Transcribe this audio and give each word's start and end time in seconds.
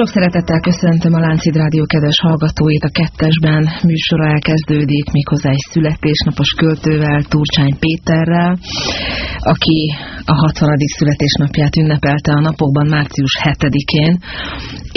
Sok 0.00 0.16
szeretettel 0.18 0.60
köszöntöm 0.60 1.12
a 1.14 1.24
Láncid 1.26 1.56
Rádió 1.56 1.84
kedves 1.84 2.18
hallgatóit. 2.26 2.84
A 2.84 2.94
kettesben 2.98 3.62
műsora 3.90 4.26
elkezdődik 4.34 5.06
méghozzá 5.16 5.50
egy 5.50 5.66
születésnapos 5.72 6.50
költővel, 6.60 7.22
Turcsány 7.22 7.74
Péterrel, 7.78 8.58
aki 9.52 9.80
a 10.24 10.34
60. 10.34 10.76
születésnapját 10.98 11.76
ünnepelte 11.76 12.32
a 12.32 12.40
napokban 12.48 12.86
március 12.94 13.34
7-én. 13.42 14.12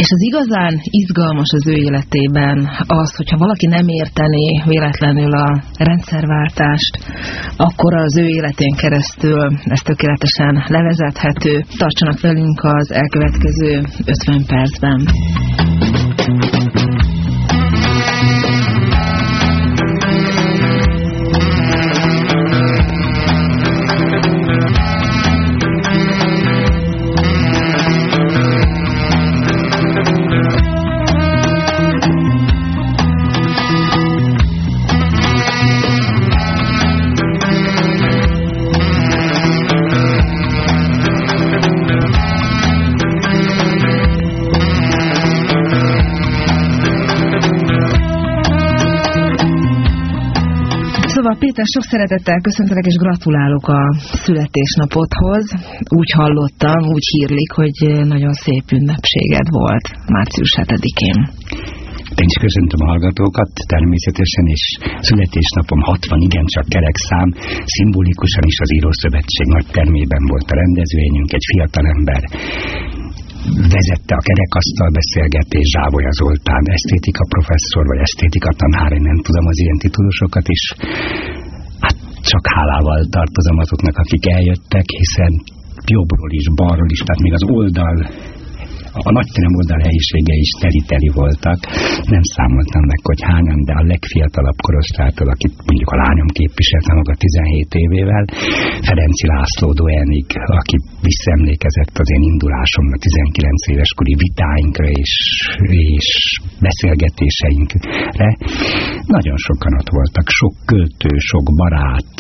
És 0.02 0.10
az 0.16 0.22
igazán 0.30 0.74
izgalmas 1.02 1.50
az 1.58 1.68
ő 1.68 1.76
életében 1.88 2.58
az, 3.02 3.16
hogyha 3.16 3.38
valaki 3.38 3.68
nem 3.68 3.88
értené 3.88 4.48
véletlenül 4.66 5.32
a 5.46 5.64
rendszerváltást, 5.78 6.94
akkor 7.58 7.94
az 7.96 8.18
ő 8.18 8.28
életén 8.28 8.76
keresztül 8.76 9.44
ez 9.64 9.82
tökéletesen 9.82 10.54
levezethető. 10.68 11.54
Tartsanak 11.78 12.20
velünk 12.22 12.60
az 12.64 12.92
elkövetkező 12.92 13.72
50 14.06 14.46
percben. 14.46 14.93
FM. 14.94 15.24
Péter, 51.54 51.76
sok 51.78 51.88
szeretettel 51.94 52.40
köszöntelek 52.50 52.86
és 52.92 52.98
gratulálok 53.06 53.66
a 53.80 53.82
születésnapodhoz. 54.26 55.46
Úgy 56.00 56.12
hallottam, 56.20 56.82
úgy 56.96 57.08
hírlik, 57.14 57.52
hogy 57.62 57.78
nagyon 58.14 58.34
szép 58.46 58.66
ünnepséged 58.78 59.48
volt 59.60 59.86
március 60.16 60.52
7-én. 60.62 61.18
Én 62.22 62.30
is 62.34 62.38
köszöntöm 62.46 62.80
a 62.86 62.90
hallgatókat, 62.92 63.52
természetesen, 63.74 64.46
és 64.56 64.64
születésnapom 65.10 65.80
60, 65.82 66.20
igen, 66.28 66.46
csak 66.54 66.66
kerek 66.76 66.98
szám, 67.10 67.30
szimbolikusan 67.76 68.46
is 68.52 68.58
az 68.66 68.74
Írószövetség 68.78 69.48
nagy 69.56 69.68
termében 69.78 70.24
volt 70.32 70.48
a 70.54 70.60
rendezvényünk, 70.62 71.30
egy 71.38 71.46
fiatal 71.52 71.86
ember 71.96 72.22
vezette 73.74 74.14
a 74.20 74.26
kerekasztal 74.28 74.90
beszélgetés 75.00 75.68
Zsávolya 75.76 76.12
Zoltán, 76.20 76.64
esztétika 76.78 77.24
professzor, 77.34 77.84
vagy 77.92 78.02
esztétika 78.08 78.50
tanár, 78.62 78.92
én 78.98 79.06
nem 79.12 79.20
tudom 79.26 79.46
az 79.52 79.60
ilyen 79.64 79.80
titulusokat 79.84 80.48
is 80.58 80.64
csak 82.32 82.44
hálával 82.56 83.02
tartozom 83.18 83.58
azoknak, 83.64 83.98
akik 83.98 84.26
eljöttek, 84.38 84.86
hiszen 85.00 85.34
jobbról 85.96 86.32
is, 86.40 86.46
balról 86.56 86.90
is, 86.96 87.02
tehát 87.06 87.22
még 87.26 87.34
az 87.34 87.44
oldal 87.58 87.96
a 89.08 89.12
nagyterem 89.18 89.54
oldal 89.60 89.82
helyisége 89.88 90.36
is 90.46 90.52
teli-teli 90.62 91.10
voltak. 91.22 91.60
Nem 92.16 92.26
számoltam 92.36 92.84
meg, 92.92 93.00
hogy 93.10 93.22
hányan, 93.32 93.60
de 93.70 93.74
a 93.82 93.84
legfiatalabb 93.94 94.60
korosztálytól, 94.68 95.28
akit 95.36 95.56
mondjuk 95.68 95.92
a 95.96 96.00
lányom 96.04 96.30
képviselte 96.40 96.92
maga 97.00 97.14
17 97.16 97.74
évével, 97.86 98.24
Ferenci 98.88 99.26
László 99.34 99.68
Doenig, 99.80 100.28
aki 100.60 100.78
visszaemlékezett 101.10 101.96
az 102.04 102.10
én 102.16 102.24
indulásomra, 102.32 102.96
19 102.98 103.68
éves 103.74 103.92
kori 104.00 104.16
vitáinkra 104.24 104.88
és, 105.02 105.14
és 105.92 106.08
beszélgetéseinkre. 106.68 108.30
Nagyon 109.16 109.38
sokan 109.48 109.74
ott 109.80 109.92
voltak, 109.98 110.28
sok 110.40 110.56
költő, 110.72 111.12
sok 111.30 111.46
barát, 111.60 112.14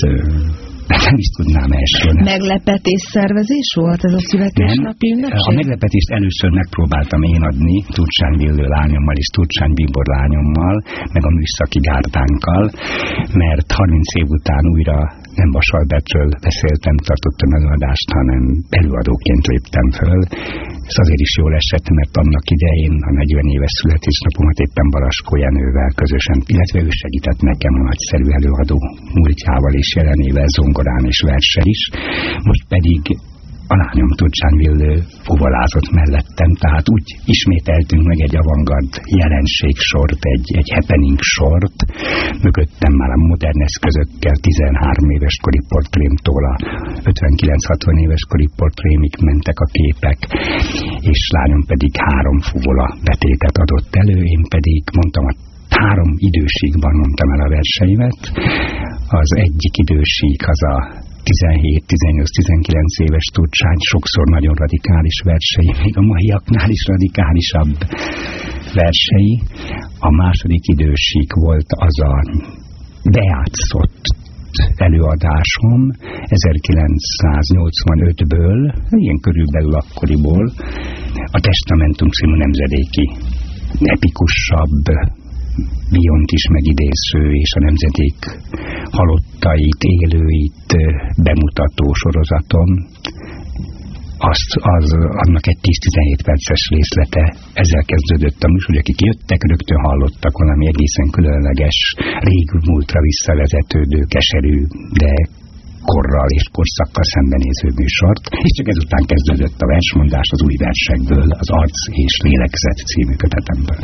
nem 0.88 1.18
is 1.24 1.30
tudnám 1.38 1.72
elsőnek. 1.82 2.24
Meglepetés 2.34 3.02
szervezés 3.16 3.70
volt 3.82 4.02
ez 4.08 4.14
a 4.20 4.24
születésnapi 4.32 5.08
ünnepség? 5.16 5.52
A 5.52 5.60
meglepetést 5.62 6.10
először 6.18 6.50
megpróbáltam 6.62 7.22
én 7.34 7.42
adni 7.52 7.76
Turcsány 7.98 8.36
Villő 8.42 8.66
lányommal 8.76 9.16
és 9.24 9.28
Turcsány 9.36 9.74
Bibor 9.74 10.06
lányommal, 10.16 10.76
meg 11.16 11.24
a 11.30 11.32
műszaki 11.38 11.80
gárdánkkal, 11.90 12.66
mert 13.44 13.72
30 13.72 14.16
év 14.22 14.28
után 14.38 14.64
újra 14.76 14.98
nem 15.42 15.50
Vasalbertről 15.58 16.30
beszéltem, 16.48 16.96
tartottam 17.10 17.52
előadást, 17.58 18.10
hanem 18.18 18.44
előadóként 18.80 19.46
léptem 19.52 19.88
föl. 20.00 20.20
Ez 20.90 20.98
azért 21.04 21.24
is 21.28 21.34
jól 21.42 21.54
esett, 21.62 21.88
mert 21.98 22.14
annak 22.22 22.46
idején 22.56 22.96
a 23.10 23.12
40 23.12 23.56
éves 23.56 23.74
születésnapomat 23.82 24.58
éppen 24.66 24.88
Balaskó 24.96 25.34
Jenővel 25.44 25.92
közösen, 26.02 26.40
illetve 26.54 26.80
ő 26.88 26.90
segített 27.02 27.42
nekem 27.52 27.74
a 27.80 27.86
nagyszerű 27.90 28.28
előadó 28.40 28.78
múltjával 29.18 29.74
és 29.82 29.90
jelenével, 29.98 30.48
zongorán 30.58 31.04
és 31.12 31.20
verssel 31.30 31.68
is. 31.76 31.82
Most 32.50 32.64
pedig 32.74 33.02
a 33.68 33.76
lányom 33.82 34.12
Tudcsán 34.20 34.56
Villő 34.62 34.94
fuvolázott 35.28 35.90
mellettem, 36.00 36.52
tehát 36.64 36.86
úgy 36.96 37.08
ismételtünk 37.34 38.04
meg 38.12 38.20
egy 38.28 38.36
avantgard 38.44 38.92
jelenség 39.22 39.76
sort, 39.92 40.22
egy, 40.36 40.48
egy 40.60 40.70
happening 40.76 41.20
sort, 41.36 41.78
mögöttem 42.46 42.94
már 43.02 43.12
a 43.18 43.24
modern 43.32 43.62
eszközökkel 43.68 44.36
13 44.42 45.10
éves 45.18 45.36
kori 45.46 45.62
portrémtól 45.72 46.44
a 46.54 46.56
59-60 47.04 48.04
éves 48.06 48.24
kori 48.32 48.48
portrémig 48.60 49.14
mentek 49.30 49.58
a 49.66 49.72
képek, 49.78 50.20
és 51.12 51.22
lányom 51.38 51.64
pedig 51.72 51.92
három 52.08 52.40
fuvola 52.50 52.88
betétet 53.10 53.58
adott 53.64 53.92
elő, 54.02 54.18
én 54.36 54.44
pedig 54.56 54.82
mondtam 54.98 55.26
a 55.26 55.34
három 55.80 56.12
időségben 56.30 56.96
mondtam 57.02 57.30
el 57.36 57.42
a 57.46 57.50
verseimet. 57.56 58.20
Az 59.22 59.30
egyik 59.46 59.76
időség 59.84 60.38
az 60.54 60.62
a 60.76 60.76
17-18-19 61.24 63.08
éves 63.08 63.28
tudcsány, 63.38 63.80
sokszor 63.92 64.26
nagyon 64.36 64.56
radikális 64.64 65.18
versei, 65.30 65.70
még 65.84 65.98
a 65.98 66.02
maiaknál 66.02 66.70
is 66.70 66.84
radikálisabb 66.94 67.74
versei. 68.80 69.32
A 70.00 70.12
második 70.22 70.64
idősík 70.76 71.32
volt 71.34 71.70
az 71.88 71.98
a 72.12 72.14
beátszott 73.16 74.02
előadásom 74.76 75.82
1985-ből, 76.42 78.60
ilyen 78.90 79.20
körülbelül 79.20 79.74
akkoriból, 79.74 80.52
a 81.32 81.40
Testamentum 81.40 82.10
című 82.10 82.38
nemzedéki 82.38 83.12
epikusabb 83.96 84.84
Biont 85.92 86.32
is 86.32 86.46
megidéző 86.58 87.24
és 87.44 87.52
a 87.60 87.60
nemzedék 87.68 88.20
halottait, 88.98 89.82
élőit 90.02 90.70
bemutató 91.28 91.94
sorozaton, 91.94 92.70
azt, 94.32 94.52
az, 94.76 94.88
annak 95.24 95.46
egy 95.52 95.60
10-17 95.62 96.26
perces 96.30 96.62
részlete, 96.76 97.24
ezzel 97.62 97.84
kezdődött 97.92 98.40
a 98.44 98.52
műsor, 98.52 98.70
hogy 98.72 98.84
akik 98.84 99.00
jöttek, 99.08 99.42
rögtön 99.52 99.82
hallottak 99.88 100.34
valami 100.44 100.66
egészen 100.68 101.10
különleges, 101.16 101.78
régmúltra 102.30 103.00
visszavezetődő, 103.10 104.00
keserű, 104.14 104.58
de 105.02 105.12
korral 105.92 106.30
és 106.40 106.46
korszakkal 106.58 107.06
szembenéző 107.16 107.68
műsort, 107.82 108.24
és 108.46 108.52
csak 108.58 108.68
ezután 108.74 109.04
kezdődött 109.12 109.58
a 109.66 109.70
versmondás 109.74 110.28
az 110.36 110.42
új 110.48 110.56
versekből, 110.68 111.28
az 111.44 111.50
Arc 111.62 111.80
és 112.06 112.14
Lélegzet 112.26 112.80
című 112.92 113.16
kötetemből. 113.24 113.80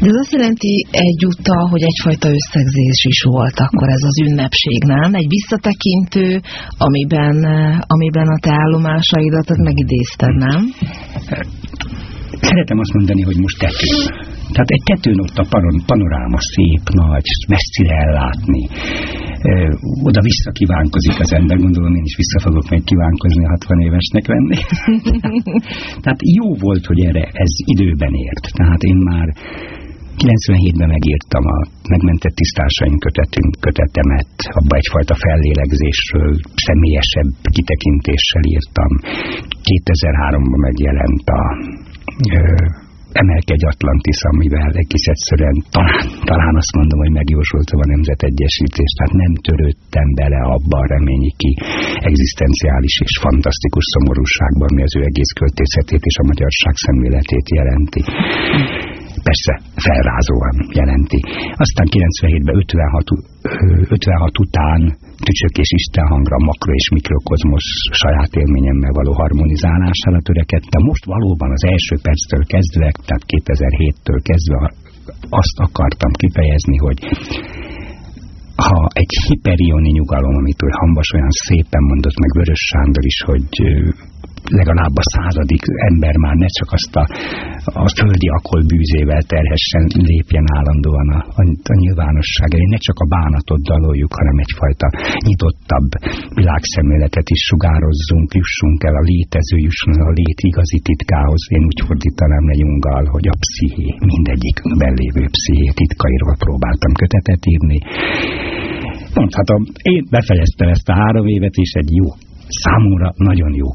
De 0.00 0.06
ez 0.12 0.18
azt 0.22 0.34
jelenti 0.36 0.72
egyúttal, 1.08 1.62
hogy 1.72 1.82
egyfajta 1.90 2.28
összegzés 2.38 3.00
is 3.14 3.20
volt 3.34 3.56
akkor 3.66 3.88
ez 3.96 4.04
az 4.10 4.16
ünnepség, 4.26 4.80
nem? 4.94 5.10
Egy 5.20 5.28
visszatekintő, 5.36 6.26
amiben, 6.86 7.36
amiben 7.94 8.28
a 8.36 8.38
te 8.44 8.52
állomásaidat 8.62 9.48
megidézted, 9.68 10.34
nem? 10.46 10.60
Szeretem 12.50 12.78
azt 12.78 12.94
mondani, 12.98 13.22
hogy 13.22 13.38
most 13.44 13.58
tető. 13.58 13.92
Tehát 14.54 14.70
egy 14.76 14.84
tetőn 14.84 15.18
ott 15.20 15.36
a 15.36 15.46
panoráma 15.86 16.40
szép, 16.54 16.84
nagy, 17.02 17.28
messzire 17.48 17.94
ellátni 18.06 18.62
oda-vissza 20.08 20.50
kívánkozik 20.58 21.18
az 21.24 21.32
ember, 21.32 21.56
gondolom 21.56 21.94
én 21.94 22.08
is 22.10 22.16
vissza 22.16 22.38
fogok 22.46 22.66
meg 22.70 22.82
kívánkozni 22.90 23.44
60 23.44 23.80
évesnek 23.80 24.26
lenni. 24.26 24.58
Tehát 26.02 26.20
jó 26.40 26.54
volt, 26.66 26.84
hogy 26.86 27.00
erre 27.08 27.24
ez 27.32 27.52
időben 27.74 28.14
ért. 28.14 28.44
Tehát 28.58 28.82
én 28.82 28.96
már 29.10 29.28
97-ben 30.22 30.88
megírtam 30.96 31.44
a 31.56 31.58
megmentett 31.88 32.34
tisztársaink 32.40 33.00
kötetünk, 33.06 33.50
kötetemet, 33.60 34.34
abba 34.58 34.76
egyfajta 34.76 35.14
fellélegzésről, 35.24 36.32
személyesebb 36.66 37.30
kitekintéssel 37.56 38.44
írtam. 38.54 38.92
2003-ban 39.68 40.60
megjelent 40.68 41.26
a 41.38 41.42
emelkedj 43.22 43.64
Atlantis, 43.72 44.20
amivel 44.32 44.72
egész 44.82 45.06
egyszerűen 45.14 45.56
talán, 45.76 46.06
talán 46.30 46.54
azt 46.62 46.72
mondom, 46.78 46.98
hogy 47.04 47.14
megjósoltam 47.20 47.78
a 47.84 47.92
nemzetegyesítést, 47.94 48.94
tehát 48.96 49.14
nem 49.24 49.32
törődtem 49.48 50.08
bele 50.20 50.40
abba 50.56 50.76
a 50.82 50.90
reményi 50.94 51.32
ki 51.40 51.52
egzisztenciális 52.10 52.94
és 53.06 53.14
fantasztikus 53.26 53.86
szomorúságban, 53.94 54.68
ami 54.72 54.82
az 54.88 54.96
ő 54.98 55.00
egész 55.10 55.32
költészetét 55.40 56.02
és 56.10 56.16
a 56.22 56.28
magyarság 56.30 56.74
szemléletét 56.84 57.46
jelenti 57.58 58.02
persze 59.28 59.52
felrázóan 59.86 60.56
jelenti. 60.80 61.20
Aztán 61.64 61.86
97-ben 61.96 62.56
56, 62.56 63.06
56 63.88 64.38
után 64.46 64.80
tücsök 65.26 65.54
és 65.64 65.70
istenhangra, 65.80 66.36
makro 66.48 66.72
és 66.80 66.86
mikrokozmos 66.98 67.64
saját 68.02 68.32
élményemmel 68.42 68.92
való 69.00 69.12
harmonizálására 69.22 70.20
törekedtem. 70.28 70.82
Most 70.90 71.04
valóban 71.04 71.50
az 71.56 71.64
első 71.74 71.94
perctől 72.06 72.42
kezdve, 72.54 72.88
tehát 73.06 73.24
2007-től 73.34 74.20
kezdve 74.28 74.58
azt 75.40 75.58
akartam 75.66 76.12
kifejezni, 76.22 76.76
hogy 76.86 76.98
ha 78.66 78.80
egy 78.92 79.14
hiperioni 79.26 79.90
nyugalom, 79.90 80.34
amit 80.36 80.62
ő 80.62 80.68
Hambas 80.70 81.10
olyan 81.16 81.34
szépen 81.46 81.82
mondott 81.90 82.18
meg 82.22 82.30
Vörös 82.38 82.62
Sándor 82.70 83.04
is, 83.12 83.18
hogy 83.30 83.48
legalább 84.50 84.94
a 85.02 85.08
századik 85.14 85.62
ember 85.90 86.16
már 86.16 86.34
ne 86.34 86.46
csak 86.46 86.70
azt 86.72 86.94
a, 86.96 87.04
a 87.82 87.84
földi 87.98 88.28
akol 88.38 88.62
bűzével 88.70 89.22
terhessen 89.32 89.84
lépjen 90.10 90.46
állandóan 90.56 91.08
a, 91.18 91.20
a, 91.40 91.42
a 91.72 91.74
nyilvánosság 91.82 92.50
elé. 92.54 92.66
Ne 92.74 92.78
csak 92.86 92.98
a 93.04 93.10
bánatot 93.16 93.62
daloljuk, 93.70 94.12
hanem 94.18 94.36
egyfajta 94.44 94.86
nyitottabb 95.28 95.88
világszemléletet 96.40 97.28
is 97.36 97.42
sugározzunk, 97.50 98.28
jussunk 98.40 98.78
el 98.88 98.96
a 99.00 99.06
létező, 99.10 99.56
jusson 99.66 99.94
el 100.00 100.08
a 100.10 100.16
lét 100.18 100.40
igazi 100.50 100.78
titkához. 100.88 101.42
Én 101.56 101.62
úgy 101.70 101.80
fordítanám 101.86 102.44
le 102.50 102.54
Junggal, 102.62 103.04
hogy 103.14 103.26
a 103.32 103.36
psziché, 103.42 103.88
mindegyik 104.12 104.56
lévő 105.00 105.24
psziché 105.36 105.68
titkairól 105.78 106.36
próbáltam 106.44 106.92
kötetet 107.00 107.42
írni. 107.52 107.78
Mondhatom, 109.18 109.62
én 109.92 110.02
befejeztem 110.10 110.68
ezt 110.68 110.88
a 110.88 110.94
három 111.00 111.26
évet, 111.26 111.54
és 111.64 111.72
egy 111.72 111.90
jó 112.00 112.06
számomra 112.62 113.08
nagyon 113.16 113.52
jó 113.54 113.68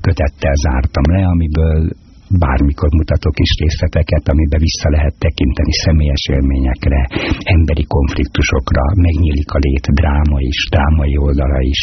kötettel 0.00 0.54
zártam 0.64 1.04
le, 1.14 1.26
amiből 1.26 1.90
bármikor 2.44 2.90
mutatok 3.00 3.36
is 3.46 3.52
részleteket, 3.62 4.24
amiben 4.32 4.60
vissza 4.66 4.88
lehet 4.96 5.14
tekinteni 5.24 5.72
személyes 5.84 6.24
élményekre, 6.36 7.00
emberi 7.56 7.84
konfliktusokra, 7.96 8.82
megnyílik 9.06 9.50
a 9.56 9.58
lét 9.66 9.86
dráma 10.00 10.38
is, 10.50 10.58
drámai 10.74 11.16
oldala 11.26 11.60
is, 11.74 11.82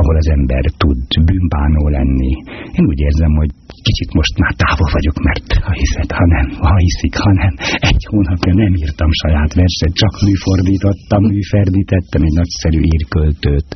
ahol 0.00 0.16
az 0.22 0.28
ember 0.36 0.64
tud 0.80 1.00
bűnbánó 1.26 1.82
lenni. 1.98 2.32
Én 2.76 2.84
úgy 2.90 3.00
érzem, 3.08 3.32
hogy 3.40 3.50
kicsit 3.88 4.10
most 4.20 4.34
már 4.42 4.54
távol 4.62 4.90
vagyok, 4.96 5.16
mert 5.28 5.46
ha 5.66 5.72
hiszed, 5.80 6.10
ha 6.18 6.26
nem, 6.34 6.46
ha 6.66 6.74
hiszik, 6.86 7.14
ha 7.24 7.32
nem, 7.42 7.54
egy 7.90 8.04
hónapja 8.10 8.52
nem 8.62 8.72
írtam 8.82 9.10
saját 9.22 9.52
verset, 9.60 9.92
csak 10.02 10.14
műfordítottam, 10.26 11.22
műferdítettem 11.34 12.22
egy 12.28 12.36
nagyszerű 12.40 12.80
írköltőt 12.94 13.68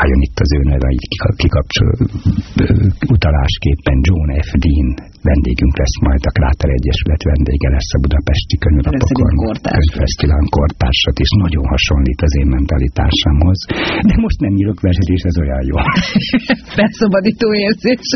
álljon 0.00 0.20
itt 0.26 0.38
az 0.44 0.50
ő 0.58 0.60
neve, 0.72 0.88
így 0.98 1.06
kikapcsol 1.42 1.90
utalásképpen 3.14 3.98
John 4.08 4.28
F. 4.46 4.50
Dean 4.64 4.88
vendégünk 5.30 5.74
lesz 5.82 5.96
majd, 6.06 6.22
a 6.30 6.32
Kráter 6.38 6.70
Egyesület 6.78 7.22
vendége 7.30 7.68
lesz 7.76 7.92
a 7.96 7.98
budapesti 8.04 8.56
könyvlapokon. 8.64 9.32
Könyvfesztiválon 9.76 10.48
kortársat, 10.58 11.16
és 11.24 11.30
nagyon 11.44 11.64
hasonlít 11.74 12.20
az 12.26 12.34
én 12.40 12.48
mentalitásámhoz. 12.56 13.58
De 14.08 14.14
most 14.24 14.38
nem 14.46 14.54
írok 14.62 14.78
verset, 14.86 15.08
és 15.16 15.22
ez 15.30 15.36
olyan 15.42 15.62
jó. 15.70 15.76
Felszabadító 16.78 17.48
érzés. 17.66 18.06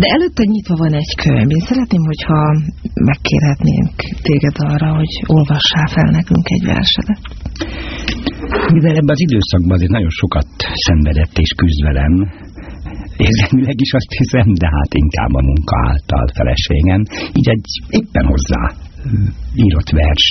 De 0.00 0.06
előtte 0.16 0.44
nyitva 0.52 0.74
van 0.84 0.92
egy 1.02 1.12
könyv. 1.22 1.50
Én 1.58 1.64
szeretném, 1.70 2.04
hogyha 2.12 2.40
megkérhetnénk 3.10 3.94
téged 4.28 4.56
arra, 4.72 4.88
hogy 4.98 5.12
olvassál 5.36 5.88
fel 5.96 6.10
nekünk 6.18 6.46
egy 6.56 6.64
versedet. 6.74 7.22
Mivel 8.76 9.00
ebben 9.00 9.16
az 9.18 9.26
időszakban 9.28 9.76
azért 9.76 9.96
nagyon 9.96 10.14
sokat 10.22 10.48
szenvedett 10.86 11.36
és 11.44 11.50
küzd 11.60 11.80
velem, 11.88 12.14
érzelmileg 13.26 13.78
is 13.86 13.92
azt 14.00 14.12
hiszem, 14.20 14.48
de 14.62 14.68
hát 14.76 14.92
inkább 15.04 15.32
a 15.40 15.46
munka 15.50 15.76
által 15.90 16.26
feleségem, 16.38 17.02
így 17.38 17.48
egy 17.54 17.68
éppen 17.98 18.26
hozzá 18.32 18.62
írott 19.64 19.90
vers, 20.00 20.26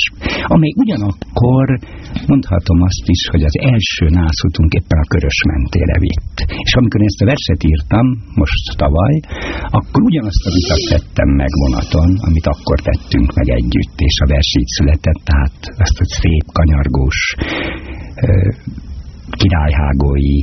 amely 0.53 0.74
ugyanakkor 0.83 1.65
mondhatom 2.31 2.80
azt 2.89 3.06
is, 3.15 3.21
hogy 3.31 3.44
az 3.50 3.56
első 3.71 4.06
nászutunk 4.19 4.71
éppen 4.80 5.00
a 5.03 5.09
körös 5.13 5.39
mentére 5.51 5.98
vitt. 6.06 6.36
És 6.65 6.74
amikor 6.80 7.01
ezt 7.09 7.21
a 7.24 7.30
verset 7.33 7.62
írtam, 7.71 8.06
most 8.41 8.63
tavaly, 8.83 9.15
akkor 9.77 10.01
ugyanazt 10.09 10.44
a 10.48 10.51
vitat 10.57 10.81
tettem 10.91 11.30
meg 11.41 11.51
vonaton, 11.63 12.09
amit 12.27 12.48
akkor 12.53 12.77
tettünk 12.89 13.30
meg 13.38 13.48
együtt, 13.59 13.98
és 14.09 14.15
a 14.24 14.27
vers 14.33 14.51
így 14.59 14.71
született, 14.77 15.21
tehát 15.30 15.57
azt 15.86 15.98
a 16.03 16.06
szép, 16.18 16.45
kanyargós, 16.57 17.19
királyhágói, 19.29 20.38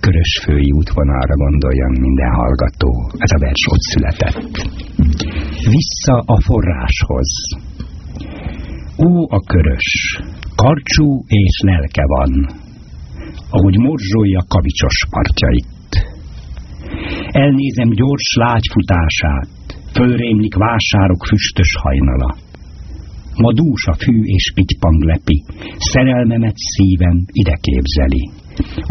körösfői 0.00 0.70
útvonalra 0.72 1.34
gondoljon 1.34 1.92
minden 2.00 2.32
hallgató. 2.34 3.10
Ez 3.18 3.30
a 3.36 3.38
vers 3.38 3.62
ott 3.72 3.84
született. 3.92 4.54
Vissza 5.76 6.16
a 6.26 6.40
forráshoz. 6.40 7.30
Ó, 9.06 9.30
a 9.30 9.40
körös, 9.40 10.20
karcsú 10.56 11.24
és 11.26 11.60
lelke 11.64 12.02
van, 12.06 12.46
ahogy 13.50 13.76
morzsolja 13.78 14.42
kavicsos 14.48 14.98
partjait. 15.10 15.92
Elnézem 17.30 17.90
gyors 17.90 18.34
lágyfutását, 18.34 19.48
fölrémlik 19.92 20.54
vásárok 20.54 21.24
füstös 21.26 21.76
hajnala. 21.82 22.36
Ma 23.42 23.52
dús 23.52 23.82
a 23.92 23.94
fű 24.02 24.16
és 24.36 24.52
pitypang 24.54 25.02
lepi, 25.02 25.38
szerelmemet 25.92 26.56
szívem 26.56 27.16
ide 27.32 27.56
képzeli. 27.66 28.24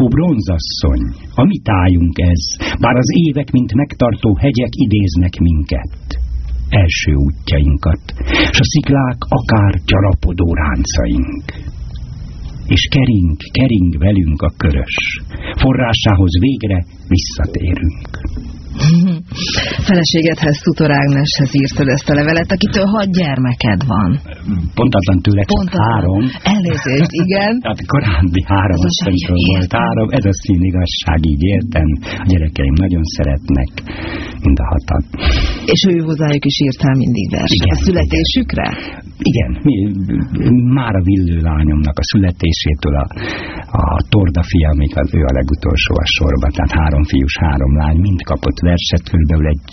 Ó, 0.02 0.08
bronzasszony, 0.08 1.02
a 1.40 1.44
mi 1.44 1.58
tájunk 1.58 2.18
ez, 2.32 2.42
bár 2.80 2.96
az 2.96 3.10
évek, 3.26 3.50
mint 3.50 3.74
megtartó 3.74 4.36
hegyek 4.36 4.72
idéznek 4.86 5.34
minket. 5.38 6.06
Első 6.68 7.12
útjainkat, 7.14 8.02
s 8.56 8.58
a 8.64 8.66
sziklák 8.72 9.18
akár 9.38 9.72
gyarapodó 9.90 10.54
ráncaink. 10.54 11.44
És 12.66 12.88
kering, 12.90 13.36
kering 13.52 13.98
velünk 13.98 14.42
a 14.42 14.52
körös, 14.56 14.96
forrásához 15.62 16.32
végre 16.40 16.84
visszatérünk. 17.08 18.08
Feleségedhez, 19.88 20.56
Szutor 20.62 20.90
Ágneshez 21.00 21.50
írtad 21.62 21.88
ezt 21.96 22.08
a 22.12 22.14
levelet, 22.14 22.50
akitől 22.56 22.86
hat 22.94 23.10
gyermeked 23.20 23.80
van. 23.92 24.10
Pontatlan 24.78 25.18
tőle 25.26 25.42
csak 25.44 25.56
Pontatlan. 25.56 25.86
három. 25.88 26.22
Elnézést, 26.54 27.12
igen. 27.24 27.52
Tehát 27.64 27.80
korábbi 27.92 28.42
három, 28.52 28.80
azt 28.88 29.00
volt 29.50 29.72
három. 29.80 30.08
Ez 30.18 30.24
a 30.32 30.34
szín 30.42 30.62
igazság, 30.70 31.18
így 31.32 31.44
értem. 31.54 31.88
A 32.24 32.26
gyerekeim 32.30 32.74
nagyon 32.84 33.04
szeretnek, 33.16 33.70
mind 34.44 34.58
a 34.64 34.66
hatan. 34.72 35.02
És 35.74 35.80
ő 35.92 35.96
hozzájuk 36.08 36.44
is 36.50 36.56
írtál 36.66 36.94
mindig 37.04 37.26
verset. 37.30 37.70
A 37.74 37.76
születésükre? 37.86 38.66
Igen, 38.68 39.07
mi, 39.62 39.76
már 40.78 40.94
a 40.94 41.02
villő 41.02 41.40
lányomnak 41.40 41.98
a 41.98 42.08
születésétől 42.12 42.94
a, 43.02 43.06
a 43.82 44.02
torda 44.08 44.42
fia, 44.42 44.70
az 44.94 45.14
ő 45.14 45.22
a 45.30 45.36
legutolsó 45.38 45.94
a 46.04 46.06
sorban, 46.16 46.50
tehát 46.54 46.78
három 46.80 47.02
fiús, 47.02 47.36
három 47.44 47.76
lány, 47.76 47.98
mind 48.06 48.20
kapott 48.22 48.58
verset, 48.60 49.08
körülbelül 49.10 49.46
egy 49.46 49.70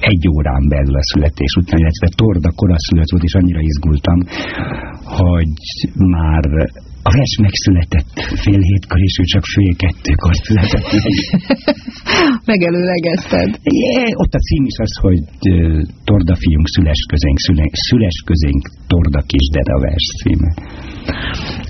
egy 0.00 0.28
órán 0.28 0.68
belül 0.68 0.96
a 0.96 1.08
születés 1.12 1.52
után, 1.60 1.78
illetve 1.78 2.08
torda 2.16 2.50
koraszülött 2.60 3.10
volt, 3.10 3.22
és 3.22 3.34
annyira 3.34 3.60
izgultam, 3.60 4.18
hogy 5.04 5.52
már 5.94 6.44
a 7.08 7.10
vers 7.16 7.34
megszületett 7.46 8.14
fél 8.44 8.60
hétkor, 8.70 9.00
és 9.08 9.14
ő 9.22 9.24
csak 9.34 9.44
fél 9.54 9.74
kettőkor 9.82 10.34
született 10.46 10.86
meg. 10.92 11.18
Megelőlegezted. 12.52 13.50
Yeah, 13.62 14.20
ott 14.22 14.34
a 14.34 14.42
cím 14.48 14.64
is 14.72 14.78
az, 14.86 14.94
hogy 15.04 15.20
uh, 15.20 15.82
Torda 16.04 16.34
fiunk 16.42 16.66
szüles 16.74 17.00
közénk, 17.12 17.38
szüles 17.88 18.18
közénk 18.28 18.62
Torda 18.86 19.20
kisded 19.32 19.68
a 19.76 19.78
vers 19.84 20.06
címe. 20.20 20.50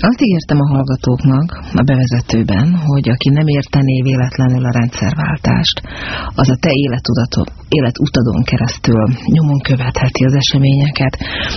Azt 0.09 0.23
ígértem 0.27 0.61
a 0.61 0.73
hallgatóknak 0.75 1.49
a 1.81 1.83
bevezetőben, 1.83 2.67
hogy 2.91 3.09
aki 3.09 3.29
nem 3.39 3.47
értené 3.47 4.01
véletlenül 4.03 4.65
a 4.65 4.77
rendszerváltást, 4.79 5.77
az 6.41 6.49
a 6.51 6.57
te 6.65 6.71
életutadon 7.69 8.43
keresztül 8.51 9.03
nyomon 9.37 9.61
követheti 9.61 10.25
az 10.25 10.35
eseményeket. 10.35 11.15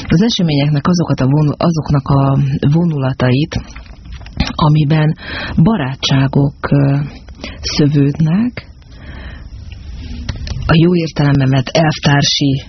Az 0.08 0.22
eseményeknek 0.22 0.88
azokat 0.88 1.20
a 1.20 1.32
vonul, 1.34 1.56
azoknak 1.58 2.08
a 2.08 2.24
vonulatait, 2.74 3.54
amiben 4.68 5.10
barátságok 5.64 6.58
szövődnek, 7.62 8.54
a 10.68 10.76
jó 10.84 10.96
értelemben 10.96 11.50
vett 11.50 11.68
elvtársi 11.68 12.64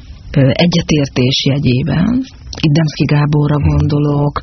egyetértés 0.53 1.45
jegyében, 1.49 2.25
itt 2.65 2.77
Demszki 2.79 3.05
Gáborra 3.05 3.59
gondolok, 3.71 4.35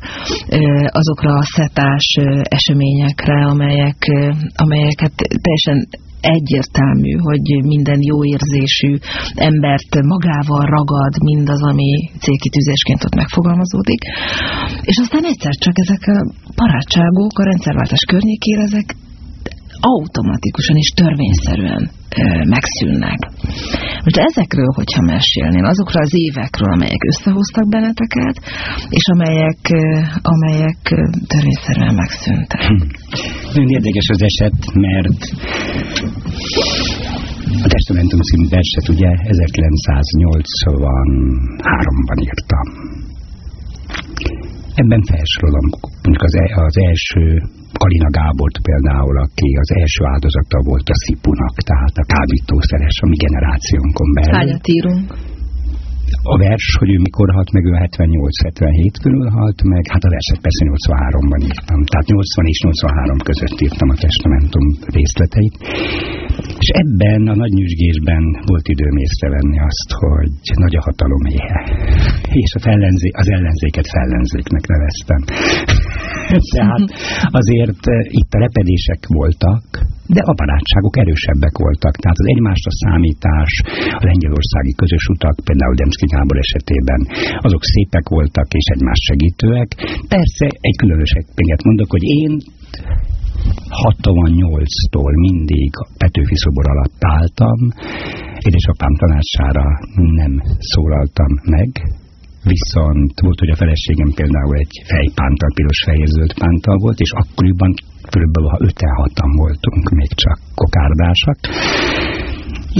azokra 1.00 1.32
a 1.34 1.48
szetás 1.56 2.06
eseményekre, 2.58 3.44
amelyek, 3.52 4.00
amelyeket 4.64 5.14
teljesen 5.44 5.78
egyértelmű, 6.20 7.12
hogy 7.28 7.46
minden 7.74 8.00
jó 8.10 8.24
érzésű 8.24 8.92
embert 9.50 9.92
magával 10.12 10.64
ragad 10.76 11.12
mindaz, 11.22 11.62
ami 11.70 11.90
célkitűzésként 12.24 13.04
ott 13.04 13.14
megfogalmazódik. 13.14 14.02
És 14.90 14.96
aztán 15.02 15.24
egyszer 15.24 15.54
csak 15.64 15.76
ezek 15.84 16.02
a 16.16 16.18
barátságok 16.56 17.38
a 17.38 17.44
rendszerváltás 17.50 18.04
környékére, 18.12 18.62
ezek 18.62 18.88
automatikusan 19.92 20.76
és 20.76 20.90
törvényszerűen 21.00 21.82
megszűnnek. 22.54 23.20
Most 24.04 24.18
ezekről, 24.30 24.70
hogyha 24.74 25.10
mesélnél, 25.14 25.64
azokra 25.64 26.00
az 26.00 26.12
évekről, 26.26 26.72
amelyek 26.72 27.02
összehoztak 27.12 27.68
benneteket, 27.68 28.36
és 28.88 29.04
amelyek, 29.14 29.62
amelyek 30.32 30.80
törvényszerűen 31.32 31.94
megszűntek. 32.02 32.60
Hm. 32.68 32.82
Nagyon 33.54 33.70
érdekes 33.78 34.08
az 34.14 34.22
eset, 34.30 34.58
mert 34.86 35.20
a 37.64 37.66
Testamentum 37.68 38.20
című 38.20 38.48
verset 38.48 38.88
ugye 38.88 39.08
1983-ban 39.38 42.18
írtam. 42.28 42.66
Ebben 44.82 45.02
felsorolom 45.10 45.66
mondjuk 46.04 46.24
az, 46.28 46.34
e, 46.42 46.44
az 46.68 46.76
első 46.90 47.24
Kalina 47.80 48.10
Gábort 48.18 48.56
például, 48.68 49.16
aki 49.26 49.48
az 49.62 49.70
első 49.80 50.02
áldozata 50.12 50.58
volt 50.70 50.88
a 50.94 50.96
szipunak, 51.04 51.54
tehát 51.70 51.94
a 52.02 52.04
kábítószeres 52.12 52.96
a 53.04 53.06
mi 53.12 53.16
generációnkon 53.24 54.08
belül. 54.16 54.34
Hányat 54.38 54.66
írunk? 54.76 55.06
A 56.32 56.34
vers, 56.44 56.66
hogy 56.80 56.90
ő 56.94 56.98
mikor 57.06 57.28
halt 57.36 57.50
meg, 57.54 57.64
ő 57.68 57.72
78-77 57.72 58.96
körül 59.02 59.28
halt 59.38 59.60
meg, 59.72 59.82
hát 59.92 60.04
a 60.08 60.10
verset 60.14 60.40
persze 60.46 60.62
83-ban 60.68 61.40
írtam. 61.50 61.78
Tehát 61.90 62.06
80 62.06 62.46
és 62.52 62.58
83 62.62 63.18
között 63.28 63.58
írtam 63.66 63.88
a 63.94 63.96
testamentum 64.04 64.64
részleteit. 64.96 65.54
És 66.62 66.68
ebben 66.82 67.20
a 67.32 67.34
nagy 67.42 67.54
nyüzsgésben 67.58 68.24
volt 68.50 68.66
időm 68.74 68.96
észrevenni 69.06 69.58
azt, 69.70 69.90
hogy 70.02 70.32
nagy 70.64 70.76
a 70.80 70.82
hatalom 70.88 71.24
éhe. 71.36 71.60
És 72.42 72.50
a 72.58 72.60
fellenzé, 72.66 73.08
az 73.22 73.28
ellenzéket 73.36 73.86
fellenzéknek 73.96 74.64
neveztem. 74.74 75.20
Tehát 76.54 76.86
azért 77.40 77.82
eh, 77.86 77.98
itt 78.20 78.32
a 78.36 78.42
repedések 78.46 79.00
voltak, 79.18 79.64
de 80.16 80.20
a 80.30 80.34
barátságok 80.40 80.96
erősebbek 81.02 81.54
voltak. 81.64 81.94
Tehát 82.02 82.18
az 82.22 82.28
egymásra 82.34 82.70
számítás, 82.82 83.52
a 84.00 84.04
lengyelországi 84.10 84.72
közös 84.82 85.04
utak, 85.14 85.36
például 85.48 85.74
Demszki 85.74 86.06
Gábor 86.12 86.38
esetében, 86.44 87.00
azok 87.46 87.62
szépek 87.72 88.06
voltak 88.16 88.48
és 88.60 88.66
egymást 88.74 89.02
segítőek. 89.08 89.68
Persze 90.14 90.46
egy 90.68 90.76
különösséget 90.82 91.62
mondok, 91.68 91.90
hogy 91.90 92.04
én 92.22 92.32
68-tól 93.86 95.12
mindig 95.26 95.70
Petőfi 95.98 96.36
szobor 96.44 96.66
alatt 96.68 97.00
álltam, 97.16 97.58
édesapám 98.48 98.94
tanácsára 99.02 99.66
nem 100.20 100.32
szólaltam 100.58 101.32
meg, 101.54 101.70
viszont 102.52 103.20
volt, 103.20 103.38
hogy 103.38 103.52
a 103.54 103.60
feleségem 103.62 104.10
például 104.20 104.56
egy 104.56 104.74
fejpántal, 104.92 105.50
piros 105.54 105.80
fehér 105.86 106.06
zöld 106.06 106.32
pántal 106.42 106.76
volt, 106.84 106.98
és 107.00 107.10
akkoriban 107.22 107.72
körülbelül 108.14 108.48
ha 108.54 108.58
5-6-an 108.58 109.30
voltunk, 109.42 109.84
még 109.98 110.10
csak 110.24 110.38
kokárdásak, 110.60 111.38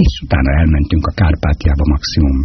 és 0.02 0.12
utána 0.24 0.50
elmentünk 0.60 1.04
a 1.10 1.16
Kárpátiába 1.20 1.84
maximum 1.94 2.36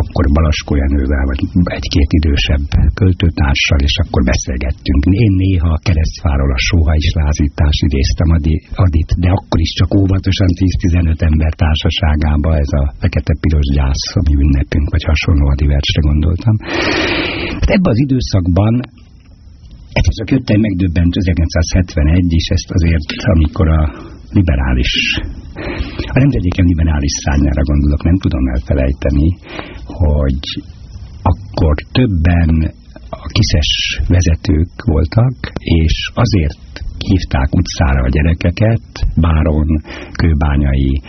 akkor 0.00 0.24
Balaskó 0.36 0.72
Jenővel, 0.82 1.24
vagy 1.30 1.40
egy-két 1.78 2.10
idősebb 2.18 2.66
költőtársal, 2.98 3.80
és 3.88 3.94
akkor 4.02 4.22
beszélgettünk. 4.32 5.00
Én 5.24 5.32
néha 5.42 5.68
a 5.76 5.82
keresztfáról 5.86 6.52
a 6.58 6.64
sóha 6.68 6.94
is 7.02 7.08
lázítás 7.20 7.76
idéztem 7.88 8.28
Adit, 8.84 9.10
de 9.24 9.30
akkor 9.36 9.58
is 9.66 9.72
csak 9.78 9.90
óvatosan 10.02 10.50
10-15 10.60 11.20
ember 11.30 11.52
társaságába 11.62 12.50
ez 12.64 12.72
a 12.82 12.84
fekete-piros 13.00 13.68
gyász, 13.76 14.06
ami 14.18 14.32
ünnepünk, 14.42 14.86
vagy 14.94 15.04
hasonló 15.10 15.46
Adi 15.52 15.66
versre 15.74 16.00
gondoltam. 16.10 16.56
Hát 17.60 17.70
ebben 17.76 17.92
az 17.94 18.00
időszakban 18.06 18.72
egyszer 19.96 20.14
csak 20.20 20.30
jött 20.34 20.48
egy 20.54 20.62
megdöbbent 20.66 21.14
1971, 21.16 22.32
és 22.40 22.46
ezt 22.56 22.70
azért, 22.76 23.08
amikor 23.34 23.68
a 23.68 23.82
liberális 24.38 24.92
a 26.14 26.18
nemzedéken 26.18 26.66
liberális 26.72 27.14
szárnyára 27.24 27.62
gondolok, 27.62 28.02
nem 28.02 28.18
tudom 28.24 28.44
elfelejteni, 28.54 29.28
hogy 29.84 30.44
akkor 31.22 31.74
többen 31.92 32.50
a 33.10 33.26
kiszes 33.36 34.00
vezetők 34.08 34.72
voltak, 34.84 35.36
és 35.58 36.10
azért 36.14 36.64
hívták 36.98 37.54
utcára 37.54 38.02
a 38.04 38.08
gyerekeket, 38.08 38.86
Báron, 39.16 39.68
Kőbányai, 40.12 41.00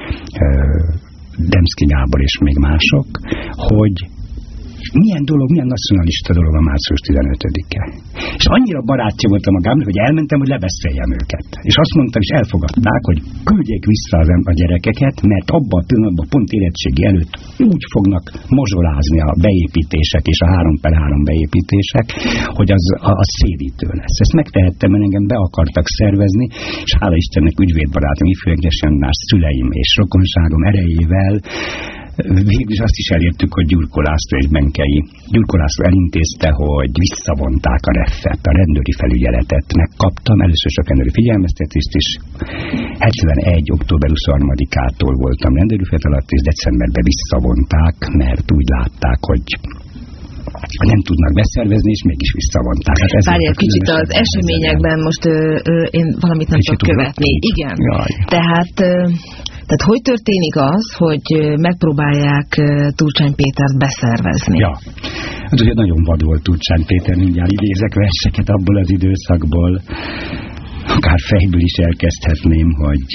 Demszki 1.37 1.85
Gábor 1.85 2.21
és 2.21 2.37
még 2.39 2.57
mások, 2.57 3.07
hogy 3.51 3.97
milyen 5.01 5.23
dolog, 5.31 5.47
milyen 5.53 5.71
nacionalista 5.77 6.31
dolog 6.39 6.53
a 6.61 6.63
március 6.69 7.01
15-e. 7.07 7.81
És 8.39 8.45
annyira 8.55 8.81
barátja 8.91 9.27
voltam 9.33 9.53
magámnak, 9.59 9.87
hogy 9.91 10.01
elmentem, 10.07 10.39
hogy 10.41 10.51
lebeszéljem 10.55 11.11
őket. 11.19 11.47
És 11.69 11.75
azt 11.83 11.93
mondtam, 11.97 12.21
és 12.25 12.31
elfogadták, 12.39 13.01
hogy 13.09 13.19
küldjék 13.49 13.83
vissza 13.93 14.17
a 14.51 14.53
gyerekeket, 14.59 15.15
mert 15.31 15.47
abban 15.57 15.79
a 15.81 15.87
pillanatban 15.89 16.27
pont 16.33 16.49
érettségi 16.57 17.03
előtt 17.11 17.33
úgy 17.73 17.83
fognak 17.93 18.23
mozsolázni 18.57 19.19
a 19.29 19.31
beépítések 19.45 20.23
és 20.33 20.39
a 20.45 20.47
3 20.47 20.77
per 20.83 20.93
3 20.93 21.23
beépítések, 21.29 22.07
hogy 22.57 22.69
az, 22.77 22.85
az 23.21 23.29
szédítő 23.39 23.87
lesz. 23.99 24.17
Ezt 24.25 24.37
megtehettem, 24.41 24.89
mert 24.91 25.03
engem 25.07 25.25
be 25.33 25.37
akartak 25.47 25.85
szervezni, 25.99 26.45
és 26.85 26.91
hála 26.99 27.15
Istennek 27.23 27.57
ügyvédbarátom, 27.65 28.27
ifjúegesen 28.35 28.93
más 29.03 29.17
szüleim 29.29 29.69
és 29.81 29.89
rokonságom 30.01 30.63
erejével 30.71 31.33
végül 32.53 32.75
is 32.77 32.81
azt 32.87 32.99
is 33.03 33.07
elértük, 33.17 33.51
hogy 33.57 33.67
Gyurko 33.71 33.99
László 34.07 34.35
és 34.43 34.47
Benkei. 34.55 34.99
Gyurko 35.33 35.55
László 35.61 35.83
elintézte, 35.91 36.49
hogy 36.63 36.91
visszavonták 37.05 37.83
a 37.91 37.93
refet, 38.01 38.41
a 38.51 38.55
rendőri 38.59 38.93
felügyeletet 39.01 39.67
megkaptam, 39.81 40.37
először 40.45 40.71
csak 40.77 40.87
rendőri 40.89 41.13
figyelmeztetést 41.19 41.93
is. 42.01 42.07
71. 42.99 43.71
október 43.77 44.09
23-ától 44.17 45.13
voltam 45.23 45.51
rendőri 45.59 45.85
alatt, 46.09 46.29
és 46.35 46.41
decemberben 46.51 47.03
visszavonták, 47.11 47.97
mert 48.21 48.47
úgy 48.57 48.67
látták, 48.75 49.19
hogy 49.31 49.43
nem 50.93 51.01
tudnak 51.07 51.33
beszervezni, 51.41 51.91
és 51.97 52.01
mégis 52.09 52.31
visszavonták. 52.39 52.97
Hát 53.01 53.25
Várj 53.31 53.45
egy 53.51 53.61
kicsit 53.65 53.87
az 53.99 54.09
eseményekben 54.23 54.97
most 55.07 55.23
ö, 55.25 55.37
ö, 55.71 55.73
én 55.99 56.07
valamit 56.23 56.49
nem 56.53 56.59
tudok 56.59 56.81
követni. 56.91 57.31
Igen. 57.51 57.75
Jaj. 57.89 58.11
Tehát 58.35 58.75
ö, 58.89 58.93
tehát 59.67 59.85
hogy 59.91 60.01
történik 60.11 60.55
az, 60.73 60.85
hogy 61.03 61.25
megpróbálják 61.67 62.49
Turcsány 62.99 63.35
Pétert 63.35 63.77
beszervezni? 63.77 64.57
Ja, 64.59 64.73
hát 65.49 65.61
ugye 65.61 65.73
nagyon 65.73 65.99
vad 66.03 66.21
volt 66.23 66.43
Turcsány 66.43 66.85
Péter, 66.85 67.15
mindjárt 67.15 67.51
idézek 67.51 67.93
verseket 67.93 68.49
abból 68.49 68.77
az 68.77 68.89
időszakból, 68.97 69.81
akár 70.97 71.19
fejből 71.31 71.61
is 71.69 71.75
elkezdhetném, 71.87 72.69
hogy 72.83 73.05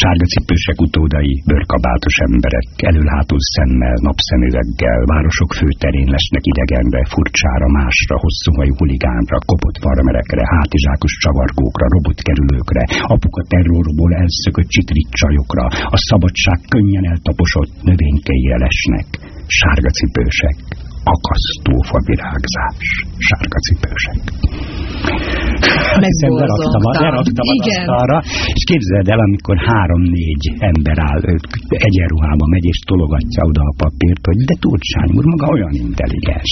Sárga 0.00 0.26
cipősek 0.34 0.78
utódai, 0.86 1.32
bőrkabátos 1.48 2.16
emberek, 2.28 2.68
elülhátul 2.90 3.42
szemmel, 3.54 3.96
napszemüveggel, 4.08 5.00
városok 5.12 5.50
főterén 5.60 6.08
lesnek 6.14 6.44
idegenbe, 6.52 7.00
furcsára, 7.14 7.68
másra, 7.78 8.14
hosszú 8.24 8.50
hajú 8.58 8.74
huligánra, 8.80 9.36
kopott 9.50 9.78
farmerekre, 9.84 10.42
hátizsákos 10.54 11.14
csavargókra, 11.24 11.86
robotkerülőkre, 11.96 12.84
apuka 13.14 13.42
terrorból 13.52 14.12
elszökött 14.22 14.70
csitrit 14.74 15.10
csajokra, 15.20 15.64
a 15.96 15.98
szabadság 16.08 16.58
könnyen 16.74 17.04
eltaposott 17.12 17.72
növénykeire 17.88 18.56
lesnek, 18.64 19.06
sárga 19.58 19.90
cipősek, 19.98 20.56
akasztófa 21.16 21.98
virágzás, 22.08 22.86
sárga 23.26 23.58
cipősek. 23.66 24.20
Hiszen 26.06 26.32
leraktam, 26.40 26.82
leraktam 27.06 27.46
az 27.52 27.88
arra, 28.02 28.18
és 28.56 28.62
képzeld 28.72 29.06
el, 29.14 29.20
amikor 29.28 29.56
három-négy 29.70 30.44
ember 30.70 30.98
áll, 31.10 31.22
egyenruhába 31.88 32.44
megy, 32.54 32.66
és 32.72 32.78
tologatja 32.92 33.42
oda 33.50 33.62
a 33.72 33.74
papírt, 33.82 34.22
hogy 34.28 34.38
de 34.50 34.56
Turcsány 34.64 35.10
úr 35.18 35.24
maga 35.32 35.46
olyan 35.56 35.74
intelligens. 35.86 36.50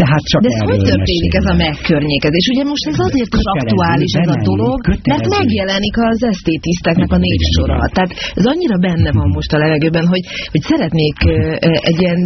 De 0.00 0.04
hát 0.12 0.22
csak 0.32 0.40
De 0.46 0.50
ez 0.54 0.68
hogy 0.70 0.82
történik 0.92 1.32
ez 1.40 1.46
a 1.52 1.56
megkörnyékezés? 1.64 2.44
Ugye 2.54 2.64
most 2.72 2.84
ez 2.90 2.98
azért 3.08 3.32
is 3.40 3.46
aktuális 3.56 4.12
ez 4.22 4.30
a 4.36 4.38
dolog, 4.50 4.78
mert 5.12 5.26
megjelenik 5.38 5.96
az 6.10 6.20
esztétiszteknek 6.32 7.10
a 7.16 7.18
névsora. 7.26 7.76
Tehát 7.94 8.12
ez 8.38 8.46
annyira 8.52 8.76
benne 8.88 9.10
van 9.18 9.28
most 9.38 9.50
a 9.56 9.58
levegőben, 9.64 10.06
hogy, 10.12 10.24
hogy 10.52 10.62
szeretnék 10.70 11.16
egy 11.90 11.98
ilyen 12.02 12.20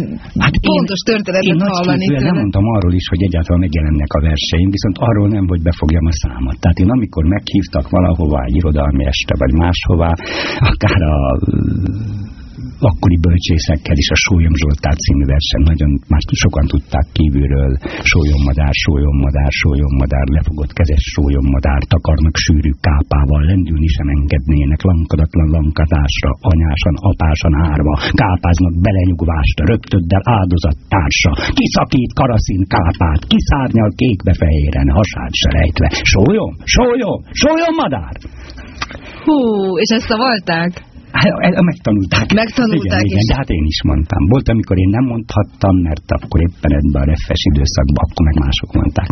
hát 0.45 0.55
pontos 0.69 1.01
történetet 1.11 1.61
hallani. 1.75 2.05
Én 2.17 2.25
nem 2.29 2.37
mondtam 2.41 2.65
arról 2.75 2.93
is, 3.01 3.05
hogy 3.13 3.21
egyáltalán 3.27 3.61
megjelennek 3.65 4.11
a 4.17 4.19
verseim, 4.29 4.69
viszont 4.77 4.97
arról 5.09 5.27
nem, 5.35 5.45
hogy 5.51 5.61
befogjam 5.69 6.05
a 6.11 6.15
számat. 6.41 6.59
Tehát 6.59 6.79
én 6.79 6.89
amikor 6.89 7.23
meghívtak 7.23 7.89
valahova 7.89 8.43
egy 8.43 8.55
irodalmi 8.55 9.05
este, 9.05 9.35
vagy 9.37 9.53
máshová, 9.53 10.13
akár 10.59 11.01
a 11.01 11.37
akkori 12.89 13.17
bölcsészekkel 13.27 13.97
is 14.03 14.09
a 14.15 14.21
Sólyom 14.25 14.55
Zsoltár 14.61 14.95
című 15.03 15.25
versen 15.33 15.61
nagyon 15.69 15.91
már 16.11 16.23
sokan 16.43 16.65
tudták 16.73 17.07
kívülről 17.17 17.71
sólyommadár, 18.11 18.73
sólyommadár, 18.83 19.51
sólyommadár, 19.61 20.27
lefogott 20.37 20.73
kezes 20.77 21.03
sólyommadár, 21.15 21.81
takarnak 21.93 22.35
sűrű 22.45 22.71
kápával, 22.87 23.41
lendülni 23.49 23.89
sem 23.95 24.07
engednének 24.15 24.81
lankadatlan 24.89 25.49
lankatásra, 25.57 26.29
anyásan, 26.51 26.95
apásan 27.11 27.53
árva, 27.71 27.95
kápáznak 28.21 28.75
belenyugvást, 28.85 29.57
röptöddel 29.69 30.23
áldozat 30.37 30.77
társa, 30.93 31.31
kiszakít 31.57 32.11
karaszín 32.19 32.63
kápát, 32.75 33.21
kiszárnyal 33.31 33.91
kékbe 34.01 34.33
fehéren, 34.41 34.89
hasát 34.97 35.33
se 35.41 35.49
rejtve. 35.57 35.87
Sólyom, 36.13 36.51
sólyom, 36.75 37.19
sólyom 37.41 37.75
madár! 37.81 38.13
Hú, 39.25 39.37
és 39.83 39.89
ezt 39.97 40.07
szavalták? 40.07 40.90
Hát, 41.19 41.61
megtanulták. 41.71 42.25
Megtanulták 42.43 43.03
igen, 43.05 43.19
igen, 43.19 43.29
de 43.29 43.35
hát 43.39 43.49
én 43.57 43.65
is 43.73 43.79
mondtam. 43.89 44.21
Volt, 44.33 44.47
amikor 44.53 44.75
én 44.83 44.91
nem 44.97 45.05
mondhattam, 45.13 45.75
mert 45.87 46.07
akkor 46.17 46.39
éppen 46.47 46.71
ebben 46.79 47.01
a 47.03 47.05
refes 47.11 47.41
időszakban, 47.51 48.01
akkor 48.05 48.23
meg 48.29 48.37
mások 48.45 48.69
mondták. 48.79 49.09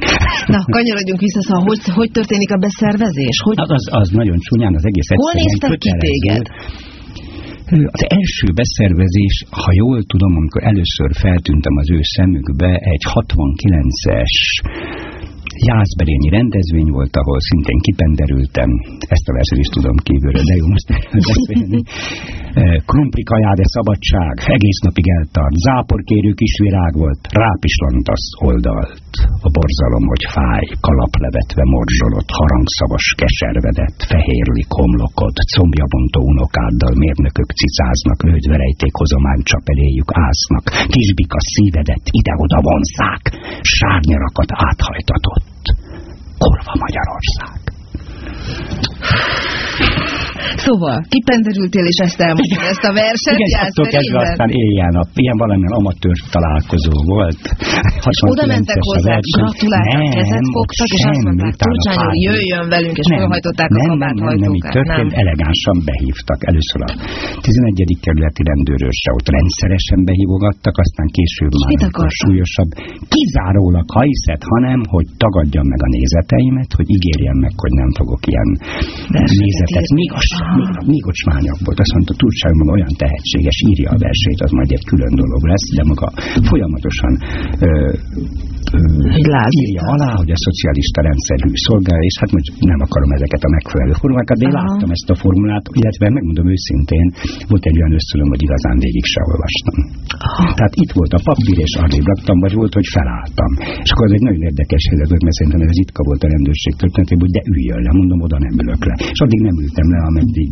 Na, 0.54 0.60
kanyarodjunk 0.78 1.22
vissza, 1.28 1.42
szóval 1.48 1.64
hogy, 1.70 1.82
hogy 2.00 2.12
történik 2.20 2.52
a 2.58 2.60
beszervezés? 2.66 3.38
Hogy... 3.46 3.58
Az, 3.66 3.72
az, 3.78 3.86
az 4.02 4.08
nagyon 4.22 4.38
csúnyán, 4.48 4.74
az 4.80 4.86
egész 4.90 5.10
Hol 5.24 5.34
néztek 5.42 5.72
ki 5.86 5.92
téged? 6.08 6.46
Az 7.98 8.04
első 8.20 8.48
beszervezés, 8.60 9.36
ha 9.64 9.72
jól 9.82 10.00
tudom, 10.12 10.34
amikor 10.36 10.64
először 10.72 11.10
feltűntem 11.24 11.76
az 11.82 11.90
ő 11.98 12.00
szemükbe, 12.16 12.72
egy 12.94 13.04
69-es 13.20 14.36
Jászberényi 15.72 16.30
rendezvény 16.38 16.90
volt, 16.98 17.16
ahol 17.22 17.40
szintén 17.50 17.80
kipenderültem, 17.88 18.70
ezt 19.16 19.30
a 19.30 19.34
verset 19.38 19.60
is 19.66 19.70
tudom 19.76 19.98
kívülről, 20.08 20.46
de 20.50 20.56
jó 20.62 20.68
most 20.76 20.88
beszélni. 21.30 21.82
Krumplikajád 22.90 23.58
de 23.60 23.68
szabadság, 23.76 24.36
egész 24.58 24.80
napig 24.88 25.08
eltart, 25.18 25.56
záporkérő 25.68 26.32
kisvirág 26.42 26.94
volt, 27.04 27.22
rápislantasz 27.46 28.28
oldalt, 28.50 29.04
a 29.48 29.50
borzalom, 29.58 30.06
hogy 30.12 30.24
fáj, 30.36 30.66
kalaplevetve 30.88 31.64
morzsolott, 31.76 32.30
harangszavas 32.40 33.08
keservedett, 33.22 34.00
fehérlik 34.12 34.72
homlokod, 34.80 35.36
combjabontó 35.56 36.20
unokáddal 36.34 36.94
mérnökök 37.04 37.50
cicáznak, 37.60 38.20
lődverejték 38.28 38.94
hozomány 39.02 39.42
csap 39.50 39.66
eléjük 39.74 40.10
ásznak, 40.28 40.66
kisbika 40.94 41.40
szívedet 41.54 42.06
ide-oda 42.20 42.60
vonszák, 42.68 43.24
sárnyarakat 43.76 44.50
áthajtatott. 44.68 45.49
kurwa 46.40 46.74
moja. 46.82 47.02
Szóval, 50.66 50.98
kipenderültél 51.14 51.86
és 51.94 52.00
ezt 52.08 52.20
elmondtad, 52.28 52.64
ezt 52.74 52.86
a 52.90 52.92
verset? 53.02 53.38
Igen, 53.44 53.62
attól 53.68 53.88
kezdve 53.96 54.20
aztán 54.26 54.50
éjjel-nap, 54.62 55.08
ilyen 55.26 55.38
valamilyen 55.44 55.76
amatőr 55.80 56.18
találkozó 56.36 56.94
volt. 57.14 57.42
És 58.14 58.20
oda 58.34 58.46
mentek 58.54 58.82
hozzá, 58.90 59.16
gratuláltak, 59.38 60.02
kezet 60.18 60.48
fogtak, 60.56 60.90
és 60.98 61.04
azt 61.12 61.24
mondták, 61.28 61.54
Turcsány 61.64 62.00
úr, 62.08 62.26
jöjjön 62.28 62.66
velünk, 62.76 62.96
és 63.02 63.08
felhajtották 63.14 63.70
a 63.76 63.80
kabáthajtókát. 63.92 64.34
Nem, 64.34 64.44
nem, 64.46 64.54
így 64.60 64.70
történt, 64.78 65.12
elegánsan 65.24 65.78
behívtak. 65.90 66.40
Először 66.52 66.80
a 66.88 66.90
11. 67.46 68.06
kerületi 68.06 68.42
rendőrősre 68.52 69.10
ott 69.18 69.28
rendszeresen 69.38 70.00
behívogattak, 70.10 70.76
aztán 70.84 71.08
később 71.18 71.54
már 71.62 72.12
súlyosabb. 72.22 72.72
Kizárólag, 73.14 73.86
ha 73.96 74.02
hiszed, 74.10 74.42
hanem, 74.54 74.80
hogy 74.94 75.08
tagadjam 75.24 75.66
meg 75.74 75.82
a 75.88 75.90
nézeteimet, 75.98 76.70
hogy 76.78 76.88
ígérjem 76.98 77.38
meg, 77.46 77.54
hogy 77.64 77.74
nem 77.82 77.92
fogok 78.00 78.22
ilyen 78.32 78.39
nézetet. 79.42 79.88
Még 80.00 80.10
a 80.20 80.22
még, 80.58 80.70
még 80.94 81.04
ocsmányabb 81.12 81.62
volt. 81.66 81.80
Azt 81.84 81.94
mondta, 81.96 82.14
Turcság 82.22 82.54
maga 82.60 82.72
olyan 82.78 82.94
tehetséges, 83.04 83.58
írja 83.70 83.90
a 83.96 83.98
versét, 84.06 84.40
az 84.46 84.52
majd 84.52 84.72
egy 84.72 84.86
külön 84.92 85.14
dolog 85.22 85.42
lesz, 85.52 85.68
de 85.78 85.84
maga 85.92 86.08
folyamatosan 86.50 87.14
ö, 87.68 87.70
ö, 88.78 88.80
írja 89.62 89.84
alá, 89.94 90.12
hogy 90.22 90.32
a 90.36 90.40
szocialista 90.48 91.00
rendszerű 91.10 91.50
szolgál, 91.68 92.02
és 92.10 92.16
hát 92.22 92.32
most 92.36 92.48
nem 92.72 92.80
akarom 92.86 93.12
ezeket 93.18 93.42
a 93.48 93.54
megfelelő 93.58 93.94
formulákat, 94.02 94.38
de 94.40 94.46
én 94.50 94.56
Aha. 94.56 94.66
láttam 94.66 94.90
ezt 94.98 95.10
a 95.14 95.16
formulát, 95.24 95.66
illetve 95.80 96.06
megmondom 96.18 96.48
őszintén, 96.56 97.06
volt 97.52 97.66
egy 97.70 97.78
olyan 97.80 97.94
összülöm, 98.00 98.30
hogy 98.34 98.44
igazán 98.48 98.78
végig 98.86 99.06
se 99.14 99.22
olvastam. 99.32 99.76
Aha. 100.28 100.44
Tehát 100.58 100.74
itt 100.84 100.94
volt 101.00 101.14
a 101.20 101.22
papír, 101.30 101.58
és 101.68 101.74
arrébb 101.84 102.08
raktam, 102.12 102.38
vagy 102.46 102.54
volt, 102.60 102.74
hogy 102.80 102.88
felálltam. 102.98 103.52
És 103.86 103.90
akkor 103.92 104.06
ez 104.10 104.16
egy 104.18 104.26
nagyon 104.28 104.44
érdekes 104.50 104.84
helyzet 104.90 105.10
volt, 105.12 105.24
mert 105.26 105.38
szerintem 105.40 105.62
ez 105.68 105.74
ritka 105.82 106.02
volt 106.10 106.22
a 106.26 106.30
rendőrség 106.36 106.74
történetében, 106.82 107.24
hogy 107.26 107.36
de 107.38 107.44
üljön 107.54 107.82
le, 107.86 107.92
mondom, 108.00 108.20
oda 108.28 108.38
nem 108.46 108.56
ülök 108.64 108.84
le. 108.90 108.96
És 109.14 109.20
addig 109.26 109.42
nem 109.48 109.56
ültem 109.64 109.88
le, 109.94 110.00
ameddig, 110.10 110.52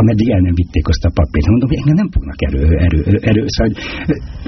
ameddig 0.00 0.28
el 0.36 0.42
nem 0.48 0.54
vitték 0.60 0.86
azt 0.92 1.04
a 1.08 1.10
papírt. 1.18 1.46
Mondom, 1.54 1.68
hogy 1.70 1.80
engem 1.82 1.98
nem 2.02 2.10
fognak 2.16 2.38
erő, 2.48 2.62
erő, 2.86 3.00
erő. 3.30 3.42
Szóval, 3.54 3.72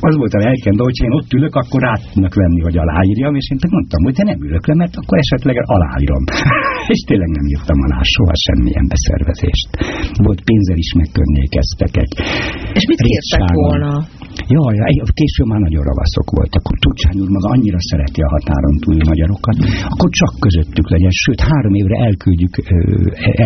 az 0.09 0.15
volt 0.21 0.35
a 0.39 0.41
lelkem, 0.47 0.75
de 0.79 0.83
hogyha 0.89 1.05
én 1.09 1.17
ott 1.19 1.31
ülök, 1.39 1.55
akkor 1.63 1.81
rá 1.87 1.95
tudnak 2.17 2.35
venni, 2.45 2.61
hogy 2.69 2.77
aláírjam, 2.85 3.35
és 3.41 3.47
én 3.53 3.59
mondtam, 3.77 4.01
hogy 4.07 4.17
de 4.19 4.25
nem 4.31 4.41
ülök 4.49 4.65
le, 4.71 4.75
mert 4.83 4.95
akkor 5.01 5.17
esetleg 5.25 5.57
aláírom. 5.77 6.23
és 6.95 7.01
tényleg 7.09 7.31
nem 7.39 7.47
írtam 7.53 7.79
alá 7.87 8.01
soha 8.15 8.35
semmilyen 8.47 8.87
beszervezést. 8.93 9.69
Volt 10.27 10.41
pénzzel 10.49 10.79
is 10.85 10.91
megkönnékeztek 11.01 11.93
egy 12.03 12.13
És 12.79 12.85
mit 12.91 13.01
kértek 13.07 13.45
volna? 13.63 13.93
Jaj, 14.55 14.77
később 15.21 15.49
már 15.53 15.63
nagyon 15.67 15.83
ravaszok 15.91 16.29
voltak. 16.39 16.61
Akkor 16.63 16.77
Tucsány 16.87 17.19
úr 17.23 17.31
maga 17.37 17.49
annyira 17.55 17.81
szereti 17.91 18.21
a 18.27 18.29
határon 18.35 18.77
túli 18.85 19.03
magyarokat, 19.11 19.57
akkor 19.93 20.11
csak 20.21 20.33
közöttük 20.45 20.87
legyen. 20.95 21.15
Sőt, 21.23 21.41
három 21.51 21.75
évre 21.81 21.97
elküldjük 22.09 22.55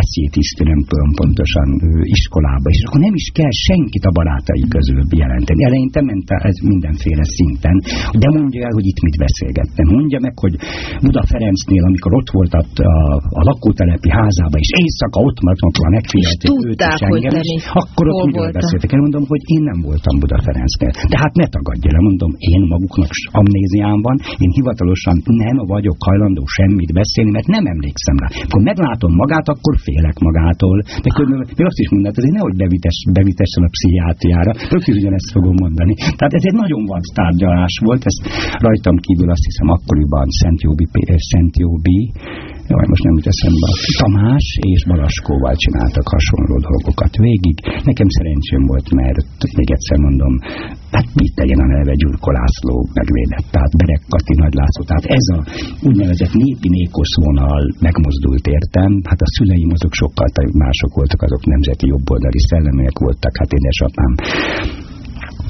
eszétisztő, 0.02 0.62
nem 0.72 0.80
tudom 0.90 1.10
pontosan 1.20 1.68
iskolába, 2.16 2.68
és 2.74 2.80
akkor 2.86 3.00
nem 3.06 3.14
is 3.22 3.26
kell 3.38 3.54
senkit 3.68 4.04
a 4.10 4.12
barátai 4.18 4.64
közül 4.74 5.00
jelenteni. 5.22 5.60
Eleinte 5.68 6.00
ment 6.08 6.28
ez 6.50 6.56
mindenféle 6.72 7.24
szinten, 7.36 7.76
de 8.22 8.28
mondja 8.38 8.59
el, 8.66 8.72
hogy 8.78 8.86
itt 8.90 9.00
mit 9.06 9.16
beszélgettem. 9.26 9.86
Mondja 9.96 10.18
meg, 10.26 10.34
hogy 10.44 10.54
Buda 11.04 11.22
Ferencnél, 11.32 11.84
amikor 11.90 12.12
ott 12.18 12.30
volt 12.36 12.52
a, 12.60 12.62
a, 12.94 12.94
a 13.40 13.42
lakótelepi 13.48 14.10
házába, 14.18 14.56
és 14.64 14.70
éjszaka 14.82 15.18
ott 15.28 15.38
maradt, 15.44 15.62
amikor 15.64 15.86
megfigyelték 15.98 16.50
őt 16.68 16.80
és 16.94 17.02
engem, 17.08 17.34
és 17.56 17.66
akkor 17.80 18.04
ott 18.08 18.26
miről 18.26 18.52
beszéltek. 18.60 18.90
Én 18.96 19.02
mondom, 19.06 19.24
hogy 19.32 19.42
én 19.54 19.62
nem 19.70 19.78
voltam 19.88 20.14
Buda 20.22 20.38
Ferencnél. 20.46 20.92
De 21.12 21.16
hát 21.22 21.34
ne 21.42 21.46
tagadja 21.56 21.90
le, 21.96 22.00
mondom, 22.08 22.30
én 22.52 22.62
maguknak 22.74 23.12
amnéziám 23.40 23.98
van, 24.06 24.16
én 24.44 24.50
hivatalosan 24.58 25.16
nem 25.44 25.56
vagyok 25.74 25.98
hajlandó 26.08 26.42
semmit 26.56 26.90
beszélni, 27.00 27.30
mert 27.36 27.48
nem 27.56 27.64
emlékszem 27.74 28.16
rá. 28.22 28.28
Akkor 28.44 28.62
meglátom 28.70 29.12
magát, 29.22 29.46
akkor 29.54 29.74
félek 29.86 30.16
magától. 30.28 30.76
De 31.04 31.08
körülbelül 31.14 31.46
még 31.58 31.66
azt 31.70 31.82
is 31.84 31.88
mondod, 31.94 32.14
hogy 32.18 32.36
nehogy 32.38 32.56
bevites, 32.62 32.98
bevitessen 33.18 33.64
a 33.68 33.70
pszichiátriára, 33.74 34.52
rögtön 34.72 34.96
ugyanezt 35.00 35.30
fogom 35.36 35.56
mondani. 35.64 35.94
Tehát 36.18 36.34
ez 36.38 36.44
egy 36.48 36.58
nagyon 36.62 36.82
vad 36.90 37.04
tárgyalás 37.18 37.74
volt, 37.86 38.02
ezt 38.10 38.22
rajtam 38.58 38.96
kívül 39.06 39.30
azt 39.30 39.46
hiszem 39.48 39.68
akkoriban 39.76 40.26
Szent 40.40 40.60
Jóbi, 40.62 40.86
Szent 41.30 41.56
Jóbi 41.62 42.00
jaj, 42.72 42.86
most 42.92 43.04
nem 43.06 43.16
jut 43.16 43.32
eszembe, 43.32 43.68
Tamás 44.00 44.46
és 44.72 44.80
Balaskóval 44.90 45.56
csináltak 45.64 46.06
hasonló 46.14 46.56
dolgokat 46.68 47.14
végig. 47.26 47.56
Nekem 47.90 48.08
szerencsém 48.16 48.62
volt, 48.70 48.88
mert 48.98 49.28
még 49.58 49.68
egyszer 49.76 49.98
mondom, 50.06 50.32
hát 50.94 51.08
mit 51.20 51.32
tegyen 51.40 51.60
a 51.64 51.68
neve 51.74 51.94
Gyurko 52.00 52.30
László 52.38 52.76
megvédett, 52.98 53.46
tehát 53.54 53.72
Berek 53.80 54.02
Kati 54.12 54.34
Nagy 54.42 54.56
László, 54.60 54.82
tehát 54.90 55.06
ez 55.18 55.26
a 55.36 55.38
úgynevezett 55.88 56.34
népi 56.42 56.68
nékosz 56.76 57.14
vonal 57.24 57.62
megmozdult 57.88 58.44
értem, 58.56 58.90
hát 59.10 59.20
a 59.26 59.32
szüleim 59.34 59.70
azok 59.76 59.94
sokkal 60.02 60.28
mások 60.64 60.92
voltak, 60.98 61.20
azok 61.26 61.42
nemzeti 61.54 61.86
jobboldali 61.92 62.40
szelleműek 62.50 62.96
voltak, 63.04 63.34
hát 63.40 63.50
édesapám 63.58 64.12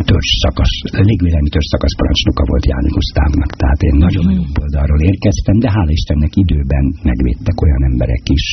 törzs 0.09 0.31
szakasz, 0.45 0.77
légvédelmi 1.09 1.51
törzs 1.55 1.69
szakasz 1.75 1.97
parancsnoka 2.01 2.43
volt 2.51 2.67
Jánik 2.73 2.95
Gusztávnak, 2.97 3.51
tehát 3.61 3.81
én 3.89 3.97
nagyon 4.07 4.27
mm. 4.29 4.43
oldalról 4.63 5.01
érkeztem, 5.11 5.57
de 5.65 5.69
hála 5.77 5.91
Istennek 5.99 6.33
időben 6.43 6.85
megvédtek 7.11 7.57
olyan 7.65 7.83
emberek 7.91 8.25
is. 8.39 8.47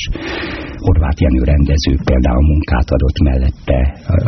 Horváth 0.85 1.21
Jenő 1.25 1.41
rendező 1.53 1.93
például 2.09 2.43
munkát 2.51 2.89
adott 2.95 3.19
mellette, 3.27 3.79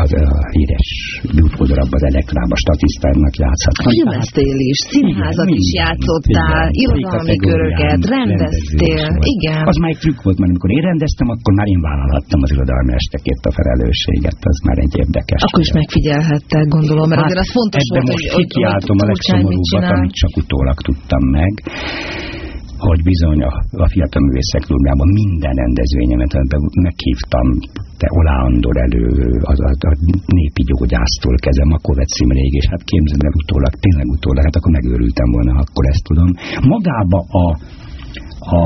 az 0.03 0.11
a, 0.23 0.25
híres 0.55 0.89
gyújtódarab 1.35 1.91
az 1.97 2.03
elektrába 2.11 2.55
statisztárnak 2.63 3.33
játszhattam. 3.43 3.91
Filmeztél 3.97 4.59
is, 4.71 4.79
színházat 4.91 5.47
igen, 5.49 5.61
is 5.61 5.69
játszottál, 5.81 6.67
irodalmi 6.83 7.37
köröket, 7.47 7.99
rendeztél, 8.15 9.07
igen. 9.35 9.61
Az 9.71 9.77
már 9.81 9.91
egy 9.93 10.01
trükk 10.03 10.19
volt, 10.25 10.37
mert 10.39 10.51
amikor 10.51 10.69
én 10.77 10.83
rendeztem, 10.89 11.27
akkor 11.33 11.53
már 11.59 11.67
én 11.75 11.81
vállalhattam 11.87 12.39
az 12.45 12.51
irodalmi 12.55 12.93
estekért 12.99 13.43
a 13.49 13.51
felelősséget, 13.57 14.39
az 14.51 14.57
már 14.67 14.77
egy 14.85 14.95
érdekes. 15.03 15.39
Akkor 15.47 15.63
is 15.67 15.71
megfigyelhettek, 15.81 16.65
gondolom, 16.77 17.07
mert 17.09 17.21
hát 17.21 17.29
azért 17.29 17.45
az 17.45 17.51
fontos 17.57 17.85
volt, 17.93 18.07
hogy, 18.13 18.25
hogy, 18.35 18.47
kikiáltom 18.49 18.97
a 19.03 19.05
legszomorúbbat, 19.11 19.85
amit 19.95 20.15
csak 20.21 20.33
utólag 20.41 20.77
tudtam 20.87 21.23
meg 21.37 21.51
hogy 22.87 23.01
bizony 23.11 23.41
a, 23.49 23.51
a 23.83 23.87
Fiatal 23.93 24.21
Művészek 24.25 24.63
Klubjában 24.67 25.09
minden 25.21 25.53
rendezvényemet 25.63 26.33
meghívtam, 26.87 27.47
te 28.01 28.07
Olá 28.19 28.37
Andor 28.47 28.77
elő, 28.85 29.05
az 29.51 29.59
a, 29.67 29.69
a 29.89 29.91
népi 30.37 30.63
gyógyásztól 30.69 31.35
kezdve 31.43 31.65
Makovec 31.65 32.19
Imréig, 32.23 32.53
és 32.61 32.67
hát 32.71 32.83
képzeld 32.91 33.23
el 33.27 33.39
utólag, 33.41 33.73
tényleg 33.85 34.07
utólag, 34.15 34.43
hát 34.43 34.55
akkor 34.55 34.71
megőrültem 34.71 35.29
volna, 35.35 35.53
akkor 35.63 35.85
ezt 35.91 36.03
tudom. 36.09 36.29
Magába 36.73 37.19
a, 37.43 37.45
a 38.57 38.61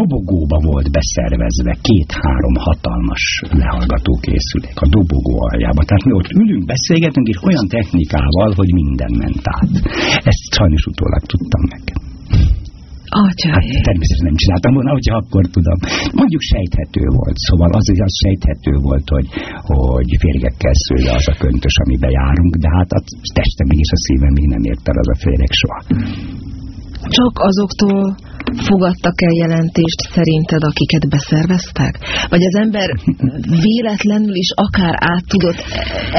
dobogóba 0.00 0.58
volt 0.70 0.88
beszervezve 0.90 1.74
két-három 1.88 2.54
hatalmas 2.54 3.24
lehallgató 3.50 4.12
készülék 4.26 4.78
a 4.84 4.88
dobogó 4.96 5.34
aljába. 5.50 5.82
Tehát 5.84 6.04
mi 6.04 6.12
ott 6.12 6.30
ülünk, 6.42 6.64
beszélgetünk, 6.64 7.26
és 7.28 7.38
olyan 7.48 7.66
technikával, 7.68 8.50
hogy 8.54 8.72
minden 8.72 9.12
ment 9.18 9.44
át. 9.56 9.72
Ezt 10.30 10.44
sajnos 10.58 10.84
utólag 10.86 11.22
tudtam 11.32 11.62
meg. 11.72 11.82
Atya, 13.20 13.48
hát 13.54 13.66
természetesen 13.88 14.28
nem 14.30 14.40
csináltam 14.42 14.72
volna, 14.78 14.90
hogyha 14.96 15.14
akkor 15.20 15.44
tudom. 15.56 15.78
Mondjuk 16.20 16.42
sejthető 16.52 17.02
volt, 17.18 17.36
szóval 17.46 17.70
az, 17.78 17.86
az 18.08 18.14
sejthető 18.22 18.72
volt, 18.88 19.06
hogy, 19.14 19.26
hogy 19.70 20.08
férgekkel 20.24 20.76
szője 20.84 21.12
az 21.20 21.26
a 21.32 21.34
köntös, 21.44 21.74
amibe 21.84 22.08
járunk, 22.18 22.52
de 22.64 22.68
hát 22.76 22.90
a 22.98 23.00
testem 23.38 23.68
és 23.82 23.90
a 23.96 23.98
szívem 24.04 24.32
még 24.38 24.48
nem 24.54 24.64
ért 24.70 24.88
el 24.90 24.98
az 25.02 25.08
a 25.14 25.16
féreg 25.22 25.52
soha. 25.60 25.80
Csak 27.16 27.32
azoktól 27.50 28.04
fogadtak 28.70 29.16
el 29.26 29.34
jelentést 29.44 30.00
szerinted, 30.14 30.62
akiket 30.70 31.04
beszerveztek? 31.14 31.92
Vagy 32.32 32.44
az 32.50 32.56
ember 32.64 32.88
véletlenül 33.66 34.36
is 34.44 34.50
akár 34.66 34.94
át 35.12 35.24
tudott 35.32 35.60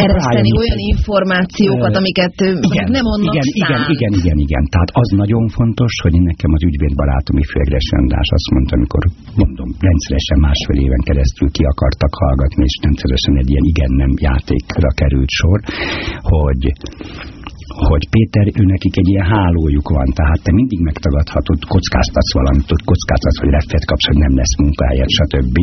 ereszteni 0.04 0.52
olyan 0.62 0.80
információkat, 0.94 1.94
amiket 2.02 2.36
igen, 2.70 2.88
nem 2.98 3.06
onnan 3.14 3.34
igen, 3.34 3.48
igen, 3.64 3.82
igen, 3.96 4.14
igen, 4.22 4.38
igen. 4.46 4.64
Tehát 4.74 4.92
az 5.02 5.10
nagyon 5.22 5.44
fontos, 5.58 5.94
hogy 6.04 6.16
nekem 6.32 6.52
az 6.58 6.64
ügyvédbarátom 6.70 7.38
ifjegres 7.46 7.88
András 8.00 8.30
azt 8.38 8.50
mondta, 8.56 8.74
amikor 8.78 9.04
mondom, 9.42 9.70
rendszeresen 9.88 10.40
másfél 10.48 10.80
éven 10.86 11.04
keresztül 11.10 11.50
ki 11.58 11.64
akartak 11.74 12.14
hallgatni, 12.22 12.64
és 12.70 12.76
rendszeresen 12.86 13.36
egy 13.42 13.50
ilyen 13.54 13.66
igen-nem 13.74 14.12
játékra 14.28 14.90
került 15.02 15.32
sor, 15.40 15.60
hogy 16.34 16.62
hogy 17.90 18.04
Péter, 18.14 18.48
ő 18.62 18.64
nekik 18.74 18.96
egy 19.02 19.10
ilyen 19.14 19.28
hálójuk 19.36 19.88
van, 19.98 20.08
tehát 20.20 20.42
te 20.46 20.52
mindig 20.60 20.80
megtagadhatod, 20.90 21.60
kockáztatsz 21.74 22.34
valamit, 22.40 22.68
hogy 22.74 22.84
kockáztatsz, 22.92 23.40
hogy 23.44 23.52
refet 23.58 23.86
kapsz, 23.90 24.08
hogy 24.10 24.20
nem 24.26 24.34
lesz 24.40 24.56
munkahelyet, 24.64 25.12
stb. 25.20 25.56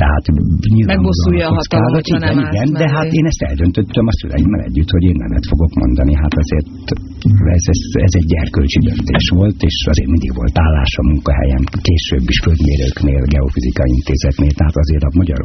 Tehát 0.00 0.24
Megbosszulja 0.92 1.46
a 1.50 1.54
hatalmat, 1.60 2.04
hogyha 2.08 2.20
nem 2.28 2.38
igen, 2.46 2.68
de 2.80 2.86
hát 2.94 3.08
én 3.18 3.26
ezt 3.30 3.42
eldöntöttem 3.50 4.06
a 4.10 4.14
szüleimmel 4.18 4.62
együtt, 4.68 4.90
hogy 4.96 5.04
én 5.10 5.18
nemet 5.24 5.46
fogok 5.52 5.72
mondani, 5.82 6.12
hát 6.22 6.34
azért 6.42 6.68
ez, 7.56 7.64
ez, 7.74 7.80
ez 8.06 8.14
egy 8.20 8.28
gyerkölcsi 8.32 8.80
döntés 8.88 9.26
volt, 9.38 9.58
és 9.68 9.76
azért 9.92 10.10
mindig 10.14 10.32
volt 10.40 10.56
állás 10.66 10.92
a 11.02 11.04
munkahelyem, 11.10 11.62
később 11.88 12.24
is 12.34 12.38
földmérőknél, 12.46 13.22
geofizikai 13.34 13.90
intézetnél, 13.98 14.52
tehát 14.58 14.76
azért 14.84 15.04
a 15.08 15.16
magyar 15.20 15.40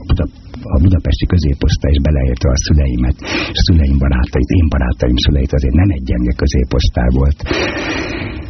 a 0.76 0.78
budapesti 0.86 1.26
középosztály 1.34 1.92
is 1.96 2.02
beleértve 2.08 2.50
a 2.56 2.60
szüleimet, 2.66 3.18
a 3.58 3.62
szüleim 3.66 3.98
barátait, 4.04 4.50
én 4.60 4.68
barátaim 4.76 5.18
szüleit 5.26 5.54
azért 5.58 5.78
nem 5.82 5.90
egy 5.98 6.06
gyenge 6.10 6.34
középosztály 6.42 7.10
volt. 7.20 7.38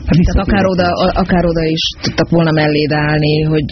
Hát 0.10 0.18
Tehát 0.28 0.42
akár 0.46 0.66
oda, 0.74 0.88
akár 1.24 1.44
oda 1.52 1.64
is 1.78 1.84
tudtak 2.04 2.30
volna 2.36 2.52
melléd 2.62 2.92
állni, 3.08 3.36
hogy 3.54 3.70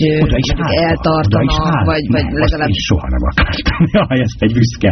eltartanak, 0.87 1.25
oda 1.25 1.39
is 1.49 1.57
vagy, 1.91 2.05
vagy 2.15 2.25
nem, 2.31 2.41
legalább... 2.43 2.69
Én 2.73 2.81
soha 2.89 3.07
nem 3.15 3.23
akartam. 3.31 3.79
Jaj, 3.95 4.19
ezt 4.27 4.41
egy 4.45 4.53
büszke 4.57 4.91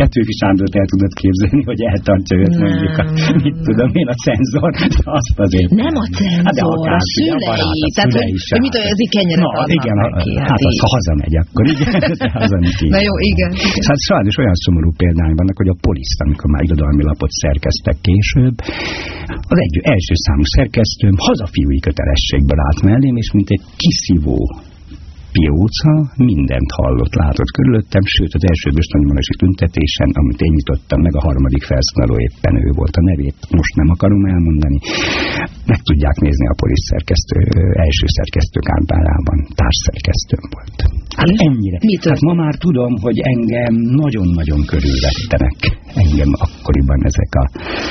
Petőfi 0.00 0.34
Sándort 0.40 0.74
el 0.80 0.86
tudod 0.92 1.12
képzelni, 1.22 1.62
hogy 1.70 1.80
eltartja 1.92 2.34
őt 2.42 2.54
nem. 2.54 2.60
mondjuk 2.64 2.94
a, 3.02 3.04
mit 3.44 3.56
tudom 3.68 3.90
én, 4.00 4.08
a 4.14 4.16
cenzor, 4.24 4.70
azt 5.20 5.38
azért. 5.46 5.70
Nem 5.84 5.94
a 6.04 6.06
cenzor, 6.18 6.44
hát 6.48 6.54
de 6.58 6.62
akár, 6.74 7.00
a 7.00 7.04
szülei. 7.14 7.34
A 7.34 7.50
barát, 7.50 7.86
a 7.86 7.90
Tehát, 7.96 8.10
szülei 8.12 8.32
hogy, 8.34 8.44
hogy 8.52 8.62
mit 8.66 8.74
olyan, 8.76 8.88
ez 8.94 9.00
így 9.04 9.12
kenyeret 9.16 9.44
Na, 9.46 9.64
igen, 9.78 9.96
neki, 10.04 10.30
hát, 10.38 10.48
hát 10.50 10.60
az, 10.68 10.76
ha 10.82 10.88
hazamegy, 10.96 11.34
akkor 11.42 11.64
igen, 11.74 11.90
hazamegy 12.44 12.78
Na 12.96 13.00
jó, 13.08 13.14
igen. 13.32 13.50
Hát 13.88 14.00
sajnos 14.10 14.34
olyan 14.42 14.56
szomorú 14.64 14.90
példány 15.02 15.34
vannak, 15.40 15.56
hogy 15.62 15.70
a 15.74 15.76
poliszt, 15.86 16.20
amikor 16.24 16.48
már 16.54 16.62
irodalmi 16.68 17.02
lapot 17.10 17.32
szerkeztek 17.42 17.96
később, 18.06 18.56
az 19.52 19.58
egy 19.66 19.76
első 19.94 20.14
számú 20.24 20.44
szerkesztőm 20.86 21.16
hazafiúi 21.18 21.78
kötelességből 21.78 22.60
állt 22.60 22.82
mellém, 22.82 23.16
és 23.16 23.30
mint 23.32 23.50
egy 23.50 23.62
kiszívó 23.76 24.60
pióca 25.36 25.92
mindent 26.30 26.70
hallott, 26.78 27.14
látott 27.22 27.52
körülöttem, 27.58 28.04
sőt 28.14 28.32
az 28.38 28.44
első 28.50 28.68
böstanyimonosi 28.78 29.34
tüntetésen, 29.42 30.10
amit 30.20 30.40
én 30.46 30.52
nyitottam 30.56 31.00
meg, 31.06 31.14
a 31.20 31.24
harmadik 31.28 31.64
felszólaló 31.70 32.16
éppen 32.28 32.54
ő 32.66 32.68
volt 32.80 32.94
a 33.00 33.02
nevét, 33.10 33.38
most 33.58 33.74
nem 33.80 33.88
akarom 33.94 34.22
elmondani. 34.34 34.78
Meg 35.72 35.80
tudják 35.88 36.16
nézni 36.26 36.46
a 36.52 36.58
polisz 36.62 36.86
szerkesztő, 36.92 37.38
első 37.86 38.06
szerkesztő 38.18 38.58
kántárában, 38.70 39.38
társszerkesztőm 39.60 40.44
volt. 40.54 40.78
Hát 41.20 41.30
ennyire. 41.48 41.78
Mit 41.90 42.04
hát 42.10 42.20
ma 42.28 42.34
már 42.42 42.54
tudom, 42.66 42.92
hogy 43.06 43.18
engem 43.32 43.74
nagyon-nagyon 44.02 44.60
körülvettenek 44.72 45.58
engem 46.04 46.30
akkoriban 46.46 47.00
ezek 47.10 47.30
a 47.42 47.44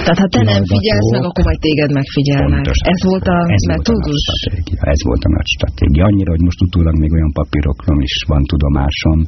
Tehát 0.06 0.20
ha 0.24 0.28
te 0.36 0.42
nem 0.52 0.64
figyelsz 0.74 1.10
meg, 1.16 1.24
akkor 1.30 1.44
majd 1.50 1.60
téged 1.68 1.92
megfigyelnek. 2.00 2.62
Pontos, 2.62 2.80
ez 2.94 3.02
volt 3.12 3.28
a 3.36 3.38
ez 3.58 3.64
metódus? 3.74 4.24
Volt 4.26 4.34
a 4.34 4.40
stratégia, 4.42 4.80
ez 4.96 5.02
volt 5.10 5.24
a 5.28 5.30
nagy 5.38 5.50
stratégia. 5.56 6.04
Annyira, 6.10 6.32
hogy 6.36 6.44
most 6.50 6.62
utólag 6.66 6.96
még 7.04 7.12
olyan 7.18 7.32
papírokról 7.40 8.02
is 8.10 8.16
van 8.32 8.44
tudomásom, 8.52 9.20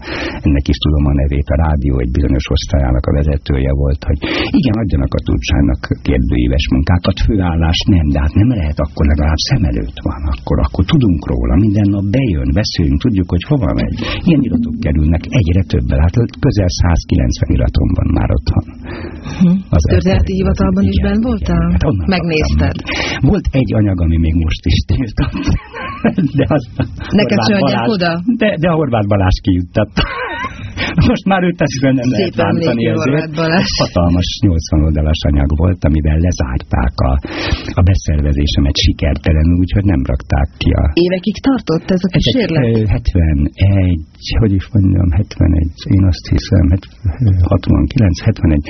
ennek 0.46 0.66
is 0.74 0.78
tudom 0.84 1.04
a 1.12 1.14
nevét, 1.22 1.48
a 1.54 1.58
rádió 1.66 1.94
egy 2.04 2.12
bizonyos 2.18 2.46
osztályának 2.56 3.06
a 3.10 3.16
vezetője 3.20 3.72
volt, 3.84 4.02
hogy 4.10 4.20
igen, 4.60 4.76
adjanak 4.82 5.14
a 5.20 5.22
tudcsának 5.28 5.82
kérdőíves 6.08 6.66
munkákat, 6.76 7.18
főállás 7.26 7.80
nem, 7.96 8.08
de 8.14 8.20
hát 8.24 8.36
nem 8.42 8.50
lehet, 8.60 8.78
akkor 8.86 9.04
legalább 9.12 9.42
szem 9.50 9.64
előtt 9.72 9.98
van, 10.10 10.22
akkor, 10.34 10.58
akkor 10.66 10.84
tudunk 10.94 11.22
róla, 11.32 11.54
minden 11.66 11.88
nap 11.96 12.06
bejön, 12.18 12.50
beszélünk, 12.62 13.00
tudjuk, 13.06 13.30
hogy 13.34 13.44
hova 13.52 13.72
megy. 13.80 13.96
Ilyen 14.28 14.42
iratok 14.48 14.76
kerülnek 14.86 15.24
egyre 15.40 15.64
többel, 15.74 16.00
hát 16.06 16.16
közel 16.46 16.70
190 16.70 17.56
iratom 17.58 17.90
van 17.98 18.10
már 18.18 18.30
otthon. 18.38 18.66
Hm. 19.42 19.58
Az 19.76 19.84
Történeti 19.94 20.34
hivatalban 20.40 20.84
is 20.92 21.00
benn 21.06 21.22
voltál? 21.30 21.68
Hát 21.72 21.84
Megnézted? 22.16 22.78
Volt 23.30 23.48
egy 23.52 23.72
anyag, 23.80 24.02
ami 24.06 24.18
még 24.26 24.36
most 24.46 24.64
is 24.72 24.78
tiltott. 24.90 25.44
De 26.38 26.46
az 26.48 26.64
Neked 27.12 27.40
se 27.48 27.56
adják 27.56 27.88
oda? 27.88 28.22
De, 28.26 28.56
de 28.60 28.70
a 28.70 28.74
Horváth 28.74 29.08
Balázs 29.08 29.40
kijutatta. 29.42 30.02
Most 31.12 31.26
már 31.32 31.42
őt 31.48 31.58
tesziben 31.62 31.94
nem 32.00 32.10
Szép 32.10 32.18
lehet 32.20 32.36
bántani 32.42 32.84
ezért. 32.94 33.32
Hatalmas 33.82 34.30
80 34.42 34.84
oldalas 34.88 35.22
anyag 35.30 35.50
volt, 35.64 35.82
amivel 35.90 36.20
lezárták 36.28 36.96
a, 37.10 37.14
a 37.80 37.82
beszervezésemet 37.90 38.78
sikertelenül, 38.86 39.56
úgyhogy 39.64 39.86
nem 39.94 40.02
rakták 40.12 40.48
ki 40.62 40.70
a... 40.82 40.84
Évekig 41.06 41.38
tartott 41.48 41.88
ez 41.96 42.02
a 42.08 42.10
kísérlet? 42.16 42.64
71, 42.98 44.00
hogy 44.44 44.54
is 44.60 44.66
mondjam, 44.74 45.08
71, 45.12 45.72
én 45.96 46.04
azt 46.12 46.26
hiszem, 46.34 46.66
69, 47.42 48.20
71, 48.28 48.62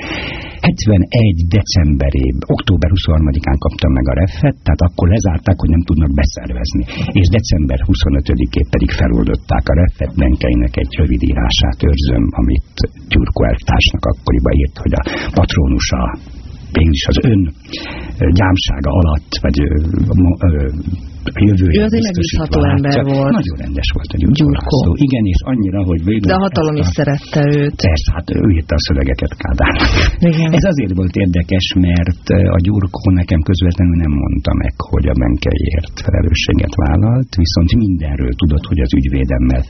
71 0.68 1.48
decemberében, 1.58 2.44
október 2.56 2.90
23-án 2.98 3.58
kaptam 3.66 3.92
meg 3.98 4.06
a 4.12 4.16
refet, 4.22 4.56
tehát 4.66 4.82
akkor 4.88 5.08
lezárták, 5.16 5.58
hogy 5.62 5.72
nem 5.76 5.84
tudnak 5.90 6.12
beszervezni. 6.22 6.84
És 7.20 7.28
december 7.40 7.80
25-én 7.92 8.68
pedig 8.76 8.90
feloldották 9.02 9.66
a 9.72 9.76
refet, 9.84 10.12
Benkeinek 10.22 10.76
egy 10.84 10.92
rövid 11.00 11.22
írását 11.30 11.80
őrzöm, 11.98 12.24
amit 12.42 12.74
Gyurko 13.12 13.42
elvtársnak 13.44 14.04
akkoriban 14.12 14.54
írt, 14.62 14.78
hogy 14.84 14.94
a 15.00 15.02
patronusa 15.38 16.02
végül 16.72 16.94
is 17.00 17.06
az 17.12 17.18
ön 17.32 17.42
gyámsága 18.40 18.92
alatt, 19.00 19.32
vagy 19.46 19.58
a 21.38 21.40
jövője 21.48 21.80
Ő 21.80 21.84
az 21.90 21.94
egy 21.98 22.08
megbízható 22.08 22.60
ember 22.76 23.00
volt. 23.14 23.34
Nagyon 23.40 23.58
rendes 23.64 23.90
volt 23.96 24.12
a 24.16 24.18
Gyurko. 24.40 24.78
Igen, 25.08 25.26
és 25.34 25.42
annyira, 25.52 25.80
hogy 25.90 26.02
végül... 26.10 26.28
De 26.32 26.38
a 26.40 26.46
hatalom 26.48 26.76
is 26.84 26.90
szerette 26.98 27.42
őt. 27.60 27.76
Persze, 27.88 28.10
hát 28.16 28.28
ő 28.36 28.40
írta 28.58 28.74
a 28.80 28.82
szövegeket 28.88 29.34
Kádár. 29.42 29.76
Igen. 30.32 30.50
Ez 30.58 30.66
azért 30.72 30.94
volt 31.00 31.16
érdekes, 31.26 31.68
mert 31.88 32.26
a 32.58 32.60
Gyurko 32.66 33.10
nekem 33.22 33.42
közvetlenül 33.50 33.98
nem 34.04 34.14
mondta 34.24 34.52
meg, 34.64 34.74
hogy 34.92 35.06
a 35.14 35.16
Benkeiért 35.22 35.96
felelősséget 36.06 36.74
vállalt, 36.84 37.32
viszont 37.44 37.70
mindenről 37.84 38.34
tudott, 38.42 38.66
hogy 38.72 38.80
az 38.86 38.92
ügyvédemmel 39.00 39.64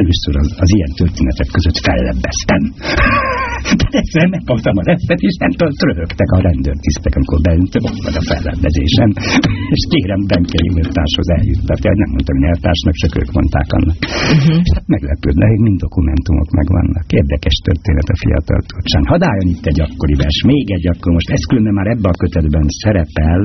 először 0.00 0.34
az, 0.42 0.48
az 0.64 0.70
ilyen 0.76 0.92
történetek 1.00 1.48
között 1.56 1.78
fellebbeztem. 1.86 2.62
Tehát 3.78 3.94
egyszerűen 4.00 4.32
megkaptam 4.36 4.76
a 4.80 4.84
refet, 4.90 5.20
és 5.28 5.36
nem 5.44 5.52
tudom, 5.56 5.72
röhögtek 5.88 6.30
a 6.36 6.38
rendőrtisztek, 6.48 7.12
amikor 7.18 7.38
beüntem, 7.46 7.82
ott 7.88 8.00
van 8.06 8.16
a 8.20 8.24
fellebbezésem. 8.30 9.10
és 9.74 9.82
kérem 9.92 10.22
Benke 10.30 10.58
társhoz 10.96 11.28
eljuttat. 11.38 11.78
Nem 12.02 12.10
mondtam, 12.14 12.36
hogy 12.38 12.48
eltársnak, 12.52 12.94
csak 13.02 13.12
ők 13.20 13.30
mondták 13.38 13.68
annak. 13.78 13.98
Uh 14.34 14.40
-huh. 14.44 14.60
És 14.66 14.72
hát 14.76 14.86
meglepődnek, 14.94 15.50
mind 15.66 15.78
dokumentumok 15.86 16.50
megvannak. 16.60 17.06
Érdekes 17.20 17.56
történet 17.68 18.08
a 18.14 18.16
fiatal 18.22 18.60
tudcsán. 18.70 19.04
Hadd 19.12 19.22
álljon 19.30 19.48
itt 19.54 19.66
egy 19.72 19.80
akkori 19.86 20.16
vers, 20.22 20.38
még 20.52 20.64
egy 20.76 20.86
akkor 20.92 21.10
most 21.18 21.30
ez 21.36 21.42
különben 21.50 21.74
már 21.78 21.88
ebben 21.94 22.12
a 22.14 22.20
kötetben 22.22 22.66
szerepel, 22.82 23.40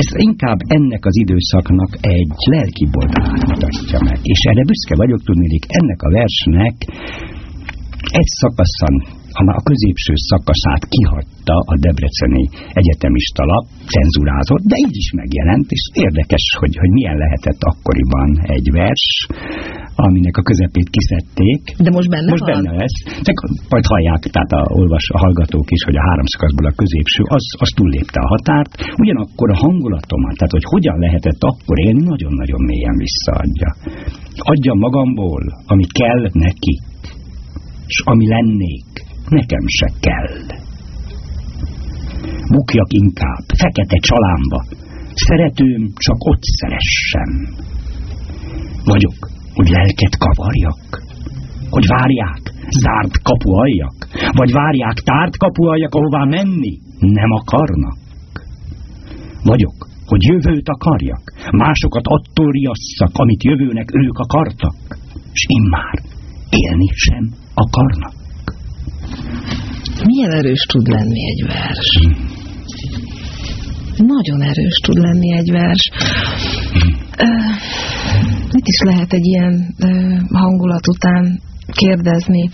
ez 0.00 0.08
inkább 0.28 0.60
ennek 0.76 1.02
az 1.04 1.16
időszaknak 1.24 1.90
egy 2.00 2.32
lelki 2.54 2.86
boldalát 2.94 3.46
mutatja 3.48 3.98
meg. 4.08 4.18
És 4.22 4.40
erre 4.50 4.64
büszke 4.70 4.94
vagyok 5.02 5.22
tudni, 5.22 5.58
ennek 5.80 6.00
a 6.02 6.10
versnek 6.18 6.74
egy 8.20 8.30
szakaszan, 8.40 8.94
amely 9.38 9.56
a 9.58 9.66
középső 9.70 10.12
szakaszát 10.30 10.82
kihagyta 10.94 11.56
a 11.72 11.74
Debreceni 11.84 12.44
egyetemista 12.80 13.42
lap, 13.44 13.66
cenzurázott, 13.92 14.64
de 14.70 14.76
így 14.86 14.96
is 15.04 15.10
megjelent, 15.20 15.68
és 15.76 15.82
érdekes, 16.06 16.44
hogy, 16.60 16.74
hogy 16.76 16.90
milyen 16.90 17.16
lehetett 17.16 17.62
akkoriban 17.72 18.28
egy 18.56 18.68
vers, 18.72 19.06
aminek 19.94 20.36
a 20.36 20.46
közepét 20.50 20.88
kiszedték. 20.96 21.60
De 21.86 21.90
most 21.96 22.08
benne 22.14 22.30
Most 22.34 22.44
van? 22.44 22.52
benne 22.52 22.72
lesz. 22.82 22.98
Csak 23.26 23.38
majd 23.72 23.86
hallják, 23.92 24.22
tehát 24.34 24.52
a, 24.60 24.62
olvas, 24.80 25.06
a 25.16 25.18
hallgatók 25.24 25.68
is, 25.76 25.82
hogy 25.88 25.96
a 25.96 26.06
három 26.08 26.28
szakaszból 26.34 26.66
a 26.70 26.78
középső, 26.80 27.22
az, 27.36 27.44
az 27.64 27.70
túllépte 27.78 28.20
a 28.20 28.30
határt. 28.34 28.72
Ugyanakkor 29.02 29.48
a 29.50 29.60
hangulatomat, 29.64 30.34
tehát 30.36 30.56
hogy 30.58 30.66
hogyan 30.74 30.98
lehetett 31.04 31.42
akkor 31.50 31.76
élni, 31.86 32.02
nagyon-nagyon 32.12 32.62
mélyen 32.70 32.96
visszaadja. 33.04 33.70
Adja 34.52 34.74
magamból, 34.74 35.42
ami 35.72 35.86
kell 36.00 36.22
neki, 36.46 36.74
és 37.92 37.98
ami 38.04 38.26
lennék, 38.28 38.90
nekem 39.38 39.64
se 39.78 39.88
kell. 40.06 40.36
Bukjak 42.54 42.90
inkább, 43.02 43.44
fekete 43.62 43.98
csalámba, 44.08 44.60
szeretőm 45.14 45.82
csak 46.04 46.18
ott 46.30 46.42
szeressem. 46.42 47.30
Vagyok, 48.84 49.18
hogy 49.54 49.68
lelket 49.68 50.14
kavarjak? 50.18 51.02
Hogy 51.70 51.86
várják, 51.86 52.42
zárt 52.82 53.22
kapu 53.22 53.50
aljak? 53.52 53.96
Vagy 54.32 54.52
várják, 54.52 54.98
tárt 54.98 55.36
kapu 55.36 55.64
aljak, 55.64 55.94
ahová 55.94 56.24
menni 56.24 56.78
nem 56.98 57.30
akarnak? 57.30 57.96
Vagyok, 59.42 59.76
hogy 60.06 60.22
jövőt 60.22 60.68
akarjak, 60.68 61.22
másokat 61.50 62.06
attól 62.06 62.50
riasszak, 62.50 63.12
amit 63.12 63.42
jövőnek 63.44 63.88
ők 63.94 64.18
akartak, 64.18 64.76
és 65.32 65.44
immár 65.48 66.02
élni 66.50 66.88
sem 66.94 67.24
akarnak. 67.54 68.14
Milyen 70.04 70.30
erős 70.30 70.66
tud 70.72 70.86
lenni 70.86 71.20
egy 71.30 71.46
vers? 71.46 71.88
Nagyon 73.96 74.42
erős 74.42 74.78
tud 74.84 74.96
lenni 74.96 75.32
egy 75.32 75.50
vers. 75.50 75.90
Mit 78.52 78.66
is 78.66 78.80
lehet 78.84 79.12
egy 79.12 79.24
ilyen 79.24 79.74
hangulat 80.32 80.88
után 80.88 81.40
kérdezni? 81.66 82.50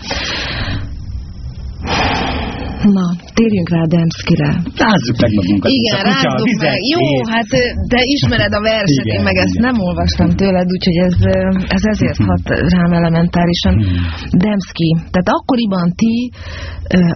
Na, 2.81 3.15
térjünk 3.39 3.69
rá 3.75 3.81
Demszkire. 3.95 4.49
Rázzuk 4.83 5.17
meg 5.23 5.31
magunkat. 5.39 5.69
Igen, 5.77 5.99
rázzuk 6.11 6.51
meg. 6.65 6.77
Jó, 6.93 7.03
hát 7.33 7.49
de 7.93 7.99
ismered 8.15 8.53
a 8.59 8.61
verset, 8.71 9.05
Igen, 9.05 9.15
én 9.17 9.23
meg 9.29 9.35
ezt 9.43 9.55
igen. 9.55 9.65
nem 9.67 9.77
olvastam 9.87 10.29
tőled, 10.41 10.67
úgyhogy 10.75 10.99
ez, 11.09 11.17
ez 11.77 11.83
ezért 11.93 12.19
hat 12.29 12.45
rám 12.75 12.91
elementárisan. 12.99 13.73
Hmm. 13.81 14.03
Demszki, 14.43 14.89
tehát 15.11 15.29
akkoriban 15.37 15.87
ti 16.01 16.15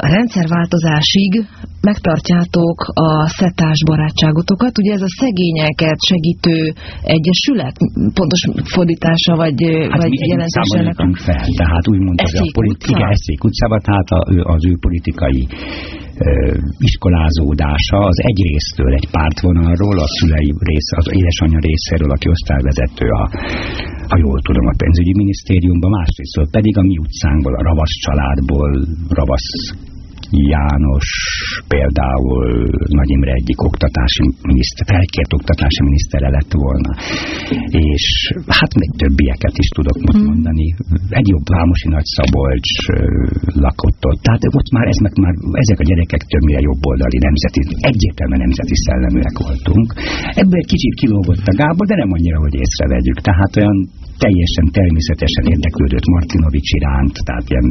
a 0.05 0.07
rendszerváltozásig 0.17 1.31
megtartjátok 1.89 2.77
a 3.07 3.09
szetás 3.39 3.79
barátságotokat, 3.89 4.73
ugye 4.81 4.93
ez 4.93 5.01
a 5.09 5.15
szegényeket 5.21 5.99
segítő 6.11 6.57
egyesület, 7.15 7.75
pontos 8.17 8.41
fordítása 8.75 9.33
vagy, 9.43 9.59
Hát 9.91 10.01
vagy 10.01 10.13
jelentése 10.31 10.77
ennek 10.81 11.17
fel, 11.27 11.43
tehát 11.61 11.85
úgymond 11.93 12.19
az 12.21 12.33
a 12.33 12.37
Eszék 12.37 12.53
politi- 12.53 12.93
utca? 12.93 13.07
Eszék 13.15 13.43
utcában, 13.43 13.79
tehát 13.87 14.09
a, 14.17 14.19
ő- 14.35 14.47
az 14.55 14.65
ő 14.65 14.73
politikai 14.79 15.47
iskolázódása 16.77 17.97
az 18.11 18.17
egy 18.29 18.39
résztől, 18.49 18.93
egy 18.93 19.07
pártvonalról, 19.11 19.97
a 19.99 20.07
szülei 20.07 20.53
rész, 20.69 20.89
az 20.99 21.07
édesanyja 21.19 21.59
részéről, 21.69 22.11
aki 22.11 22.27
osztályvezető 22.29 23.07
a, 23.21 23.23
ha 24.11 24.17
jól 24.25 24.39
tudom, 24.41 24.65
a 24.67 24.75
pénzügyi 24.77 25.13
minisztériumban, 25.15 25.91
másrésztől 25.91 26.47
pedig 26.51 26.77
a 26.77 26.83
mi 26.89 26.97
utcánkból, 26.97 27.55
a 27.55 27.63
Ravasz 27.69 27.95
családból, 28.05 28.69
Ravasz 29.09 29.51
János 30.53 31.09
például 31.73 32.45
Nagy 32.99 33.11
Imre 33.15 33.33
egyik 33.41 33.59
oktatási 33.69 34.23
miniszter, 34.49 34.85
felkért 34.93 35.33
oktatási 35.39 35.81
minisztere 35.87 36.29
lett 36.37 36.53
volna. 36.63 36.91
És 37.91 38.05
hát 38.59 38.71
még 38.81 38.91
többieket 39.03 39.55
is 39.63 39.69
tudok 39.77 39.97
most 40.05 40.17
Hmm. 40.17 40.31
mondani. 40.31 40.67
Egy 41.19 41.27
jobb 41.33 41.47
Vámosi 41.55 41.87
Nagy 41.95 42.09
Szabolcs 42.15 42.71
lakott 43.65 44.01
ott. 44.09 44.21
Tehát 44.27 44.43
ott 44.59 44.69
már, 44.75 44.87
ez 44.93 44.99
meg 45.05 45.13
már 45.23 45.35
ezek 45.63 45.79
a 45.83 45.87
gyerekek 45.89 46.21
többnyire 46.33 46.61
jobboldali 46.69 47.19
nemzeti, 47.27 47.61
egyértelműen 47.91 48.43
nemzeti 48.45 48.75
szelleműek 48.85 49.35
voltunk. 49.45 49.87
Ebből 50.41 50.59
egy 50.63 50.71
kicsit 50.73 50.93
kilógott 51.01 51.45
a 51.51 51.57
Gábor, 51.61 51.85
de 51.87 51.95
nem 51.95 52.11
annyira, 52.17 52.39
hogy 52.45 52.55
észrevegyük. 52.63 53.19
Tehát 53.27 53.53
olyan 53.61 53.77
teljesen 54.25 54.67
természetesen 54.79 55.45
érdeklődött 55.53 56.07
Martinovics 56.15 56.71
iránt, 56.79 57.15
tehát 57.27 57.45
ilyen 57.51 57.67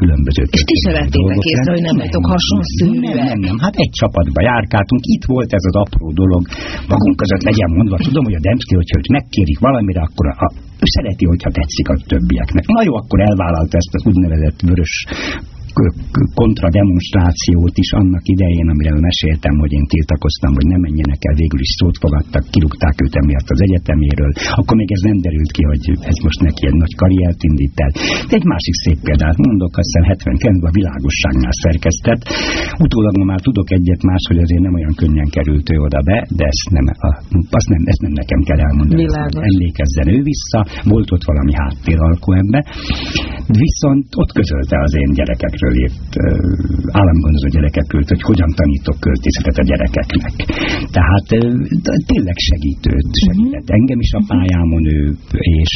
különböző... 0.00 0.42
És 0.56 0.62
ti 0.70 0.76
se 0.82 0.90
vettétek 0.98 1.40
észre, 1.52 1.70
hogy 1.76 1.86
nem 1.90 1.98
vagytok 2.02 2.24
hasonszínűek? 2.34 3.14
nem, 3.14 3.26
nem, 3.32 3.40
nem, 3.48 3.58
hát 3.64 3.76
egy 3.84 3.94
csapatba 4.00 4.40
járkáltunk, 4.50 5.02
itt 5.14 5.24
volt 5.34 5.50
ez 5.58 5.64
az 5.70 5.76
apró 5.84 6.06
dolog, 6.22 6.42
magunk 6.92 7.16
között 7.22 7.44
legyen 7.50 7.70
mondva, 7.78 7.96
tudom, 8.08 8.24
hogy 8.28 8.38
a 8.40 8.44
Demszki, 8.46 8.74
hogyha 8.80 8.98
őt 9.00 9.14
megkérik 9.16 9.58
valamire, 9.68 10.00
akkor 10.08 10.26
a, 10.44 10.48
ő 10.84 10.86
szereti, 10.94 11.24
hogyha 11.32 11.50
tetszik 11.58 11.88
a 11.94 11.96
többieknek. 12.12 12.64
Na 12.74 12.80
jó, 12.88 12.92
akkor 13.00 13.18
elvállalta 13.30 13.74
ezt 13.82 13.94
az 13.98 14.04
úgynevezett 14.10 14.58
vörös 14.68 14.94
kontrademonstrációt 16.40 17.74
is 17.84 17.90
annak 18.00 18.24
idején, 18.34 18.68
amiről 18.74 19.00
meséltem, 19.08 19.54
hogy 19.62 19.72
én 19.78 19.86
tiltakoztam, 19.94 20.52
hogy 20.58 20.68
nem 20.72 20.80
menjenek 20.86 21.20
el, 21.28 21.36
végül 21.42 21.62
is 21.66 21.72
szót 21.78 21.96
fogadtak, 22.04 22.44
kirúgták 22.54 22.96
őt 23.04 23.14
emiatt 23.20 23.48
az 23.54 23.60
egyeteméről, 23.66 24.32
akkor 24.58 24.76
még 24.80 24.90
ez 24.96 25.02
nem 25.10 25.18
derült 25.26 25.52
ki, 25.56 25.62
hogy 25.70 25.82
ez 26.10 26.18
most 26.26 26.40
neki 26.48 26.62
egy 26.70 26.78
nagy 26.82 26.94
karriert 27.00 27.40
indít 27.48 27.76
el. 27.84 27.92
De 28.28 28.34
egy 28.38 28.48
másik 28.54 28.76
szép 28.84 28.98
példát 29.06 29.38
mondok, 29.46 29.72
azt 29.80 29.88
hiszem 29.88 30.04
79 30.10 30.68
a 30.68 30.70
világosságnál 30.78 31.54
szerkesztett. 31.64 32.22
Utólag 32.84 33.14
ma 33.20 33.24
már 33.30 33.40
tudok 33.48 33.68
egyet 33.78 34.02
más, 34.10 34.22
hogy 34.30 34.40
azért 34.44 34.64
nem 34.66 34.74
olyan 34.78 34.94
könnyen 35.02 35.28
került 35.36 35.66
ő 35.74 35.76
oda 35.86 36.00
be, 36.08 36.18
de 36.38 36.44
ezt 36.52 36.68
nem, 36.76 36.86
a, 37.06 37.10
azt 37.58 37.68
nem, 37.74 37.82
ezt 37.92 38.02
nem 38.06 38.14
nekem 38.20 38.40
kell 38.48 38.60
elmondani. 38.68 39.04
Emlékezzen 39.50 40.06
ő 40.16 40.18
vissza, 40.32 40.60
volt 40.92 41.08
ott 41.14 41.24
valami 41.30 41.52
háttéralkó 41.62 42.30
ember, 42.42 42.62
viszont 43.64 44.06
ott 44.20 44.32
közölte 44.38 44.76
az 44.86 44.94
én 45.02 45.10
gyerekekről 45.18 45.67
írt, 45.84 46.10
ö, 46.16 46.26
államgondozó 47.00 47.48
gyerekekről, 47.56 48.02
hogy 48.06 48.22
hogyan 48.30 48.50
tanítok 48.60 48.98
költészetet 49.06 49.58
a 49.62 49.68
gyerekeknek. 49.70 50.34
Tehát 50.96 51.26
tényleg 52.10 52.36
segítőt, 52.50 53.10
segített 53.26 53.68
engem 53.78 54.00
is 54.06 54.12
a 54.12 54.22
pályámon 54.30 54.84
ő, 54.96 55.00
és 55.60 55.72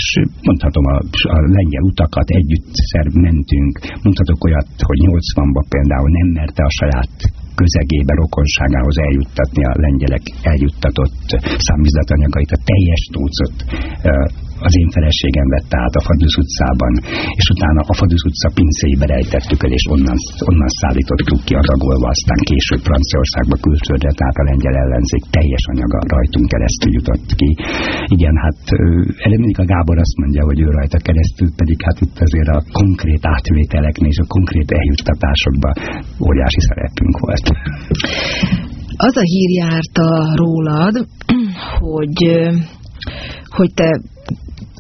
mondhatom 0.49 0.85
a, 0.95 0.97
a 1.37 1.39
lengyel 1.57 1.85
utakat 1.93 2.29
együtt 2.41 2.71
szer 2.91 3.07
mentünk, 3.29 3.75
mondhatok 4.03 4.45
olyat, 4.45 4.69
hogy 4.89 5.01
80-ban 5.07 5.65
például 5.75 6.11
nem 6.19 6.29
merte 6.39 6.63
a 6.65 6.77
saját 6.81 7.15
közegébe, 7.55 8.15
rokonságához 8.15 8.97
eljuttatni 9.07 9.65
a 9.65 9.75
lengyelek 9.85 10.25
eljuttatott 10.43 11.27
számizdatanyagait, 11.67 12.51
a 12.51 12.63
teljes 12.71 13.03
tócot 13.15 13.57
ö, 14.03 14.13
az 14.67 14.75
én 14.83 14.91
feleségem 14.97 15.49
vette 15.55 15.77
át 15.85 15.95
a 16.01 16.05
Fadusz 16.07 16.37
utcában, 16.43 16.93
és 17.41 17.47
utána 17.55 17.81
a 17.93 17.95
Fadusz 17.99 18.27
utca 18.31 18.49
pincéibe 18.59 19.07
rejtettük 19.15 19.61
el, 19.67 19.73
és 19.79 19.85
onnan, 19.95 20.19
onnan 20.51 20.71
szállítottuk 20.81 21.41
ki 21.47 21.55
adagolva, 21.63 22.07
aztán 22.15 22.41
később 22.51 22.83
Franciaországba 22.89 23.57
külföldre, 23.67 24.11
tehát 24.19 24.37
a 24.43 24.47
lengyel 24.51 24.77
ellenzék 24.85 25.25
teljes 25.37 25.65
anyaga 25.73 25.99
rajtunk 26.15 26.47
keresztül 26.53 26.93
jutott 26.99 27.29
ki. 27.41 27.51
Igen, 28.17 28.35
hát 28.45 28.61
elő 29.27 29.37
mindig 29.43 29.59
a 29.65 29.71
Gábor 29.73 29.99
azt 30.05 30.17
mondja, 30.23 30.43
hogy 30.49 30.59
ő 30.65 30.69
rajta 30.79 30.99
keresztül, 31.07 31.49
pedig 31.61 31.79
hát 31.87 31.99
itt 32.05 32.19
azért 32.27 32.51
a 32.57 32.65
konkrét 32.81 33.25
átvételeknél 33.35 34.13
és 34.15 34.21
a 34.25 34.31
konkrét 34.37 34.71
eljuttatásokban 34.81 35.75
óriási 36.27 36.61
szerepünk 36.69 37.17
volt. 37.25 37.47
Az 38.97 39.17
a 39.17 39.25
hír 39.33 39.51
járta 39.51 40.09
rólad, 40.35 40.95
hogy, 41.81 42.21
hogy 43.57 43.71
te 43.75 44.01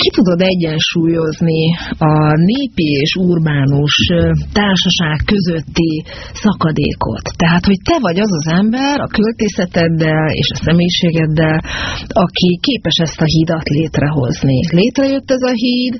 ki 0.02 0.10
tudod 0.18 0.40
egyensúlyozni 0.52 1.62
a 2.10 2.12
népi 2.50 2.88
és 3.04 3.12
urbánus 3.30 3.94
társaság 4.58 5.18
közötti 5.32 5.92
szakadékot. 6.44 7.24
Tehát, 7.42 7.64
hogy 7.68 7.80
te 7.88 7.96
vagy 8.06 8.18
az 8.24 8.32
az 8.40 8.46
ember 8.60 8.96
a 9.06 9.12
költészeteddel 9.18 10.28
és 10.40 10.48
a 10.54 10.62
személyiségeddel, 10.66 11.58
aki 12.24 12.50
képes 12.66 12.96
ezt 13.06 13.20
a 13.24 13.30
hídat 13.34 13.66
létrehozni. 13.78 14.58
Létrejött 14.78 15.30
ez 15.36 15.42
a 15.50 15.54
híd, 15.62 15.94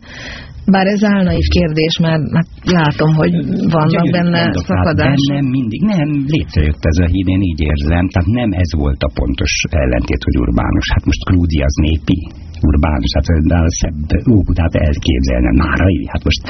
bár 0.75 0.87
ez 0.95 1.03
álnaív 1.15 1.47
kérdés, 1.57 1.95
mert 2.07 2.23
hát 2.37 2.49
látom, 2.79 3.11
hogy 3.21 3.33
vannak 3.77 4.05
Gyönyörű 4.05 4.17
benne 4.17 4.43
szakadások. 4.71 5.29
bennem 5.29 5.47
mindig, 5.59 5.81
nem, 5.95 6.09
létrejött 6.35 6.85
ez 6.93 6.99
a 7.05 7.09
híd, 7.13 7.29
én 7.35 7.43
így 7.51 7.61
érzem, 7.71 8.05
tehát 8.13 8.31
nem 8.41 8.51
ez 8.63 8.71
volt 8.83 9.03
a 9.09 9.11
pontos 9.19 9.53
ellentét, 9.83 10.23
hogy 10.27 10.37
urbánus. 10.45 10.87
Hát 10.95 11.05
most 11.05 11.25
Krúdi 11.29 11.59
az 11.69 11.75
népi, 11.87 12.21
urbánus, 12.71 13.13
hát 13.17 13.29
a 13.59 13.71
szebb 13.81 14.01
Óbudát 14.37 14.75
elképzelnem, 14.87 15.55
Márai, 15.65 16.01
hát 16.13 16.23
most 16.29 16.41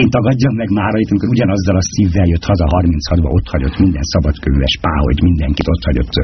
én 0.00 0.08
tagadjam 0.16 0.54
meg 0.60 0.68
Márait, 0.80 1.10
amikor 1.10 1.28
ugyanazzal 1.36 1.76
a 1.82 1.84
szívvel 1.92 2.28
jött 2.32 2.46
haza 2.50 2.66
36-ba, 2.76 3.28
ott 3.36 3.48
hagyott 3.54 3.76
minden 3.84 4.06
szabadkövűes 4.12 4.74
pá, 4.84 4.94
hogy 5.06 5.18
mindenkit 5.28 5.68
ott 5.72 5.84
hagyott 5.88 6.14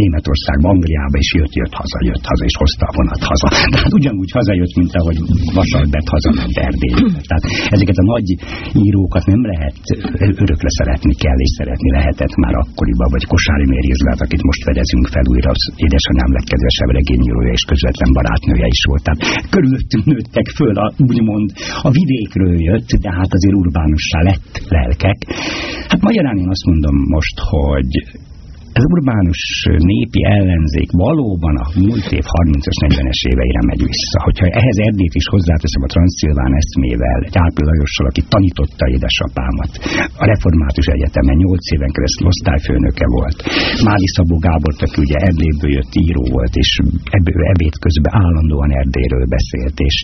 Németországba, 0.00 0.66
Angliába, 0.74 1.16
és 1.24 1.30
jött, 1.38 1.54
jött 1.60 1.74
haza, 1.80 1.98
jött 2.10 2.24
haza, 2.30 2.44
és 2.50 2.56
hozta 2.62 2.84
a 2.90 2.92
vonat 2.98 3.22
haza. 3.30 3.48
Tehát 3.74 3.92
ugyanúgy 3.98 4.32
hazajött, 4.38 4.74
mint 4.80 4.94
ahogy 5.00 5.18
Vasalbert 5.58 6.08
hazament 6.14 6.56
Erdélybe. 6.68 7.20
Tehát 7.30 7.44
ezeket 7.74 7.98
a 8.02 8.06
nagy 8.14 8.28
írókat 8.86 9.24
nem 9.32 9.42
lehet 9.50 9.76
örökre 10.44 10.70
szeretni 10.78 11.14
kell, 11.24 11.38
és 11.46 11.52
szeretni 11.58 11.90
lehetett 11.98 12.34
már 12.42 12.54
akkoriban, 12.62 13.08
vagy 13.14 13.24
Kosári 13.32 13.66
Méri 13.72 13.90
Izlát, 13.96 14.20
akit 14.26 14.42
most 14.48 14.62
fedezünk 14.68 15.06
fel 15.14 15.26
újra, 15.32 15.50
az 15.56 15.62
édesanyám 15.86 16.30
legkedvesebb 16.38 16.90
regényírója 16.98 17.52
és 17.58 17.64
közvetlen 17.70 18.10
barátnő 18.18 18.54
barátnője 18.56 18.66
is 18.66 18.84
volt. 18.88 19.06
Körülöttünk 19.50 20.04
nőttek 20.04 20.48
föl, 20.56 20.76
a, 20.76 20.92
úgymond 20.98 21.52
a 21.82 21.90
vidékről 21.90 22.62
jött, 22.62 22.88
de 22.88 23.10
hát 23.12 23.32
azért 23.32 23.54
urbánussá 23.54 24.20
lett 24.22 24.62
lelkek. 24.68 25.18
Hát 25.88 26.00
magyarán 26.00 26.36
én 26.36 26.48
azt 26.48 26.64
mondom 26.64 26.96
most, 26.96 27.38
hogy 27.38 27.92
ez 28.78 28.84
urbánus 28.94 29.42
népi 29.92 30.20
ellenzék 30.38 30.90
valóban 31.04 31.54
a 31.64 31.66
múlt 31.82 32.08
év 32.18 32.26
30-as, 32.36 32.78
40-es 32.86 33.20
éveire 33.32 33.62
megy 33.70 33.82
vissza. 33.92 34.18
Hogyha 34.26 34.46
ehhez 34.60 34.78
Erdét 34.88 35.14
is 35.20 35.26
hozzáteszem 35.34 35.82
a 35.86 35.92
Transzilván 35.92 36.52
eszmével, 36.60 37.20
egy 37.28 37.38
Árpil 37.44 37.66
Lajossal, 37.70 38.06
aki 38.10 38.22
tanította 38.34 38.84
édesapámat, 38.96 39.72
a 40.22 40.24
Református 40.32 40.86
Egyetemen 40.96 41.36
8 41.36 41.72
éven 41.74 41.92
keresztül 41.96 42.26
osztályfőnöke 42.32 43.06
volt. 43.16 43.38
Máli 43.88 44.08
Szabó 44.16 44.36
Gábor, 44.46 44.72
aki 44.86 44.98
ugye 45.06 45.18
Erdélyből 45.28 45.72
jött 45.78 45.94
író 46.04 46.22
volt, 46.36 46.54
és 46.62 46.70
ebből 47.18 47.50
ebéd 47.52 47.74
közben 47.84 48.12
állandóan 48.24 48.70
Erdélyről 48.80 49.26
beszélt, 49.36 49.76
és 49.88 49.96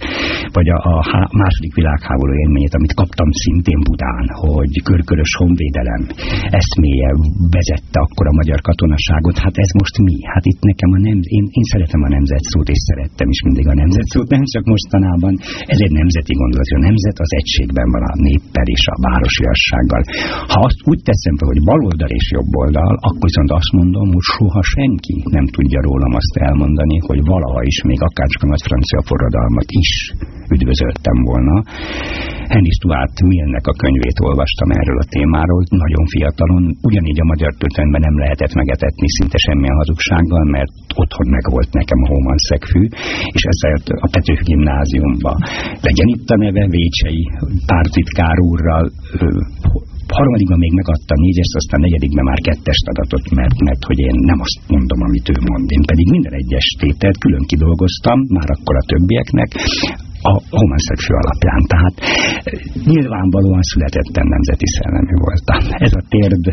vagy 0.56 0.68
a, 0.76 0.78
a 0.94 0.96
második 1.42 1.74
világháború 1.80 2.32
élményét, 2.42 2.74
amit 2.78 2.94
kaptam 3.00 3.28
szintén 3.42 3.80
Budán, 3.88 4.26
hogy 4.44 4.72
körkörös 4.90 5.32
honvédelem 5.40 6.02
eszméje 6.60 7.10
vezette 7.56 7.98
akkor 8.06 8.26
a 8.28 8.38
magyar 8.40 8.60
katonaságot, 8.68 9.36
hát 9.44 9.56
ez 9.64 9.70
most 9.80 9.94
mi? 10.06 10.16
Hát 10.32 10.44
itt 10.52 10.62
nekem 10.70 10.90
a 10.96 10.98
nem, 11.08 11.18
én, 11.36 11.44
én 11.58 11.66
szeretem 11.72 12.02
a 12.08 12.10
nemzetszót, 12.16 12.68
és 12.74 12.80
szerettem 12.88 13.28
is 13.34 13.40
mindig 13.48 13.66
a 13.72 13.74
nemzetszót, 13.82 14.28
nem 14.36 14.44
csak 14.54 14.64
mostanában. 14.74 15.34
Ez 15.72 15.80
egy 15.86 15.94
nemzeti 16.00 16.34
gondolat, 16.40 16.68
hogy 16.70 16.80
a 16.82 16.86
nemzet 16.88 17.18
az 17.24 17.32
egységben 17.40 17.88
van 17.94 18.04
a 18.10 18.12
néppel 18.26 18.68
és 18.76 18.84
a 18.94 18.96
városiassággal. 19.06 20.02
Ha 20.52 20.58
azt 20.68 20.80
úgy 20.90 21.00
teszem 21.08 21.34
fel, 21.38 21.50
hogy 21.52 21.62
baloldal 21.70 22.12
és 22.20 22.26
jobb 22.36 22.52
oldal, 22.62 22.92
akkor 23.06 23.26
viszont 23.30 23.50
azt 23.60 23.72
mondom, 23.78 24.06
hogy 24.14 24.26
soha 24.34 24.62
senki 24.74 25.16
nem 25.36 25.46
tudja 25.56 25.80
rólam 25.88 26.12
azt 26.20 26.34
elmondani, 26.48 26.96
hogy 27.08 27.20
valaha 27.32 27.60
is, 27.70 27.76
még 27.90 28.00
akárcsak 28.08 28.42
a 28.46 28.50
nagy 28.52 28.64
francia 28.68 29.00
forradalmat 29.08 29.68
is 29.82 29.90
üdvözöltem 30.54 31.18
volna. 31.30 31.54
Henry 32.54 32.74
Stuart 32.78 33.16
Millnek 33.32 33.66
a 33.72 33.78
könyvét 33.82 34.18
olvastam 34.28 34.68
erről 34.80 34.98
a 35.04 35.10
témáról, 35.14 35.62
nagyon 35.84 36.04
fiatalon, 36.14 36.64
ugyanígy 36.88 37.20
a 37.24 37.30
magyar 37.32 37.52
történelemben 37.60 38.04
nem 38.08 38.16
lehetett 38.22 38.54
megetetni 38.60 39.08
szinte 39.16 39.38
semmilyen 39.46 39.80
hazugsággal, 39.80 40.44
mert 40.56 40.72
otthon 41.02 41.28
meg 41.36 41.44
volt 41.54 41.70
nekem 41.80 42.00
a 42.02 42.10
Hóman 42.12 42.40
szegfű, 42.48 42.82
és 43.36 43.42
ezzel 43.52 43.76
a 44.06 44.08
Petőfi 44.14 44.44
gimnáziumba. 44.50 45.32
Legyen 45.88 46.08
itt 46.14 46.28
a 46.34 46.36
neve, 46.44 46.64
Vécsei 46.76 47.22
pártitkár 47.70 48.36
úrral, 48.50 48.84
harmadikban 50.18 50.60
még 50.64 50.72
megadta 50.80 51.14
négyest, 51.24 51.54
aztán 51.60 51.80
negyedikben 51.80 52.24
már 52.30 52.40
kettest 52.48 52.84
adatot, 52.92 53.24
mert, 53.38 53.56
mert 53.66 53.82
hogy 53.88 53.98
én 54.08 54.16
nem 54.30 54.38
azt 54.46 54.60
mondom, 54.74 55.00
amit 55.06 55.26
ő 55.32 55.36
mond. 55.50 55.66
Én 55.76 55.84
pedig 55.90 56.06
minden 56.16 56.34
egyes 56.42 56.66
tételt 56.82 57.18
külön 57.24 57.44
kidolgoztam, 57.50 58.18
már 58.36 58.48
akkor 58.56 58.74
a 58.76 58.88
többieknek, 58.90 59.50
a 60.30 60.32
homosexuális 60.60 61.20
alapján. 61.22 61.62
Tehát 61.72 61.94
nyilvánvalóan 62.92 63.62
születettem 63.72 64.26
nemzeti 64.34 64.68
szellemű 64.76 65.14
voltam. 65.26 65.60
Ez 65.86 65.92
a 66.00 66.02
térd 66.14 66.44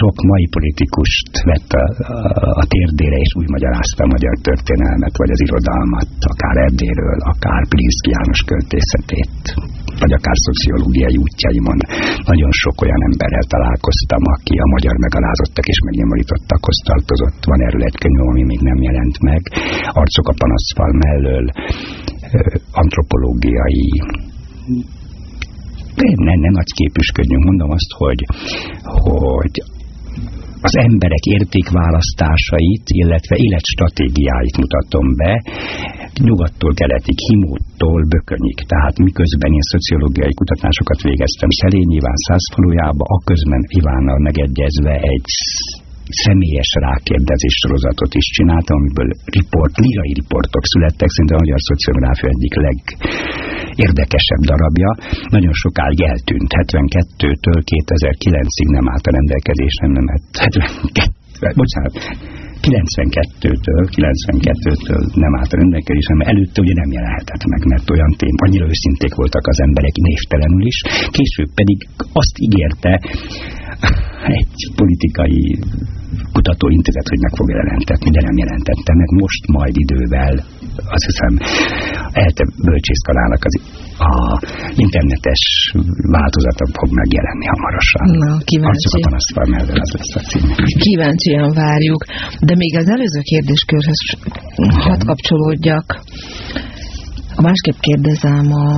sok 0.00 0.16
mai 0.30 0.46
politikust 0.56 1.30
vett 1.50 1.70
a, 1.82 1.84
a, 2.14 2.18
a 2.62 2.64
térdére, 2.74 3.16
és 3.24 3.30
úgy 3.40 3.48
magyarázta 3.56 4.00
a 4.04 4.12
magyar 4.14 4.34
történelmet, 4.48 5.14
vagy 5.20 5.30
az 5.34 5.40
irodalmat, 5.46 6.10
akár 6.32 6.56
Erdéről, 6.66 7.18
akár 7.32 7.62
Pilinszki 7.70 8.10
János 8.14 8.40
költészetét, 8.50 9.42
vagy 10.02 10.12
akár 10.18 10.36
szociológiai 10.46 11.16
útjaimon. 11.24 11.78
Nagyon 12.30 12.52
sok 12.62 12.76
olyan 12.84 13.02
emberrel 13.08 13.46
találkoztam, 13.54 14.22
aki 14.34 14.54
a 14.64 14.72
magyar 14.74 14.96
megalázottak 15.06 15.66
és 15.72 15.78
megnyomorítottakhoz 15.86 16.78
tartozott. 16.90 17.40
Van 17.50 17.60
erről 17.66 17.84
egy 17.88 17.98
könyv, 18.02 18.20
ami 18.30 18.42
még 18.50 18.60
nem 18.70 18.80
jelent 18.88 19.16
meg. 19.28 19.42
Arcok 20.00 20.26
a 20.32 20.38
panaszfal 20.42 20.92
mellől, 21.04 21.44
antropológiai 22.72 23.90
nem, 25.96 26.38
nem 26.40 26.52
nagy 26.52 26.72
képüsködjünk, 26.80 27.44
mondom 27.44 27.70
azt, 27.70 27.90
hogy, 28.02 28.20
hogy 28.82 29.54
az 30.68 30.76
emberek 30.88 31.24
értékválasztásait, 31.36 32.84
illetve 33.00 33.34
életstratégiáit 33.46 34.56
mutatom 34.62 35.06
be, 35.20 35.32
nyugattól 36.28 36.72
keletig, 36.74 37.18
Himóttól 37.28 38.02
Bökönyig. 38.14 38.58
Tehát 38.72 38.96
miközben 38.98 39.52
én 39.52 39.66
szociológiai 39.72 40.34
kutatásokat 40.34 41.00
végeztem 41.08 41.50
Szelényi 41.60 41.94
Iván 42.00 42.18
százfalujába, 42.26 43.04
akközben 43.16 43.62
Ivánnal 43.78 44.18
megegyezve 44.18 44.94
egy 45.14 45.28
személyes 46.24 46.70
rákérdezés 46.86 47.56
sorozatot 47.62 48.12
is 48.22 48.26
csináltam, 48.36 48.76
amiből 48.80 49.10
riport, 49.36 49.74
lirai 49.84 50.12
riportok 50.20 50.64
születtek, 50.72 51.08
szerintem 51.10 51.38
a 51.38 51.44
magyar 51.44 51.60
szociográfia 51.70 52.30
egyik 52.36 52.54
legérdekesebb 52.66 54.42
darabja. 54.50 54.90
Nagyon 55.36 55.54
sokáig 55.64 56.00
eltűnt, 56.12 56.50
72-től 56.60 57.58
2009-ig 57.72 58.68
nem 58.78 58.86
állt 58.92 59.06
a 59.08 59.14
rendelkezésre, 59.18 59.86
nem 59.98 60.06
72, 60.08 61.52
bocsánat, 61.60 61.94
92-től, 62.72 63.84
92-től 63.96 65.02
nem 65.24 65.32
állt 65.38 65.52
a 65.52 65.56
rendelkezésre, 65.62 66.14
mert 66.14 66.30
előtte 66.30 66.60
ugye 66.64 66.74
nem 66.82 66.90
jelenhetett 66.98 67.44
meg, 67.52 67.62
mert 67.72 67.90
olyan 67.94 68.12
tém, 68.20 68.34
annyira 68.44 68.66
őszinték 68.72 69.14
voltak 69.14 69.46
az 69.52 69.58
emberek 69.66 69.96
névtelenül 70.08 70.64
is, 70.72 70.78
később 71.16 71.50
pedig 71.60 71.78
azt 72.20 72.36
ígérte, 72.46 72.92
egy 74.38 74.60
politikai 74.80 75.58
kutatóintézet, 76.36 77.08
hogy 77.12 77.22
meg 77.26 77.32
fog 77.38 77.48
jelentetni, 77.58 78.10
de 78.16 78.20
nem 78.28 78.36
jelentette 78.42 78.92
meg. 79.00 79.08
Most 79.22 79.42
majd 79.56 79.74
idővel, 79.84 80.34
azt 80.94 81.06
hiszem, 81.10 81.32
elte 82.24 82.44
bölcsészkalának 82.68 83.42
az 83.48 83.54
a 84.10 84.12
internetes 84.84 85.42
változata 86.16 86.64
fog 86.78 86.90
megjelenni 87.00 87.46
hamarosan. 87.54 88.06
Na, 88.24 88.32
kíváncsi. 88.50 88.86
Arcok 88.86 88.94
a 88.98 89.06
panaszfal 89.08 89.46
mellett 89.54 89.82
az 89.84 89.92
lesz 89.96 90.14
a 90.20 90.22
cím. 90.30 90.46
Kíváncsian 90.84 91.50
várjuk. 91.62 92.02
De 92.48 92.54
még 92.62 92.72
az 92.82 92.88
előző 92.94 93.20
kérdéskörhöz 93.32 94.00
hadd 94.86 95.00
kapcsolódjak. 95.10 95.86
A 97.38 97.42
másképp 97.48 97.78
kérdezem 97.88 98.46
a, 98.52 98.68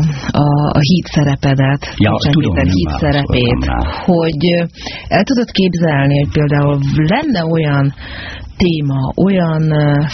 a, 0.44 0.48
a 0.78 0.80
híd 0.88 1.06
szerepedet, 1.16 1.82
ja, 1.96 2.12
tudom, 2.30 2.56
híd 2.76 2.90
szerepét, 3.04 3.62
hogy 4.10 4.42
el 5.08 5.24
tudod 5.30 5.50
képzelni, 5.50 6.14
hogy 6.18 6.32
például 6.38 6.78
lenne 7.14 7.42
olyan 7.56 7.94
téma, 8.64 9.00
olyan 9.26 9.64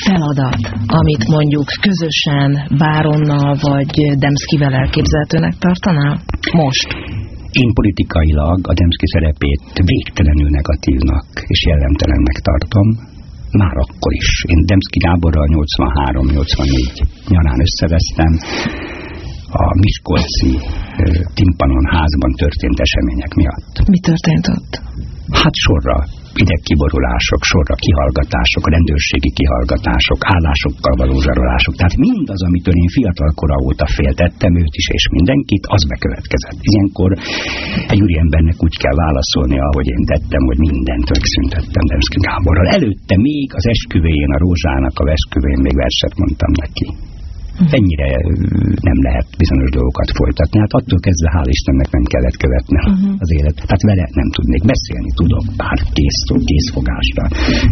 feladat, 0.07 0.62
amit 0.87 1.24
mondjuk 1.37 1.66
közösen 1.87 2.50
Báronnal 2.78 3.57
vagy 3.61 3.92
Demszkivel 4.24 4.74
elképzelhetőnek 4.83 5.55
tartanál? 5.59 6.14
Most. 6.52 6.88
Én 7.62 7.70
politikailag 7.72 8.59
a 8.70 8.74
Demszki 8.81 9.07
szerepét 9.14 9.62
végtelenül 9.92 10.48
negatívnak 10.59 11.26
és 11.46 11.61
jellemtelennek 11.66 12.38
tartom 12.48 13.12
már 13.61 13.77
akkor 13.85 14.12
is. 14.23 14.31
Én 14.53 14.61
Demszki 14.71 14.99
Gáborral 15.07 15.47
83-84 15.47 17.29
nyarán 17.29 17.61
összevesztem 17.67 18.33
a 19.53 19.65
Miskolci 19.85 20.53
Timpanon 21.35 21.87
házban 21.95 22.33
történt 22.43 22.79
események 22.87 23.33
miatt. 23.35 23.88
Mi 23.88 23.99
történt 23.99 24.47
ott? 24.57 24.73
Hát 25.43 25.55
sorra 25.67 25.97
idegkiborulások, 26.45 27.40
sorra 27.53 27.75
kihallgatások, 27.85 28.64
rendőrségi 28.75 29.31
kihallgatások, 29.38 30.21
állásokkal 30.35 30.95
való 31.03 31.16
zsarolások. 31.27 31.75
Tehát 31.77 31.97
mindaz, 32.07 32.40
amitől 32.49 32.77
én 32.85 32.90
fiatal 32.97 33.31
kora 33.40 33.57
óta 33.66 33.87
féltettem 33.99 34.53
őt 34.62 34.75
is 34.81 34.87
és 34.99 35.05
mindenkit, 35.18 35.64
az 35.75 35.83
bekövetkezett. 35.92 36.59
Ilyenkor 36.71 37.11
egy 37.92 38.01
úriembernek 38.05 38.59
úgy 38.66 38.77
kell 38.83 38.97
válaszolni, 39.05 39.59
ahogy 39.68 39.88
én 39.95 40.05
tettem, 40.12 40.42
hogy 40.49 40.59
mindent 40.68 41.07
megszüntettem 41.14 41.85
Demszki 41.90 42.18
Gáborral. 42.27 42.66
Előtte 42.79 43.16
még 43.29 43.47
az 43.59 43.66
esküvéjén, 43.75 44.33
a 44.37 44.38
Rózsának 44.45 44.97
a 45.03 45.11
esküvén 45.16 45.61
még 45.66 45.77
verset 45.85 46.14
mondtam 46.23 46.53
neki 46.64 47.12
ennyire 47.79 48.09
nem 48.88 48.99
lehet 49.07 49.29
bizonyos 49.43 49.71
dolgokat 49.79 50.11
folytatni. 50.19 50.59
Hát 50.65 50.75
attól 50.79 51.01
kezdve 51.07 51.29
hál' 51.35 51.53
Istennek 51.57 51.91
nem 51.97 52.05
kellett 52.12 52.38
követni 52.45 52.79
uh 52.79 52.85
-huh. 52.85 53.25
az 53.25 53.31
élet. 53.38 53.57
Tehát 53.67 53.83
vele 53.91 54.07
nem 54.21 54.29
tudnék 54.37 54.62
beszélni, 54.73 55.11
tudok 55.21 55.45
pár 55.61 55.79
kész, 55.97 56.21
készfogásra. 56.49 57.25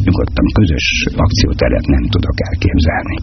Nyugodtan 0.07 0.47
közös 0.59 0.87
akcióteret 1.25 1.87
nem 1.97 2.05
tudok 2.15 2.37
elképzelni. 2.49 3.17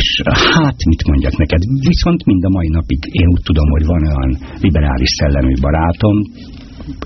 És 0.00 0.08
hát 0.56 0.78
mit 0.90 1.02
mondjak 1.10 1.36
neked? 1.42 1.62
Viszont 1.92 2.20
mind 2.30 2.44
a 2.48 2.50
mai 2.56 2.68
napig 2.78 3.00
én 3.20 3.28
úgy 3.34 3.44
tudom, 3.48 3.68
hogy 3.74 3.84
van 3.92 4.02
olyan 4.10 4.30
liberális 4.66 5.12
szellemű 5.20 5.54
barátom, 5.66 6.16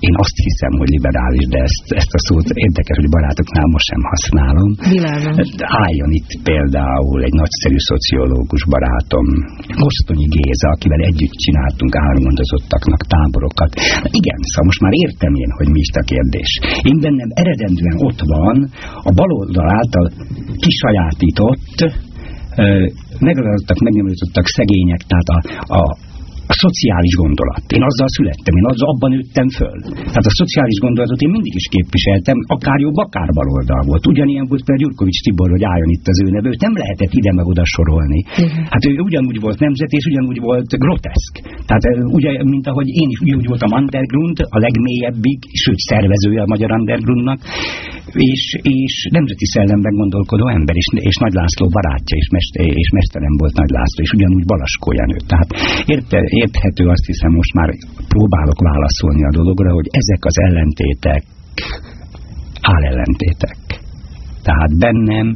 én 0.09 0.15
azt 0.25 0.37
hiszem, 0.47 0.73
hogy 0.81 0.91
liberális, 0.97 1.47
de 1.55 1.61
ezt, 1.69 1.87
ezt 2.01 2.13
a 2.19 2.21
szót 2.27 2.49
érdekes, 2.67 2.97
hogy 3.01 3.15
barátoknál 3.17 3.69
most 3.75 3.87
sem 3.93 4.03
használom. 4.13 4.71
Világos. 4.97 5.49
Álljon 5.85 6.11
itt 6.21 6.31
például 6.51 7.19
egy 7.29 7.37
nagyszerű 7.43 7.79
szociológus 7.91 8.63
barátom, 8.75 9.27
Kosztonyi 9.83 10.29
Géza, 10.35 10.69
akivel 10.75 11.03
együtt 11.11 11.37
csináltunk 11.45 11.93
álmondozottaknak 12.09 13.03
táborokat. 13.15 13.71
Na 14.05 14.11
igen, 14.21 14.39
szóval 14.51 14.67
most 14.71 14.83
már 14.85 14.95
értem 15.05 15.33
én, 15.45 15.51
hogy 15.59 15.69
mi 15.75 15.81
is 15.87 15.91
a 16.03 16.05
kérdés. 16.13 16.51
Én 16.91 16.99
bennem 17.05 17.31
eredendően 17.43 17.99
ott 18.09 18.21
van 18.35 18.57
a 19.09 19.11
baloldal 19.21 19.69
által 19.79 20.07
kisajátított 20.65 21.77
megragadottak, 23.27 23.79
megnyomítottak 23.87 24.47
szegények, 24.47 25.03
tehát 25.11 25.29
a, 25.37 25.39
a, 25.79 25.83
a 26.53 26.55
szociális 26.65 27.15
gondolat. 27.25 27.65
Én 27.77 27.85
azzal 27.91 28.11
születtem, 28.17 28.55
én 28.61 28.67
azzal 28.73 28.89
abban 28.93 29.11
nőttem 29.15 29.49
föl. 29.59 29.77
Tehát 30.13 30.29
a 30.33 30.35
szociális 30.41 30.79
gondolatot 30.85 31.21
én 31.27 31.33
mindig 31.37 31.55
is 31.61 31.67
képviseltem, 31.77 32.39
akár 32.57 32.79
jobb, 32.87 32.99
akár 33.07 33.29
baloldal 33.39 33.83
volt. 33.91 34.05
Ugyanilyen 34.13 34.47
volt 34.51 34.63
például 34.65 34.83
Gyurkovics 34.85 35.21
Tibor, 35.25 35.49
hogy 35.57 35.65
álljon 35.73 35.91
itt 35.97 36.07
az 36.13 36.19
ő 36.25 36.27
neve, 36.37 36.49
nem 36.67 36.75
lehetett 36.83 37.13
ide 37.21 37.33
meg 37.39 37.47
oda 37.53 37.65
sorolni. 37.75 38.21
Uh-huh. 38.27 38.65
Hát 38.73 38.85
ő 38.91 38.93
ugyanúgy 39.09 39.39
volt 39.47 39.59
nemzet, 39.67 39.93
és 39.99 40.05
ugyanúgy 40.11 40.41
volt 40.49 40.71
groteszk. 40.85 41.35
Tehát 41.69 41.85
ugye, 42.19 42.31
mint 42.55 42.67
ahogy 42.71 42.89
én 43.03 43.09
is 43.15 43.19
ugyanúgy 43.25 43.49
voltam 43.53 43.73
underground, 43.81 44.37
a 44.57 44.59
legmélyebbig, 44.67 45.39
sőt 45.63 45.81
szervezője 45.91 46.41
a 46.47 46.53
magyar 46.55 46.71
undergroundnak, 46.79 47.39
és, 48.33 48.43
és 48.63 48.95
nemzeti 49.11 49.47
szellemben 49.55 49.95
gondolkodó 50.03 50.47
ember, 50.59 50.77
és, 50.83 50.89
és 51.11 51.17
Nagy 51.25 51.33
László 51.33 51.67
barátja, 51.77 52.17
és, 52.23 52.29
mest, 52.35 52.53
és 52.83 52.89
mesterem 52.99 53.35
volt 53.43 53.55
Nagy 53.63 53.73
László, 53.77 54.01
és 54.07 54.13
ugyanúgy 54.17 54.45
Balaskó 54.53 54.89
Jenő. 54.93 55.19
Tehát 55.31 55.49
érte, 55.95 56.19
érthető, 56.43 56.83
azt 56.95 57.07
hiszem, 57.07 57.33
most 57.41 57.55
már 57.59 57.69
próbálok 58.15 58.61
válaszolni 58.71 59.23
a 59.25 59.35
dologra, 59.39 59.71
hogy 59.73 59.89
ezek 60.01 60.23
az 60.31 60.37
ellentétek 60.47 61.23
állellentétek. 62.61 63.59
Tehát 64.47 64.73
bennem 64.79 65.27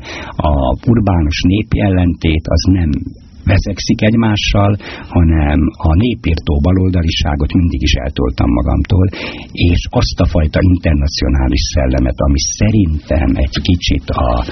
a 0.51 0.55
urbánus 0.91 1.39
népi 1.53 1.81
ellentét 1.81 2.45
az 2.55 2.63
nem 2.79 2.91
vezekszik 3.45 4.01
egymással, 4.03 4.77
hanem 5.15 5.61
a 5.89 5.95
népírtó 5.95 6.55
baloldaliságot 6.63 7.53
mindig 7.53 7.83
is 7.83 7.93
eltoltam 7.93 8.51
magamtól, 8.51 9.07
és 9.53 9.81
azt 9.91 10.21
a 10.21 10.27
fajta 10.27 10.59
internacionális 10.75 11.63
szellemet, 11.75 12.19
ami 12.27 12.41
szerintem 12.59 13.29
egy 13.45 13.57
kicsit 13.69 14.07
a 14.11 14.45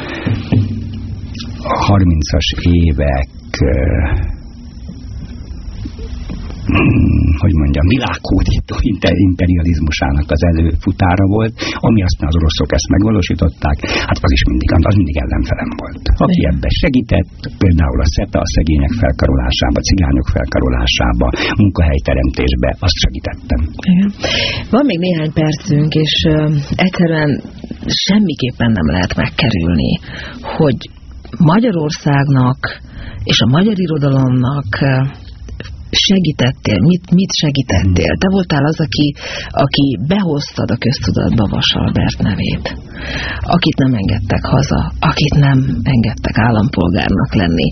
30-as 1.89 2.49
évek 2.87 3.29
hogy 7.43 7.55
mondjam, 7.63 7.87
világhódító 7.97 8.75
imperializmusának 9.29 10.27
az 10.37 10.43
előfutára 10.51 11.27
volt, 11.37 11.55
ami 11.87 12.01
aztán 12.09 12.29
az 12.31 12.39
oroszok 12.41 12.71
ezt 12.77 12.93
megvalósították, 12.95 13.77
hát 14.09 14.19
az 14.27 14.33
is 14.39 14.43
mindig, 14.51 14.69
az 14.91 14.97
mindig 15.01 15.17
ellenfelem 15.25 15.71
volt. 15.81 16.03
Aki 16.27 16.41
ebbe 16.53 16.69
segített, 16.83 17.33
például 17.63 17.99
a 18.05 18.09
SETA, 18.15 18.39
a 18.47 18.53
szegények 18.57 18.95
felkarolásába, 19.03 19.77
a 19.83 19.87
cigányok 19.91 20.29
felkarolásába, 20.37 21.27
munkahelyteremtésbe, 21.63 22.71
azt 22.87 22.99
segítettem. 23.05 23.61
Igen. 23.93 24.11
Van 24.75 24.85
még 24.91 24.99
néhány 25.07 25.33
percünk, 25.41 25.91
és 26.05 26.15
uh, 26.29 26.35
egyszerűen 26.85 27.31
semmiképpen 28.07 28.71
nem 28.79 28.89
lehet 28.95 29.13
megkerülni, 29.23 29.91
hogy 30.59 30.79
Magyarországnak 31.53 32.61
és 33.25 33.39
a 33.41 33.53
magyar 33.57 33.79
irodalomnak 33.79 34.71
segítettél? 35.97 36.79
Mit, 36.81 37.11
mit 37.11 37.33
segítettél? 37.43 38.13
Te 38.23 38.29
voltál 38.31 38.65
az, 38.65 38.81
aki, 38.81 39.15
aki 39.65 39.99
behoztad 40.07 40.71
a 40.71 40.77
köztudatba 40.77 41.45
Vasalbert 41.55 42.19
nevét. 42.19 42.65
Akit 43.41 43.77
nem 43.77 43.95
engedtek 43.95 44.45
haza, 44.45 44.93
akit 45.01 45.35
nem 45.35 45.59
engedtek 45.83 46.39
állampolgárnak 46.39 47.35
lenni. 47.35 47.69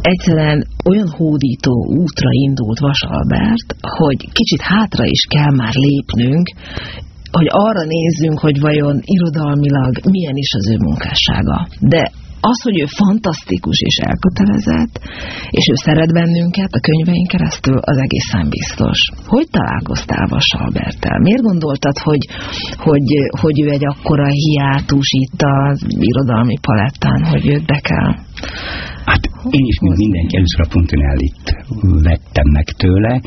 Egyszerűen 0.00 0.66
olyan 0.90 1.10
hódító 1.16 1.74
útra 2.02 2.30
indult 2.30 2.78
Vasalbert, 2.78 3.68
hogy 3.80 4.18
kicsit 4.32 4.60
hátra 4.60 5.04
is 5.04 5.22
kell 5.28 5.52
már 5.56 5.74
lépnünk, 5.74 6.46
hogy 7.30 7.46
arra 7.50 7.84
nézzünk, 7.84 8.38
hogy 8.38 8.60
vajon 8.60 9.00
irodalmilag 9.04 9.92
milyen 10.10 10.36
is 10.36 10.52
az 10.54 10.70
ő 10.70 10.76
munkássága. 10.78 11.68
De 11.80 12.10
az, 12.50 12.58
hogy 12.66 12.78
ő 12.82 12.86
fantasztikus 13.00 13.78
és 13.90 13.96
elkötelezett, 14.10 14.94
és 15.58 15.64
ő 15.72 15.74
szeret 15.84 16.12
bennünket 16.12 16.72
a 16.78 16.84
könyveink 16.88 17.28
keresztül, 17.34 17.78
az 17.90 17.98
egészen 18.06 18.46
biztos. 18.56 18.98
Hogy 19.34 19.48
találkoztál 19.50 20.26
Vasalbertel? 20.34 21.18
Miért 21.18 21.48
gondoltad, 21.50 21.96
hogy, 21.98 22.22
hogy, 22.86 23.08
hogy 23.42 23.56
ő 23.64 23.68
egy 23.76 23.86
akkora 23.92 24.28
hiátus 24.44 25.08
itt 25.24 25.40
az 25.56 25.76
irodalmi 26.10 26.58
palettán, 26.68 27.20
hogy 27.32 27.44
őt 27.54 27.66
be 27.66 27.78
kell? 27.88 28.12
Hát 29.10 29.22
én 29.50 29.64
is, 29.72 29.78
mint 29.80 29.96
mindenki, 29.96 30.36
először 30.36 30.60
a 30.66 30.72
Puntinellit 30.74 31.44
vettem 32.08 32.48
meg 32.58 32.64
tőle. 32.64 33.20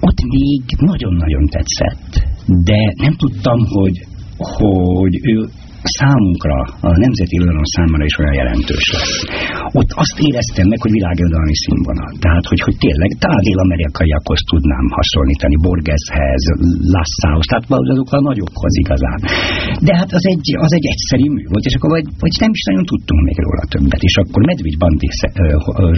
Ott 0.00 0.20
még 0.36 0.62
nagyon-nagyon 0.90 1.44
tetszett, 1.46 2.10
de 2.70 2.80
nem 2.96 3.14
tudtam, 3.22 3.60
hogy 3.66 3.96
hogy 4.44 5.14
ő 5.22 5.48
számunkra, 5.98 6.56
a 6.88 6.90
nemzeti 7.04 7.34
irodalom 7.38 7.68
számára 7.76 8.04
is 8.10 8.16
olyan 8.20 8.36
jelentős 8.40 8.84
lesz. 8.94 9.14
Ott 9.80 9.92
azt 10.02 10.16
éreztem 10.28 10.66
meg, 10.72 10.80
hogy 10.84 10.94
világirodalmi 11.00 11.56
színvonal. 11.64 12.10
Tehát, 12.24 12.44
hogy, 12.50 12.60
hogy 12.66 12.76
tényleg 12.84 13.10
dél-amerikaiakhoz 13.46 14.40
tudnám 14.52 14.86
hasonlítani, 14.98 15.56
Borgeshez, 15.66 16.44
Lassához, 16.96 17.46
tehát 17.50 17.66
azok 17.94 18.10
a 18.18 18.20
nagyokhoz 18.30 18.74
igazán. 18.84 19.18
De 19.86 19.92
hát 20.00 20.10
az 20.18 20.24
egy, 20.32 20.48
az 20.66 20.72
egy 20.78 20.86
egyszerű 20.92 21.26
mű 21.36 21.44
volt, 21.52 21.64
és 21.68 21.74
akkor 21.76 21.90
vagy, 21.96 22.06
vagy 22.24 22.34
nem 22.44 22.52
is 22.58 22.62
nagyon 22.70 22.84
tudtunk 22.92 23.20
még 23.28 23.38
róla 23.46 23.64
többet. 23.74 24.02
És 24.10 24.16
akkor 24.22 24.40
Medvigy 24.50 24.78
Bandi 24.82 25.08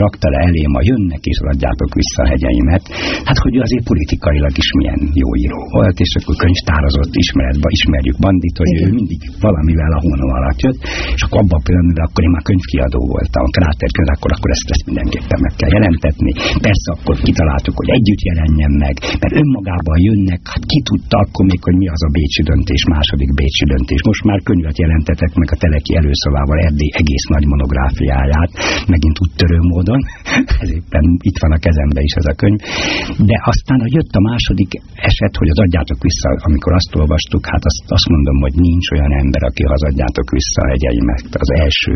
rakta 0.02 0.28
le 0.34 0.38
elém 0.48 0.72
a 0.80 0.82
jönnek 0.90 1.22
és 1.32 1.38
adjátok 1.52 1.90
vissza 2.00 2.20
a 2.24 2.28
hegyeimet. 2.32 2.84
Hát, 3.28 3.38
hogy 3.44 3.56
azért 3.66 3.84
politikailag 3.92 4.54
is 4.62 4.68
milyen 4.78 5.00
jó 5.22 5.28
író 5.44 5.60
volt, 5.76 5.96
és 6.04 6.12
akkor 6.18 6.34
könyvtározott 6.44 7.14
ismeretbe, 7.22 7.68
ismerjük 7.78 8.18
Bandit, 8.24 8.56
hogy 8.62 8.72
ő 8.82 8.86
mindig 8.98 9.20
valami 9.46 9.73
amivel 9.74 9.98
a 9.98 10.04
hónom 10.06 10.30
alatt 10.38 10.60
jött, 10.64 10.80
és 11.16 11.22
akkor 11.24 11.38
abban 11.42 11.58
a 11.60 11.64
pillanatban, 11.66 12.04
akkor 12.06 12.22
én 12.26 12.32
már 12.36 12.44
könyvkiadó 12.50 13.00
voltam, 13.14 13.42
a 13.48 13.52
kráterkönyv, 13.56 14.10
akkor, 14.14 14.30
akkor 14.36 14.50
ezt, 14.54 14.66
ezt 14.74 14.86
mindenképpen 14.90 15.38
meg 15.46 15.54
kell 15.60 15.72
jelentetni. 15.76 16.32
Persze 16.66 16.88
akkor 16.96 17.14
kitaláltuk, 17.28 17.74
hogy 17.80 17.90
együtt 17.98 18.22
jelenjen 18.30 18.72
meg, 18.84 18.94
mert 19.22 19.34
önmagában 19.42 19.96
jönnek, 20.08 20.40
hát 20.52 20.64
ki 20.72 20.78
tudta 20.88 21.16
akkor 21.24 21.44
még, 21.50 21.60
hogy 21.68 21.76
mi 21.82 21.88
az 21.94 22.02
a 22.08 22.10
Bécsi 22.16 22.42
döntés, 22.50 22.82
második 22.94 23.30
Bécsi 23.40 23.64
döntés. 23.72 24.00
Most 24.10 24.24
már 24.28 24.38
könyvet 24.48 24.78
jelentetek 24.84 25.32
meg 25.40 25.48
a 25.54 25.56
Teleki 25.62 25.92
előszavával 26.00 26.58
Erdély 26.66 26.92
egész 27.02 27.26
nagy 27.34 27.46
monográfiáját, 27.52 28.50
megint 28.94 29.20
úttörő 29.24 29.58
módon, 29.72 30.00
ez 30.62 30.70
éppen 30.78 31.04
itt 31.28 31.38
van 31.44 31.52
a 31.56 31.62
kezembe 31.66 32.00
is 32.08 32.14
ez 32.20 32.28
a 32.32 32.34
könyv. 32.42 32.58
De 33.30 33.36
aztán, 33.52 33.78
hogy 33.84 33.94
jött 33.98 34.14
a 34.20 34.26
második 34.30 34.70
eset, 35.08 35.34
hogy 35.40 35.50
az 35.54 35.60
adjátok 35.64 35.98
vissza, 36.08 36.28
amikor 36.48 36.72
azt 36.78 36.92
olvastuk, 37.00 37.42
hát 37.52 37.64
azt, 37.70 37.82
azt 37.96 38.08
mondom, 38.14 38.36
hogy 38.44 38.54
nincs 38.68 38.86
olyan 38.94 39.12
ember, 39.22 39.42
aki 39.50 39.63
hazadjátok 39.72 40.28
vissza 40.38 40.60
a 40.64 40.70
hegyeimet, 40.72 41.28
az 41.44 41.50
első 41.64 41.94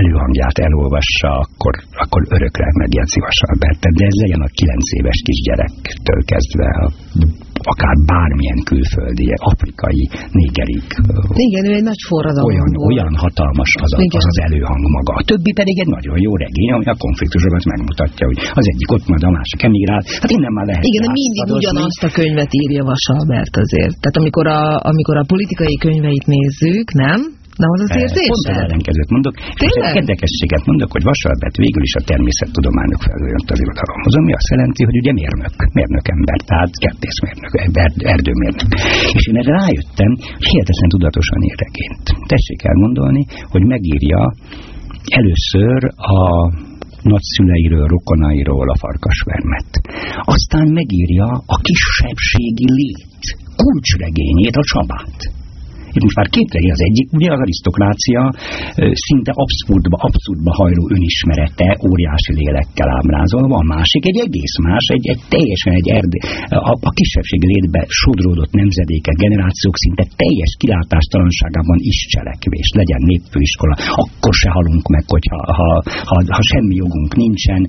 előhangját 0.00 0.58
elolvassa, 0.66 1.30
akkor, 1.44 1.74
akkor 2.02 2.22
örökre 2.36 2.68
megjegyzi 2.82 3.20
Vasalbertet, 3.26 3.94
de 3.98 4.04
ez 4.10 4.16
legyen 4.22 4.42
a 4.48 4.54
kilenc 4.58 4.88
éves 4.98 5.20
kisgyerektől 5.28 6.20
kezdve 6.32 6.68
a 6.84 6.86
akár 7.72 7.96
bármilyen 8.12 8.60
külföldi, 8.70 9.26
afrikai, 9.52 10.02
négerik. 10.38 10.88
Igen, 11.48 11.64
ő 11.70 11.72
egy 11.80 11.86
nagy 11.92 12.02
forradalom 12.10 12.50
olyan, 12.52 12.70
volt. 12.74 12.88
olyan 12.90 13.12
hatalmas 13.24 13.70
az, 13.84 13.92
a, 13.94 13.98
az 14.20 14.26
az 14.32 14.38
előhang 14.46 14.84
maga. 14.96 15.12
A 15.20 15.24
többi 15.30 15.52
pedig 15.60 15.76
egy 15.82 15.90
nagyon 15.96 16.16
jó 16.26 16.32
regény, 16.44 16.70
ami 16.76 16.86
a 16.94 16.96
konfliktusokat 17.04 17.64
megmutatja, 17.72 18.24
hogy 18.30 18.38
az 18.60 18.66
egyik 18.72 18.90
ott 18.96 19.06
majd 19.10 19.22
a 19.28 19.30
másik 19.38 19.60
emigrál. 19.68 20.02
Hát 20.22 20.32
innen 20.36 20.52
már 20.58 20.66
lehet 20.70 20.84
Igen, 20.90 21.02
de 21.06 21.10
mindig 21.20 21.46
ugyanazt 21.58 22.02
a 22.08 22.10
könyvet 22.18 22.52
írja 22.62 22.82
Vasalbert 22.90 23.54
azért. 23.64 23.94
Tehát 24.02 24.16
amikor 24.22 24.46
a, 24.58 24.60
amikor 24.90 25.16
a 25.22 25.24
politikai 25.32 25.76
könyveit 25.86 26.26
nézzük, 26.36 26.86
nem? 27.04 27.20
Nem 27.62 27.70
az 27.76 27.82
az 27.86 27.92
érzés? 28.02 28.28
Pont 28.32 28.48
az 28.52 28.60
ellenkezőt 28.64 29.10
mondok. 29.14 29.34
Tényleg? 29.62 29.90
Egy 29.90 30.00
érdekességet 30.02 30.64
mondok, 30.70 30.90
hogy 30.96 31.04
Vasalbert 31.10 31.56
végül 31.64 31.84
is 31.88 31.94
a 32.00 32.02
természettudományok 32.10 33.02
felől 33.08 33.30
jött 33.34 33.50
az 33.54 33.60
irodalomhoz, 33.64 34.14
ami 34.20 34.32
azt 34.38 34.50
jelenti, 34.54 34.82
hogy 34.88 34.96
ugye 35.02 35.12
mérnök, 35.20 35.54
mérnök 35.78 36.06
ember, 36.14 36.38
tehát 36.50 36.72
kertészmérnök, 36.84 37.52
erdőmérnök. 38.14 38.70
És 39.16 39.24
én 39.30 39.36
erre 39.40 39.54
rájöttem, 39.62 40.12
hihetetlen 40.48 40.90
tudatosan 40.94 41.40
ír 41.48 41.56
regényt. 41.64 42.06
Tessék 42.32 42.60
elmondani, 42.70 43.22
hogy 43.52 43.64
megírja 43.74 44.20
először 45.20 45.80
a 46.18 46.22
nagyszüleiről, 47.12 47.86
rokonairól 47.94 48.68
a 48.74 48.80
farkasvermet. 48.82 49.70
Aztán 50.34 50.66
megírja 50.80 51.28
a 51.54 51.56
kisebbségi 51.66 52.68
lét 52.78 53.26
kulcsregényét, 53.60 54.56
a 54.62 54.64
Csabát 54.72 55.18
itt 55.98 56.06
most 56.08 56.20
már 56.20 56.28
két 56.36 56.50
az 56.76 56.82
egyik, 56.88 57.06
ugye 57.18 57.30
az 57.34 57.40
arisztokrácia 57.44 58.22
szinte 59.06 59.32
abszurdba, 59.44 59.96
abszurdba 60.08 60.52
hajló 60.60 60.84
önismerete, 60.96 61.68
óriási 61.90 62.32
lélekkel 62.40 62.88
ábrázolva, 62.98 63.54
a 63.62 63.70
másik 63.74 64.02
egy 64.10 64.18
egész 64.26 64.56
más, 64.66 64.84
egy, 64.96 65.06
egy 65.12 65.22
teljesen 65.34 65.72
egy 65.80 65.88
erd, 65.98 66.12
a, 66.70 66.72
a 66.88 66.90
kisebbség 66.98 67.40
létbe 67.52 67.80
sodródott 68.00 68.52
nemzedékek, 68.60 69.16
generációk 69.24 69.76
szinte 69.82 70.04
teljes 70.20 70.52
kilátástalanságában 70.62 71.78
is 71.92 71.98
cselekvés, 72.14 72.68
legyen 72.80 73.02
népfőiskola, 73.10 73.74
akkor 74.02 74.34
se 74.42 74.50
halunk 74.56 74.84
meg, 74.94 75.04
hogyha 75.14 75.38
ha, 75.58 75.68
ha, 76.10 76.16
ha 76.36 76.42
semmi 76.52 76.74
jogunk 76.82 77.12
nincsen, 77.22 77.62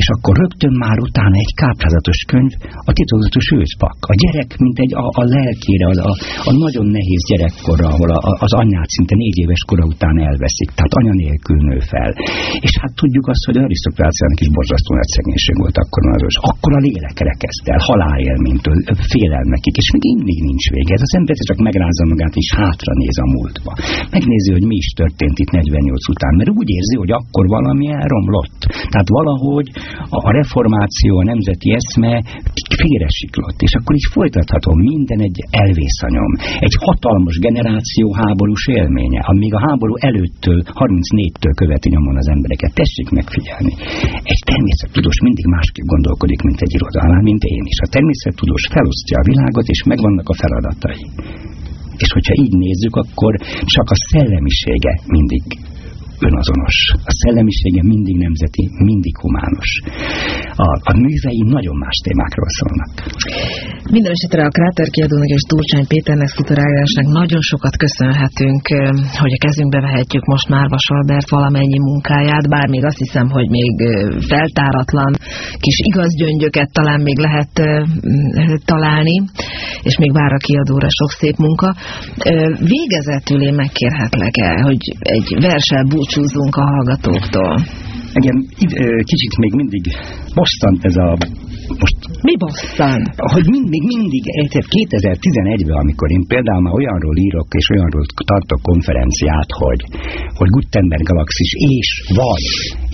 És 0.00 0.08
akkor 0.14 0.34
rögtön 0.36 0.74
már 0.84 0.98
utána 1.08 1.36
egy 1.44 1.54
káprázatos 1.62 2.20
könyv, 2.32 2.52
a 2.88 2.92
titokzatos 2.98 3.46
őszpak. 3.60 3.96
A 4.12 4.14
gyerek, 4.22 4.50
mint 4.64 4.78
egy 4.84 4.94
a, 4.94 5.06
a 5.22 5.24
lelkére, 5.36 5.86
az, 5.92 5.98
a, 6.10 6.12
a 6.50 6.52
nagyon 6.64 6.86
nehéz 6.96 7.22
gyerekkorra, 7.40 7.86
ahol 7.94 8.10
a, 8.16 8.20
az 8.46 8.52
anyát 8.62 8.90
szinte 8.96 9.14
négy 9.22 9.38
éves 9.44 9.62
kora 9.70 9.84
után 9.94 10.16
elveszik, 10.28 10.68
tehát 10.76 10.94
anya 11.00 11.14
nélkül 11.22 11.58
nő 11.70 11.78
fel. 11.92 12.10
És 12.66 12.72
hát 12.80 12.92
tudjuk 13.00 13.26
azt, 13.32 13.44
hogy 13.48 13.58
arisztokráciának 13.64 14.40
is 14.44 14.50
borzasztó 14.56 14.90
nagy 15.00 15.10
szegénység 15.16 15.56
volt 15.62 15.76
akkor 15.82 16.02
az, 16.14 16.36
akkor 16.50 16.72
a 16.78 16.80
lélek 16.86 17.18
kezd 17.42 17.64
el, 17.74 17.82
halálélménytől, 17.90 18.78
félelmekig, 19.12 19.74
és 19.82 19.88
még 19.94 20.04
mindig 20.10 20.38
nincs 20.50 20.66
vége. 20.74 20.92
Ez 20.98 21.06
az 21.08 21.14
ember 21.18 21.36
csak 21.50 21.58
megrázza 21.68 22.04
magát, 22.12 22.34
és 22.42 22.48
hátra 22.60 22.92
néz 23.02 23.16
a 23.24 23.26
múltba. 23.34 23.72
Megnézi, 24.16 24.50
hogy 24.56 24.66
mi 24.72 24.76
is 24.84 24.88
történt 25.00 25.36
itt 25.42 25.50
48 25.50 26.08
után, 26.14 26.34
mert 26.38 26.50
úgy 26.60 26.70
érzi, 26.78 26.96
hogy 27.02 27.12
akkor 27.20 27.44
valami 27.56 27.86
elromlott. 28.00 28.58
Tehát 28.92 29.08
valahogy 29.18 29.68
a 30.28 30.30
reformáció, 30.38 31.12
a 31.22 31.28
nemzeti 31.32 31.68
eszme 31.80 32.12
félresiklott, 32.80 33.58
és 33.66 33.72
akkor 33.78 33.94
így 34.00 34.08
folytathatom, 34.18 34.76
minden 34.92 35.20
egy 35.28 35.38
elvészanyom, 35.64 36.32
egy 36.66 36.76
hatalmas 36.86 37.29
generáció 37.46 38.06
háborús 38.20 38.64
élménye, 38.78 39.20
amíg 39.32 39.52
a 39.54 39.64
háború 39.66 39.94
előttől, 40.08 40.60
34-től 40.82 41.54
követi 41.62 41.88
nyomon 41.88 42.16
az 42.16 42.28
embereket. 42.34 42.74
Tessék 42.74 43.08
megfigyelni. 43.18 43.72
Egy 44.32 44.42
természettudós 44.50 45.18
mindig 45.26 45.46
másképp 45.56 45.88
gondolkodik, 45.94 46.40
mint 46.42 46.60
egy 46.60 46.74
irodalán, 46.78 47.22
mint 47.22 47.42
én 47.56 47.64
is. 47.72 47.78
A 47.86 47.92
természettudós 47.96 48.64
felosztja 48.74 49.16
a 49.18 49.26
világot, 49.30 49.66
és 49.74 49.80
megvannak 49.92 50.28
a 50.28 50.38
feladatai. 50.42 51.04
És 52.02 52.10
hogyha 52.16 52.34
így 52.44 52.54
nézzük, 52.64 52.94
akkor 53.02 53.32
csak 53.74 53.86
a 53.94 54.00
szellemisége 54.10 54.92
mindig 55.16 55.42
önazonos. 56.28 56.76
A 57.10 57.12
szellemisége 57.20 57.82
mindig 57.92 58.16
nemzeti, 58.26 58.64
mindig 58.90 59.14
humános. 59.22 59.70
A, 60.66 60.68
a 60.90 60.92
művei 61.04 61.42
nagyon 61.56 61.76
más 61.84 61.96
témákról 62.06 62.50
szólnak. 62.58 62.90
Minden 63.96 64.12
esetre 64.16 64.42
a 64.44 64.54
Kráter 64.56 64.88
kiadónak 64.94 65.30
és 65.38 65.42
Turcsány 65.50 65.86
Péternek, 65.92 66.30
Szitorágásnak 66.36 67.06
nagyon 67.20 67.42
sokat 67.52 67.74
köszönhetünk, 67.84 68.64
hogy 69.22 69.32
a 69.36 69.42
kezünkbe 69.44 69.80
vehetjük 69.88 70.24
most 70.34 70.48
már 70.54 70.66
Vasalbert 70.74 71.30
valamennyi 71.36 71.78
munkáját, 71.88 72.48
bár 72.48 72.68
még 72.74 72.84
azt 72.84 73.02
hiszem, 73.04 73.26
hogy 73.36 73.48
még 73.58 73.72
feltáratlan 74.32 75.12
kis 75.64 75.78
igaz 75.90 76.10
gyöngyöket 76.20 76.68
talán 76.72 77.00
még 77.08 77.18
lehet 77.18 77.52
találni, 78.64 79.16
és 79.82 79.94
még 79.96 80.12
vár 80.12 80.32
a 80.32 80.44
kiadóra 80.46 80.88
sok 80.98 81.10
szép 81.10 81.36
munka. 81.36 81.74
Végezetül 82.74 83.42
én 83.42 83.54
megkérhetlek 83.54 84.36
el, 84.36 84.56
hogy 84.62 84.82
egy 84.98 85.28
versel 85.40 85.84
búcsúzzunk 86.10 86.56
a 86.56 86.62
hallgatóktól. 86.62 87.54
Igen, 88.12 88.46
kicsit 89.02 89.36
még 89.38 89.54
mindig 89.54 89.82
bosszant 90.34 90.84
ez 90.84 90.96
a 90.96 91.16
most 91.78 91.96
mi 92.28 92.34
bosszan? 92.44 93.00
Hogy 93.34 93.46
mind, 93.54 93.68
még 93.74 93.84
mindig, 93.94 94.22
2011-ben, 94.78 95.78
amikor 95.84 96.08
én 96.16 96.24
például 96.32 96.62
már 96.66 96.74
olyanról 96.80 97.16
írok, 97.26 97.48
és 97.60 97.66
olyanról 97.74 98.04
tartok 98.30 98.60
konferenciát, 98.70 99.50
hogy, 99.62 99.80
hogy 100.38 100.50
Gutenberg 100.56 101.04
galaxis 101.12 101.50
és 101.76 101.88
vagy 102.20 102.46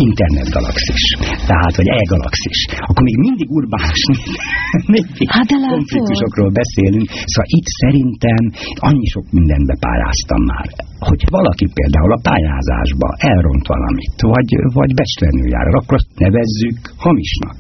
internet 0.09 0.49
galaxis, 0.57 1.03
tehát, 1.51 1.75
vagy 1.79 1.89
e-galaxis, 2.01 2.59
akkor 2.89 3.03
még 3.09 3.19
mindig 3.27 3.49
urbáns 3.59 4.01
hát 5.37 5.51
konfliktusokról 5.75 6.51
beszélünk. 6.61 7.09
Szóval 7.31 7.49
itt 7.59 7.69
szerintem 7.83 8.43
annyi 8.89 9.07
sok 9.15 9.27
mindenbe 9.39 9.75
pályáztam 9.87 10.43
már. 10.53 10.67
Hogy 11.09 11.21
valaki 11.39 11.67
például 11.79 12.13
a 12.13 12.25
pályázásba 12.29 13.09
elront 13.33 13.67
valamit, 13.75 14.15
vagy, 14.35 14.51
vagy 14.79 14.93
becstlenül 15.01 15.49
jár, 15.55 15.67
akkor 15.81 15.95
azt 15.99 16.11
nevezzük 16.25 16.79
hamisnak, 17.05 17.59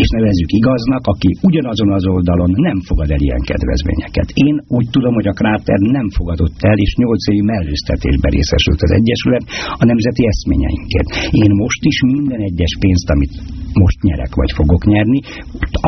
és 0.00 0.08
nevezzük 0.16 0.50
igaznak, 0.60 1.02
aki 1.12 1.30
ugyanazon 1.48 1.90
az 1.98 2.04
oldalon 2.14 2.50
nem 2.68 2.78
fogad 2.88 3.10
el 3.14 3.22
ilyen 3.26 3.42
kedvezményeket. 3.50 4.28
Én 4.46 4.54
úgy 4.76 4.88
tudom, 4.94 5.14
hogy 5.14 5.28
a 5.32 5.38
kráter 5.40 5.78
nem 5.96 6.08
fogadott 6.18 6.58
el, 6.70 6.78
és 6.86 6.92
nyolc 7.00 7.24
évi 7.30 7.44
mellőztetésbe 7.52 8.28
részesült 8.36 8.80
az 8.86 8.92
Egyesület 8.98 9.44
a 9.82 9.84
nemzeti 9.90 10.22
eszményeinkért. 10.32 11.08
Én 11.42 11.50
most 11.62 11.82
is 11.92 11.98
minden 12.12 12.40
egyes 12.48 12.72
pénzt, 12.82 13.08
amit 13.14 13.34
most 13.82 13.98
nyerek, 14.08 14.32
vagy 14.34 14.52
fogok 14.60 14.82
nyerni, 14.92 15.20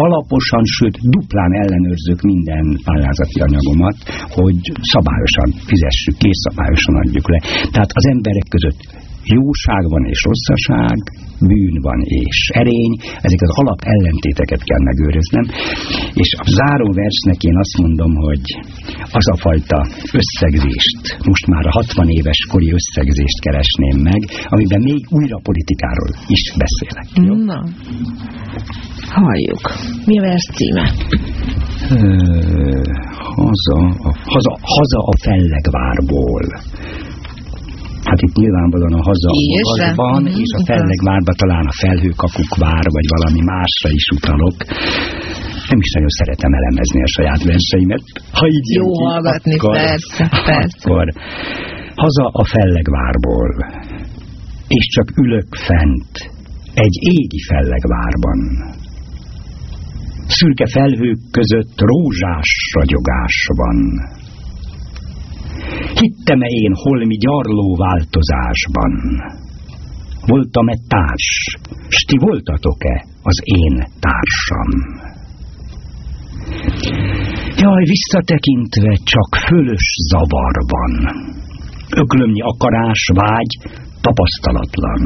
alaposan, 0.05 0.65
sőt 0.77 0.97
duplán 1.15 1.53
ellenőrzök 1.63 2.21
minden 2.33 2.65
pályázati 2.89 3.39
anyagomat, 3.47 3.97
hogy 4.39 4.59
szabályosan 4.93 5.49
fizessük 5.71 6.17
és 6.31 6.37
szabályosan 6.47 6.95
adjuk 7.03 7.27
le. 7.33 7.39
Tehát 7.75 7.91
az 7.99 8.07
emberek 8.15 8.47
között 8.55 8.81
jóság 9.35 9.83
van 9.95 10.05
és 10.13 10.21
rosszaság, 10.29 10.99
bűn 11.49 11.77
van 11.89 12.01
és 12.25 12.39
erény, 12.63 12.95
ezek 13.27 13.41
az 13.47 13.53
alap 13.61 13.81
ellentéteket 13.95 14.63
kell 14.69 14.83
megőriznem, 14.89 15.47
és 16.23 16.31
a 16.45 16.47
záró 16.57 16.89
versnek 17.03 17.41
én 17.49 17.57
azt 17.65 17.77
mondom, 17.85 18.13
hogy 18.27 18.45
az 19.19 19.27
a 19.35 19.37
fajta 19.45 19.79
összegzést, 20.21 21.03
most 21.31 21.47
már 21.47 21.65
a 21.67 21.73
60 21.73 22.09
éves 22.09 22.41
kori 22.53 22.71
összegzést 22.79 23.39
keresném 23.41 23.99
meg, 24.11 24.21
amiben 24.55 24.83
még 24.83 25.01
újra 25.11 25.39
politikáról 25.49 26.11
is 26.37 26.43
beszélek. 26.63 27.09
Jó? 27.29 27.35
Na, 27.51 27.61
halljuk. 29.19 29.63
Mi 30.07 30.19
a 30.19 30.23
vers 30.23 30.47
címe? 30.57 30.85
haza, 33.37 33.79
a, 34.09 34.11
haza, 34.33 34.53
haza 34.61 35.01
a 35.13 35.15
fellegvárból. 35.25 36.45
Hát 38.17 38.29
itt 38.29 38.41
nyilvánvalóan 38.43 38.97
a 39.01 39.03
haza 39.09 39.31
van, 40.03 40.23
mm 40.23 40.27
-hmm. 40.27 40.43
és 40.43 40.53
a 40.59 40.61
fellegvárba 40.71 41.33
talán 41.43 41.67
a 41.73 41.75
felhőkakuk 41.83 42.53
vár, 42.65 42.85
vagy 42.97 43.07
valami 43.17 43.41
másra 43.53 43.89
is 44.01 44.07
utalok. 44.17 44.57
Nem 45.71 45.81
is 45.87 45.91
nagyon 45.97 46.13
szeretem 46.21 46.53
elemezni 46.61 47.01
a 47.09 47.11
saját 47.17 47.43
verseimet. 47.51 48.05
Ha 48.39 48.45
így 48.57 48.69
Jó 48.81 48.89
ki, 48.93 49.05
hallgatni, 49.05 49.55
akkor, 49.57 49.75
persze, 49.85 50.23
persze. 50.53 50.77
Akkor 50.83 51.07
haza 52.03 52.27
a 52.43 52.45
fellegvárból, 52.55 53.51
és 54.77 54.85
csak 54.95 55.09
ülök 55.25 55.51
fent 55.69 56.13
egy 56.87 56.97
égi 57.17 57.41
fellegvárban. 57.51 58.39
Szürke 60.37 60.67
felhők 60.77 61.21
között 61.39 61.75
rózsás 61.91 62.51
ragyogás 62.77 63.37
van 63.61 63.79
Hittem-e 66.01 66.47
én 66.47 66.73
holmi 66.75 67.17
gyarló 67.17 67.77
változásban? 67.77 68.93
Voltam-e 70.27 70.77
társ, 70.89 71.29
s 71.89 72.05
ti 72.09 72.17
voltatok-e 72.19 73.05
az 73.23 73.39
én 73.45 73.75
társam? 74.05 74.71
Jaj, 77.57 77.85
visszatekintve 77.85 78.93
csak 79.13 79.31
fölös 79.49 79.87
zavar 80.11 80.55
van. 80.75 80.95
Öklömnyi 81.97 82.41
akarás, 82.41 83.11
vágy, 83.15 83.53
tapasztalatlan. 84.01 85.03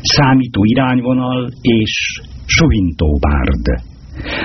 Számító 0.00 0.60
irányvonal 0.64 1.48
és 1.60 2.20
suhintó 2.46 3.18
bárd. 3.20 3.82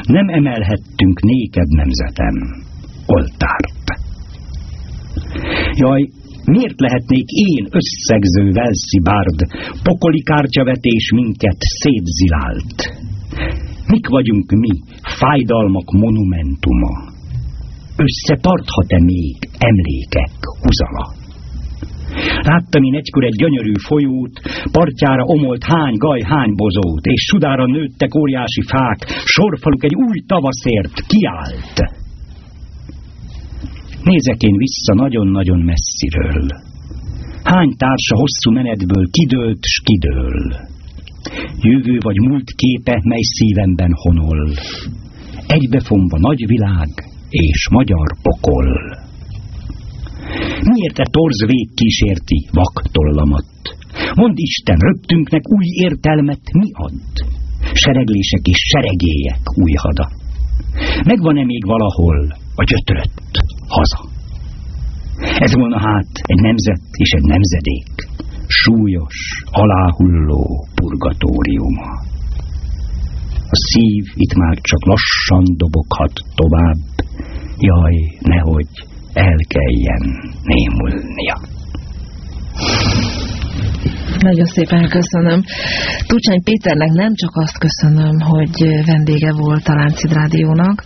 Nem 0.05 0.27
emelhettünk 0.27 1.21
néked 1.21 1.67
nemzetem, 1.67 2.35
oltárt. 3.05 3.85
Jaj, 5.81 6.01
miért 6.45 6.79
lehetnék 6.79 7.27
én 7.49 7.67
összegző 7.79 8.51
Velszi 8.51 8.99
bárd, 9.03 9.39
pokoli 9.83 10.21
kártyavetés 10.23 11.11
minket 11.15 11.59
szétzilált? 11.59 12.77
Mik 13.87 14.07
vagyunk 14.07 14.51
mi, 14.51 14.73
fájdalmak 15.19 15.91
monumentuma? 15.91 16.93
Összetarthat-e 18.05 18.99
még 19.03 19.35
emlékek 19.57 20.37
huzala? 20.61 21.05
Láttam 22.41 22.83
én 22.83 22.95
egykor 22.95 23.23
egy 23.23 23.35
gyönyörű 23.35 23.73
folyót, 23.87 24.39
partjára 24.71 25.23
omolt 25.23 25.63
hány 25.63 25.95
gaj, 25.97 26.21
hány 26.21 26.53
bozót, 26.55 27.05
és 27.05 27.21
sudára 27.31 27.65
nőttek 27.65 28.15
óriási 28.15 28.61
fák, 28.69 28.99
sorfaluk 29.25 29.83
egy 29.83 29.95
új 29.95 30.19
tavaszért 30.27 30.95
kiállt. 31.07 32.05
Nézek 34.11 34.41
én 34.49 34.57
vissza 34.65 34.93
nagyon-nagyon 34.93 35.59
messziről. 35.59 36.45
Hány 37.43 37.71
társa 37.77 38.15
hosszú 38.21 38.51
menetből 38.51 39.05
kidőlt 39.11 39.63
s 39.73 39.81
kidől. 39.87 40.37
Jövő 41.61 41.97
vagy 42.07 42.17
múlt 42.27 42.49
képe, 42.55 42.95
mely 43.03 43.25
szívemben 43.35 43.91
honol. 44.03 44.49
Egybefonva 45.47 46.17
nagy 46.19 46.43
világ 46.47 46.89
és 47.29 47.69
magyar 47.69 48.07
pokol. 48.21 48.67
Miért 50.71 50.99
e 50.99 51.05
torz 51.11 51.39
vég 51.45 51.67
kísérti 51.73 52.47
vaktollamat? 52.51 53.51
Mond 54.15 54.37
Isten, 54.39 54.77
röptünknek 54.79 55.41
új 55.57 55.65
értelmet 55.85 56.43
mi 56.51 56.69
ad? 56.71 56.93
Sereglések 57.73 58.43
és 58.53 58.59
seregélyek 58.71 59.43
új 59.63 59.73
hada. 59.83 60.07
Megvan-e 61.03 61.43
még 61.45 61.65
valahol 61.65 62.45
a 62.61 62.63
gyötrött 62.63 63.35
haza. 63.67 64.01
Ez 65.45 65.53
volna 65.53 65.79
hát 65.79 66.11
egy 66.21 66.41
nemzet 66.41 66.81
és 66.91 67.09
egy 67.11 67.23
nemzedék, 67.23 67.93
súlyos, 68.47 69.15
aláhulló 69.45 70.67
purgatóriuma. 70.75 71.89
szív 73.51 74.05
itt 74.13 74.33
már 74.33 74.57
csak 74.61 74.85
lassan 74.85 75.43
doboghat 75.57 76.13
tovább, 76.35 76.81
jaj, 77.57 77.95
nehogy 78.19 78.69
el 79.13 79.39
kelljen 79.47 80.03
némulnia. 80.43 81.37
Nagyon 84.19 84.45
szépen 84.45 84.89
köszönöm. 84.89 85.43
Tucsány 86.07 86.43
Péternek 86.43 86.91
nem 86.91 87.13
csak 87.15 87.31
azt 87.33 87.57
köszönöm, 87.57 88.19
hogy 88.19 88.85
vendége 88.85 89.31
volt 89.31 89.67
a 89.67 89.73
Láncid 89.73 90.13
Rádiónak, 90.13 90.83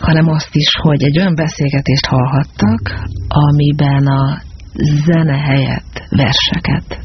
hanem 0.00 0.26
azt 0.28 0.54
is, 0.54 0.68
hogy 0.82 1.02
egy 1.02 1.18
olyan 1.18 1.34
beszélgetést 1.34 2.06
hallhattak, 2.06 2.80
amiben 3.28 4.06
a 4.06 4.42
zene 5.06 5.36
helyett 5.36 6.02
verseket 6.08 6.98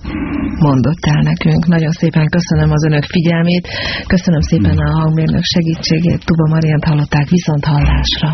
mondott 0.60 1.04
el 1.14 1.22
nekünk. 1.22 1.66
Nagyon 1.66 1.92
szépen 1.92 2.28
köszönöm 2.30 2.72
az 2.72 2.86
önök 2.86 3.04
figyelmét, 3.04 3.68
köszönöm 4.08 4.42
szépen 4.42 4.78
a 4.78 5.00
hangmérnök 5.00 5.44
segítségét, 5.44 6.26
Tuba 6.26 6.48
Mariant 6.50 6.84
hallották 6.84 7.30
viszont 7.30 7.66
hallásra. 7.66 8.30